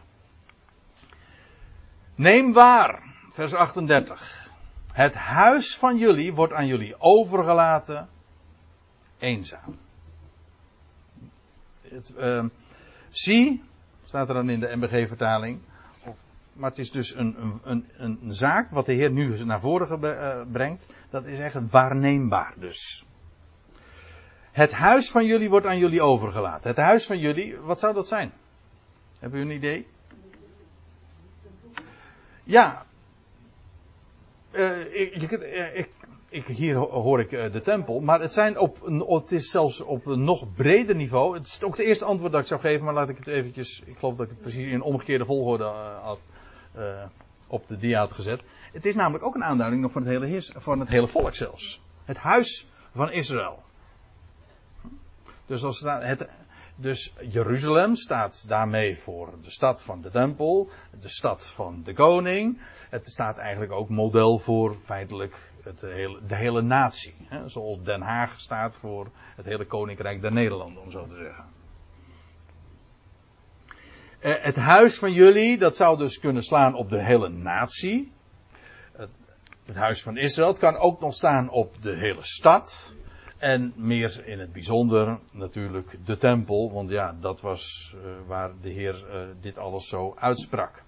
Neem 2.14 2.52
waar, 2.52 3.02
vers 3.30 3.54
38. 3.54 4.48
Het 4.92 5.14
huis 5.14 5.76
van 5.76 5.96
jullie 5.96 6.34
wordt 6.34 6.52
aan 6.52 6.66
jullie 6.66 7.00
overgelaten 7.00 8.08
eenzaam. 9.18 9.76
Het, 11.80 12.14
uh, 12.18 12.44
zie, 13.08 13.62
staat 14.04 14.28
er 14.28 14.34
dan 14.34 14.50
in 14.50 14.60
de 14.60 14.76
MBG-vertaling. 14.76 15.60
Maar 16.52 16.70
het 16.70 16.78
is 16.78 16.90
dus 16.90 17.14
een, 17.14 17.42
een, 17.42 17.60
een, 17.64 18.18
een, 18.22 18.34
zaak 18.34 18.70
wat 18.70 18.86
de 18.86 18.92
Heer 18.92 19.10
nu 19.10 19.44
naar 19.44 19.60
voren 19.60 20.00
uh, 20.00 20.52
brengt. 20.52 20.86
Dat 21.10 21.24
is 21.24 21.38
echt 21.38 21.70
waarneembaar 21.70 22.54
dus. 22.56 23.06
Het 24.58 24.72
huis 24.72 25.10
van 25.10 25.26
jullie 25.26 25.50
wordt 25.50 25.66
aan 25.66 25.78
jullie 25.78 26.02
overgelaten. 26.02 26.68
Het 26.68 26.78
huis 26.78 27.06
van 27.06 27.18
jullie, 27.18 27.58
wat 27.58 27.78
zou 27.78 27.94
dat 27.94 28.08
zijn? 28.08 28.32
Hebben 29.18 29.38
jullie 29.38 29.54
een 29.54 29.58
idee? 29.58 29.86
Ja, 32.44 32.86
uh, 34.52 34.94
ik, 34.94 35.30
uh, 35.30 35.78
ik, 35.78 35.88
ik, 36.28 36.46
hier 36.46 36.76
hoor 36.76 37.20
ik 37.20 37.32
uh, 37.32 37.52
de 37.52 37.60
tempel, 37.60 38.00
maar 38.00 38.20
het, 38.20 38.32
zijn 38.32 38.58
op, 38.58 38.78
het 39.08 39.32
is 39.32 39.50
zelfs 39.50 39.80
op 39.80 40.06
een 40.06 40.24
nog 40.24 40.54
breder 40.54 40.94
niveau. 40.94 41.34
Het 41.34 41.46
is 41.46 41.62
ook 41.62 41.76
het 41.76 41.86
eerste 41.86 42.04
antwoord 42.04 42.32
dat 42.32 42.40
ik 42.40 42.46
zou 42.46 42.60
geven, 42.60 42.84
maar 42.84 42.94
laat 42.94 43.08
ik 43.08 43.18
het 43.18 43.26
eventjes, 43.26 43.82
ik 43.84 43.98
geloof 43.98 44.16
dat 44.16 44.26
ik 44.26 44.32
het 44.32 44.40
precies 44.40 44.66
in 44.66 44.74
een 44.74 44.82
omgekeerde 44.82 45.24
volgorde 45.24 45.64
had, 46.02 46.28
op 47.46 47.68
de 47.68 47.76
dia 47.76 47.98
had 47.98 48.12
gezet. 48.12 48.42
Het 48.72 48.86
is 48.86 48.94
namelijk 48.94 49.24
ook 49.24 49.34
een 49.34 49.44
aanduiding 49.44 49.82
nog 49.82 49.94
het 49.94 50.04
hele, 50.04 50.42
van 50.56 50.80
het 50.80 50.88
hele 50.88 51.08
volk 51.08 51.34
zelfs. 51.34 51.80
Het 52.04 52.16
huis 52.16 52.68
van 52.94 53.12
Israël. 53.12 53.66
Dus 55.48 55.64
als 55.64 55.80
het, 55.80 56.28
dus 56.76 57.12
Jeruzalem 57.28 57.96
staat 57.96 58.48
daarmee 58.48 58.98
voor 58.98 59.34
de 59.42 59.50
stad 59.50 59.82
van 59.82 60.02
de 60.02 60.10
tempel, 60.10 60.70
de 61.00 61.08
stad 61.08 61.46
van 61.46 61.82
de 61.84 61.92
koning. 61.92 62.60
Het 62.90 63.06
staat 63.06 63.36
eigenlijk 63.36 63.72
ook 63.72 63.88
model 63.88 64.38
voor 64.38 64.76
feitelijk 64.84 65.52
het 65.62 65.80
hele, 65.80 66.18
de 66.26 66.36
hele 66.36 66.62
natie. 66.62 67.14
Hè? 67.24 67.48
Zoals 67.48 67.82
Den 67.82 68.00
Haag 68.00 68.40
staat 68.40 68.76
voor 68.76 69.10
het 69.36 69.44
hele 69.44 69.64
koninkrijk 69.64 70.20
der 70.20 70.32
Nederlanden, 70.32 70.82
om 70.82 70.90
zo 70.90 71.06
te 71.06 71.16
zeggen. 71.16 71.44
Eh, 74.18 74.34
het 74.44 74.56
huis 74.56 74.98
van 74.98 75.12
jullie, 75.12 75.58
dat 75.58 75.76
zou 75.76 75.98
dus 75.98 76.18
kunnen 76.18 76.42
slaan 76.42 76.74
op 76.74 76.90
de 76.90 77.02
hele 77.02 77.28
natie. 77.28 78.12
Het, 78.92 79.10
het 79.64 79.76
huis 79.76 80.02
van 80.02 80.16
Israël. 80.16 80.52
Kan 80.52 80.76
ook 80.76 81.00
nog 81.00 81.14
staan 81.14 81.50
op 81.50 81.82
de 81.82 81.96
hele 81.96 82.22
stad. 82.24 82.94
En 83.38 83.72
meer 83.76 84.26
in 84.26 84.38
het 84.38 84.52
bijzonder 84.52 85.18
natuurlijk 85.30 85.98
de 86.04 86.16
tempel. 86.16 86.72
Want 86.72 86.90
ja, 86.90 87.16
dat 87.20 87.40
was 87.40 87.94
uh, 87.96 88.10
waar 88.26 88.50
de 88.60 88.68
Heer 88.68 88.94
uh, 88.94 89.28
dit 89.40 89.58
alles 89.58 89.88
zo 89.88 90.14
uitsprak. 90.16 90.82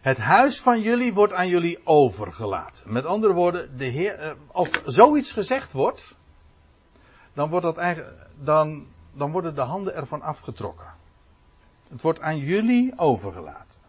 Het 0.00 0.18
huis 0.18 0.60
van 0.60 0.80
jullie 0.80 1.14
wordt 1.14 1.32
aan 1.32 1.48
jullie 1.48 1.86
overgelaten. 1.86 2.92
Met 2.92 3.04
andere 3.04 3.32
woorden, 3.32 3.78
de 3.78 3.84
Heer, 3.84 4.24
uh, 4.24 4.32
als 4.46 4.70
zoiets 4.84 5.32
gezegd 5.32 5.72
wordt, 5.72 6.16
dan, 7.32 7.50
wordt 7.50 7.64
dat 7.64 7.76
eigenlijk, 7.76 8.28
dan, 8.42 8.86
dan 9.12 9.32
worden 9.32 9.54
de 9.54 9.60
handen 9.60 9.94
ervan 9.94 10.22
afgetrokken. 10.22 10.94
Het 11.88 12.02
wordt 12.02 12.20
aan 12.20 12.38
jullie 12.38 12.98
overgelaten. 12.98 13.80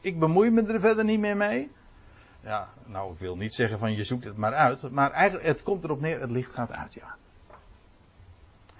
Ik 0.00 0.18
bemoei 0.18 0.50
me 0.50 0.62
er 0.62 0.80
verder 0.80 1.04
niet 1.04 1.20
meer 1.20 1.36
mee. 1.36 1.70
Ja, 2.40 2.68
nou, 2.84 3.12
ik 3.12 3.18
wil 3.18 3.36
niet 3.36 3.54
zeggen 3.54 3.78
van 3.78 3.92
je 3.92 4.04
zoekt 4.04 4.24
het 4.24 4.36
maar 4.36 4.54
uit. 4.54 4.90
Maar 4.90 5.10
eigenlijk, 5.10 5.48
het 5.48 5.62
komt 5.62 5.84
erop 5.84 6.00
neer, 6.00 6.20
het 6.20 6.30
licht 6.30 6.52
gaat 6.52 6.72
uit, 6.72 6.94
ja. 6.94 7.16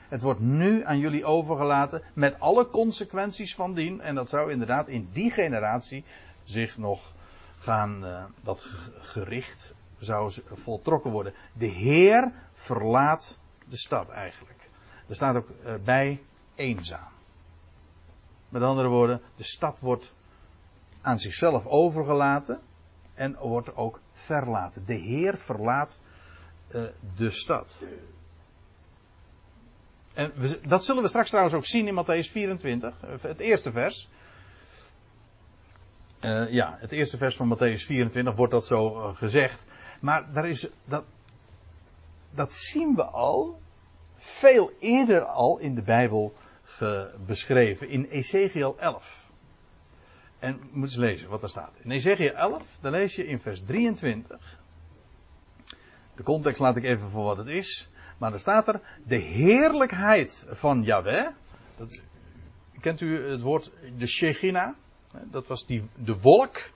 Het 0.09 0.23
wordt 0.23 0.41
nu 0.41 0.85
aan 0.85 0.99
jullie 0.99 1.25
overgelaten 1.25 2.03
met 2.13 2.41
alle 2.41 2.69
consequenties 2.69 3.55
van 3.55 3.75
dien. 3.75 4.01
En 4.01 4.15
dat 4.15 4.29
zou 4.29 4.51
inderdaad 4.51 4.89
in 4.89 5.09
die 5.13 5.31
generatie 5.31 6.05
zich 6.45 6.79
nog 6.79 7.13
gaan, 7.59 8.05
uh, 8.05 8.25
dat 8.43 8.61
gericht 8.95 9.75
zou 9.99 10.33
voltrokken 10.53 11.11
worden. 11.11 11.35
De 11.53 11.67
Heer 11.67 12.33
verlaat 12.53 13.39
de 13.69 13.77
stad 13.77 14.09
eigenlijk. 14.09 14.69
Er 15.09 15.15
staat 15.15 15.37
ook 15.37 15.49
uh, 15.49 15.75
bij 15.85 16.23
eenzaam. 16.55 17.13
Met 18.49 18.63
andere 18.63 18.89
woorden, 18.89 19.21
de 19.37 19.45
stad 19.45 19.81
wordt 19.81 20.15
aan 21.01 21.19
zichzelf 21.19 21.67
overgelaten 21.67 22.61
en 23.19 23.37
wordt 23.37 23.77
ook 23.77 24.01
verlaten. 24.13 24.85
De 24.87 24.95
Heer 24.95 25.37
verlaat 25.37 26.01
uh, 26.75 26.83
de 27.17 27.31
stad. 27.31 27.85
En 30.15 30.33
we, 30.35 30.61
dat 30.67 30.85
zullen 30.85 31.03
we 31.03 31.09
straks 31.09 31.29
trouwens 31.29 31.55
ook 31.55 31.67
zien 31.67 31.87
in 31.87 32.05
Matthäus 32.05 32.31
24, 32.31 32.95
het 33.21 33.41
eerste 33.41 33.73
vers. 33.73 34.09
Uh, 36.21 36.53
ja, 36.53 36.77
het 36.79 36.93
eerste 36.93 37.17
vers 37.17 37.37
van 37.37 37.57
Matthäus 37.57 37.85
24 37.85 38.35
wordt 38.35 38.53
dat 38.53 38.67
zo 38.67 39.13
gezegd. 39.15 39.65
Maar 40.01 40.33
daar 40.33 40.49
is, 40.49 40.69
dat, 40.85 41.05
dat 42.31 42.53
zien 42.53 42.95
we 42.95 43.05
al 43.05 43.61
veel 44.17 44.73
eerder 44.79 45.25
al 45.25 45.59
in 45.59 45.75
de 45.75 45.83
Bijbel 45.83 46.35
beschreven, 47.27 47.89
in 47.89 48.05
Ezekiel 48.05 48.79
11. 48.79 49.28
En 50.39 50.61
moet 50.71 50.85
eens 50.85 50.97
lezen 50.97 51.29
wat 51.29 51.43
er 51.43 51.49
staat. 51.49 51.73
In 51.83 51.91
Ezekiel 51.91 52.33
11, 52.33 52.79
dan 52.81 52.93
lees 52.93 53.15
je 53.15 53.27
in 53.27 53.39
vers 53.39 53.63
23. 53.65 54.59
De 56.15 56.23
context 56.23 56.61
laat 56.61 56.77
ik 56.77 56.85
even 56.85 57.11
voor 57.11 57.25
wat 57.25 57.37
het 57.37 57.47
is. 57.47 57.91
Maar 58.19 58.33
er 58.33 58.41
staat 58.41 58.69
er 58.69 58.81
de 59.05 59.17
heerlijkheid 59.17 60.47
van 60.51 60.83
Yahweh. 60.83 61.29
Dat, 61.77 62.03
kent 62.81 63.01
u 63.01 63.31
het 63.31 63.43
woord 63.43 63.71
de 63.99 64.07
Shechina? 64.07 64.75
Dat 65.31 65.47
was 65.47 65.67
die, 65.67 65.83
de 65.95 66.21
wolk. 66.21 66.71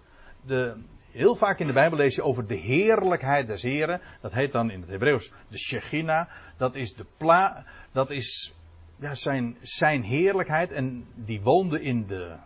De, 0.47 0.77
heel 1.11 1.35
vaak 1.35 1.59
in 1.59 1.67
de 1.67 1.73
Bijbel 1.73 1.99
lees 1.99 2.15
je 2.15 2.23
over 2.23 2.47
de 2.47 2.57
heerlijkheid 2.57 3.47
des 3.47 3.63
Heren. 3.63 4.01
Dat 4.21 4.33
heet 4.33 4.53
dan 4.53 4.71
in 4.71 4.81
het 4.81 4.91
Hebreeuws 4.91 5.33
de 5.49 5.59
Shechina. 5.59 6.29
Dat 6.57 6.75
is 6.75 6.95
de 6.95 7.07
pla, 7.17 7.67
dat 7.93 8.11
is 8.11 8.55
ja, 8.97 9.15
zijn, 9.15 9.57
zijn 9.61 10.03
heerlijkheid. 10.03 10.73
En 10.73 11.07
die 11.15 11.41
woonde 11.41 11.83
in 11.83 12.07
de, 12.07 12.37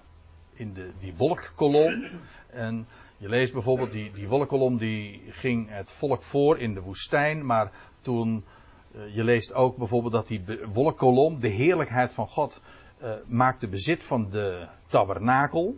in 0.57 0.73
de, 0.73 0.91
die 1.01 1.15
wolkkolom. 1.17 2.05
En 2.51 2.87
je 3.17 3.29
leest 3.29 3.53
bijvoorbeeld 3.53 3.91
die, 3.91 4.13
die 4.13 4.29
wolkkolom 4.29 4.79
die 4.79 5.23
ging 5.29 5.71
het 5.71 5.93
volk 5.93 6.23
voor 6.23 6.59
in 6.59 6.75
de 6.75 6.81
woestijn. 6.81 7.47
Maar 7.47 7.71
toen 8.01 8.45
je 9.13 9.25
leest 9.25 9.55
ook 9.55 9.77
bijvoorbeeld 9.77 10.13
dat 10.13 10.29
die 10.29 10.45
wolkkolom, 10.73 11.41
de 11.41 11.49
heerlijkheid 11.49 12.15
van 12.15 12.29
God, 12.29 12.61
uh, 13.03 13.11
maakte 13.27 13.69
bezit 13.69 14.05
van 14.05 14.31
de 14.31 14.67
tabernakel. 14.87 15.77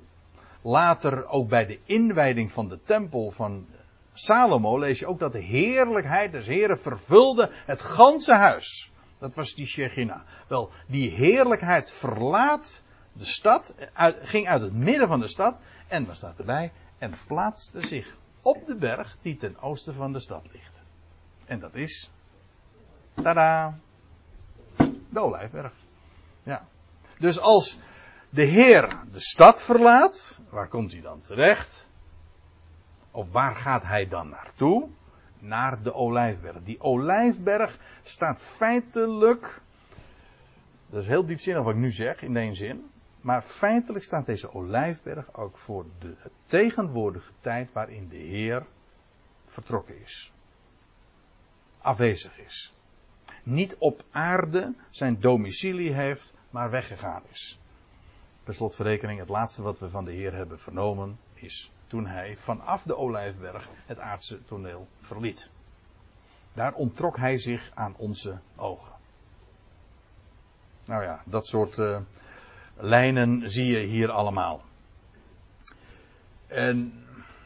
Later 0.62 1.26
ook 1.26 1.49
bij 1.49 1.66
de 1.66 1.79
inwijding 1.85 2.53
van 2.53 2.68
de 2.68 2.83
tempel 2.83 3.31
van 3.31 3.66
Salomo 4.12 4.79
lees 4.79 4.99
je 4.99 5.07
ook 5.07 5.18
dat 5.18 5.33
de 5.33 5.43
heerlijkheid 5.43 6.33
des 6.33 6.47
Heren 6.47 6.79
vervulde 6.79 7.51
het 7.53 7.81
ganse 7.81 8.35
huis. 8.35 8.93
Dat 9.18 9.35
was 9.35 9.55
die 9.55 9.66
Shechina. 9.66 10.24
Wel, 10.49 10.70
die 10.87 11.11
heerlijkheid 11.11 11.93
verlaat 11.93 12.83
de 13.12 13.24
stad, 13.24 13.74
ging 14.22 14.48
uit 14.48 14.62
het 14.62 14.72
midden 14.72 15.09
van 15.09 15.20
de 15.20 15.28
stad 15.28 15.61
en 15.88 16.04
dan 16.04 16.16
staat 16.16 16.38
erbij 16.38 16.72
en 16.98 17.12
plaatste 17.26 17.86
zich 17.86 18.16
op 18.42 18.64
de 18.66 18.74
berg 18.74 19.16
die 19.20 19.36
ten 19.36 19.61
oosten 19.61 19.94
van 19.94 20.12
de 20.12 20.20
stad 20.20 20.46
ligt. 20.52 20.80
En 21.46 21.61
dat 21.61 21.74
is 21.74 22.11
Tada! 23.22 23.78
De 25.11 25.20
Olijfberg. 25.20 25.72
Ja. 26.42 26.66
Dus 27.18 27.40
als 27.40 27.78
de 28.30 28.44
Heer 28.44 29.00
de 29.12 29.20
stad 29.20 29.62
verlaat, 29.62 30.40
waar 30.50 30.68
komt 30.68 30.92
hij 30.92 31.00
dan 31.00 31.20
terecht? 31.20 31.90
Of 33.11 33.30
waar 33.30 33.56
gaat 33.56 33.82
hij 33.82 34.09
dan 34.09 34.28
naartoe? 34.28 34.88
Naar 35.38 35.82
de 35.82 35.94
Olijfberg. 35.94 36.56
Die 36.64 36.80
Olijfberg 36.80 37.78
staat 38.02 38.40
feitelijk. 38.40 39.61
Dat 40.90 41.02
is 41.02 41.09
heel 41.09 41.26
diepzinnig 41.26 41.62
wat 41.62 41.74
ik 41.74 41.80
nu 41.80 41.92
zeg, 41.92 42.22
in 42.22 42.36
één 42.36 42.56
zin. 42.56 42.90
Maar 43.29 43.43
feitelijk 43.43 44.05
staat 44.05 44.26
deze 44.26 44.55
Olijfberg 44.55 45.35
ook 45.35 45.59
voor 45.59 45.87
de 45.99 46.14
tegenwoordige 46.47 47.33
tijd 47.41 47.72
waarin 47.72 48.09
de 48.09 48.16
Heer 48.16 48.66
vertrokken 49.45 50.01
is. 50.01 50.33
Afwezig 51.79 52.39
is 52.39 52.72
niet 53.43 53.76
op 53.79 54.05
aarde 54.11 54.74
zijn 54.91 55.20
domicilie 55.20 55.93
heeft, 55.93 56.35
maar 56.51 56.70
weggegaan 56.70 57.22
is. 57.31 57.61
Per 58.45 58.55
slotverrekening, 58.55 59.18
het 59.18 59.29
laatste 59.29 59.62
wat 59.62 59.79
we 59.79 59.91
van 59.91 60.05
de 60.05 60.12
Heer 60.12 60.35
hebben 60.35 60.59
vernomen 60.59 61.18
is 61.35 61.72
toen 61.87 62.07
hij 62.07 62.37
vanaf 62.37 62.83
de 62.83 62.97
Olijfberg 62.97 63.68
het 63.87 63.99
aardse 63.99 64.45
toneel 64.45 64.89
verliet. 65.01 65.51
Daar 66.53 66.72
onttrok 66.72 67.16
hij 67.16 67.39
zich 67.39 67.70
aan 67.74 67.95
onze 67.97 68.39
ogen. 68.57 68.93
Nou 70.85 71.03
ja, 71.03 71.22
dat 71.24 71.47
soort 71.47 71.76
uh, 71.76 72.01
lijnen 72.81 73.51
zie 73.51 73.66
je 73.66 73.79
hier 73.79 74.11
allemaal. 74.11 74.62
En 76.47 76.93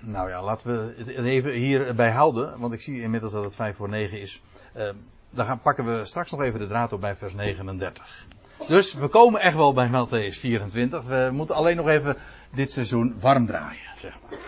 nou 0.00 0.28
ja, 0.28 0.42
laten 0.42 0.76
we 0.76 0.94
het 0.96 1.26
even 1.26 1.52
hierbij 1.52 2.10
houden, 2.10 2.58
want 2.58 2.72
ik 2.72 2.80
zie 2.80 3.00
inmiddels 3.00 3.32
dat 3.32 3.44
het 3.44 3.54
vijf 3.54 3.76
voor 3.76 3.88
negen 3.88 4.20
is. 4.20 4.42
Uh, 4.76 4.88
dan 5.30 5.46
gaan, 5.46 5.60
pakken 5.60 5.84
we 5.84 6.04
straks 6.04 6.30
nog 6.30 6.42
even 6.42 6.60
de 6.60 6.66
draad 6.66 6.92
op 6.92 7.00
bij 7.00 7.16
vers 7.16 7.34
39. 7.34 8.26
Dus 8.66 8.94
we 8.94 9.08
komen 9.08 9.40
echt 9.40 9.56
wel 9.56 9.72
bij 9.72 9.88
Matthäus 9.88 10.38
24. 10.38 11.02
We 11.02 11.28
moeten 11.32 11.54
alleen 11.54 11.76
nog 11.76 11.88
even 11.88 12.16
dit 12.54 12.72
seizoen 12.72 13.20
warm 13.20 13.46
draaien, 13.46 13.90
zeg 13.96 14.18
maar. 14.20 14.38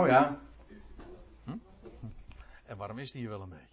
Oh 0.00 0.06
ja. 0.06 0.38
Hm? 1.44 1.50
En 2.66 2.76
warm 2.76 2.98
is 2.98 3.12
die 3.12 3.20
hier 3.20 3.30
wel 3.30 3.40
een 3.40 3.48
beetje. 3.48 3.71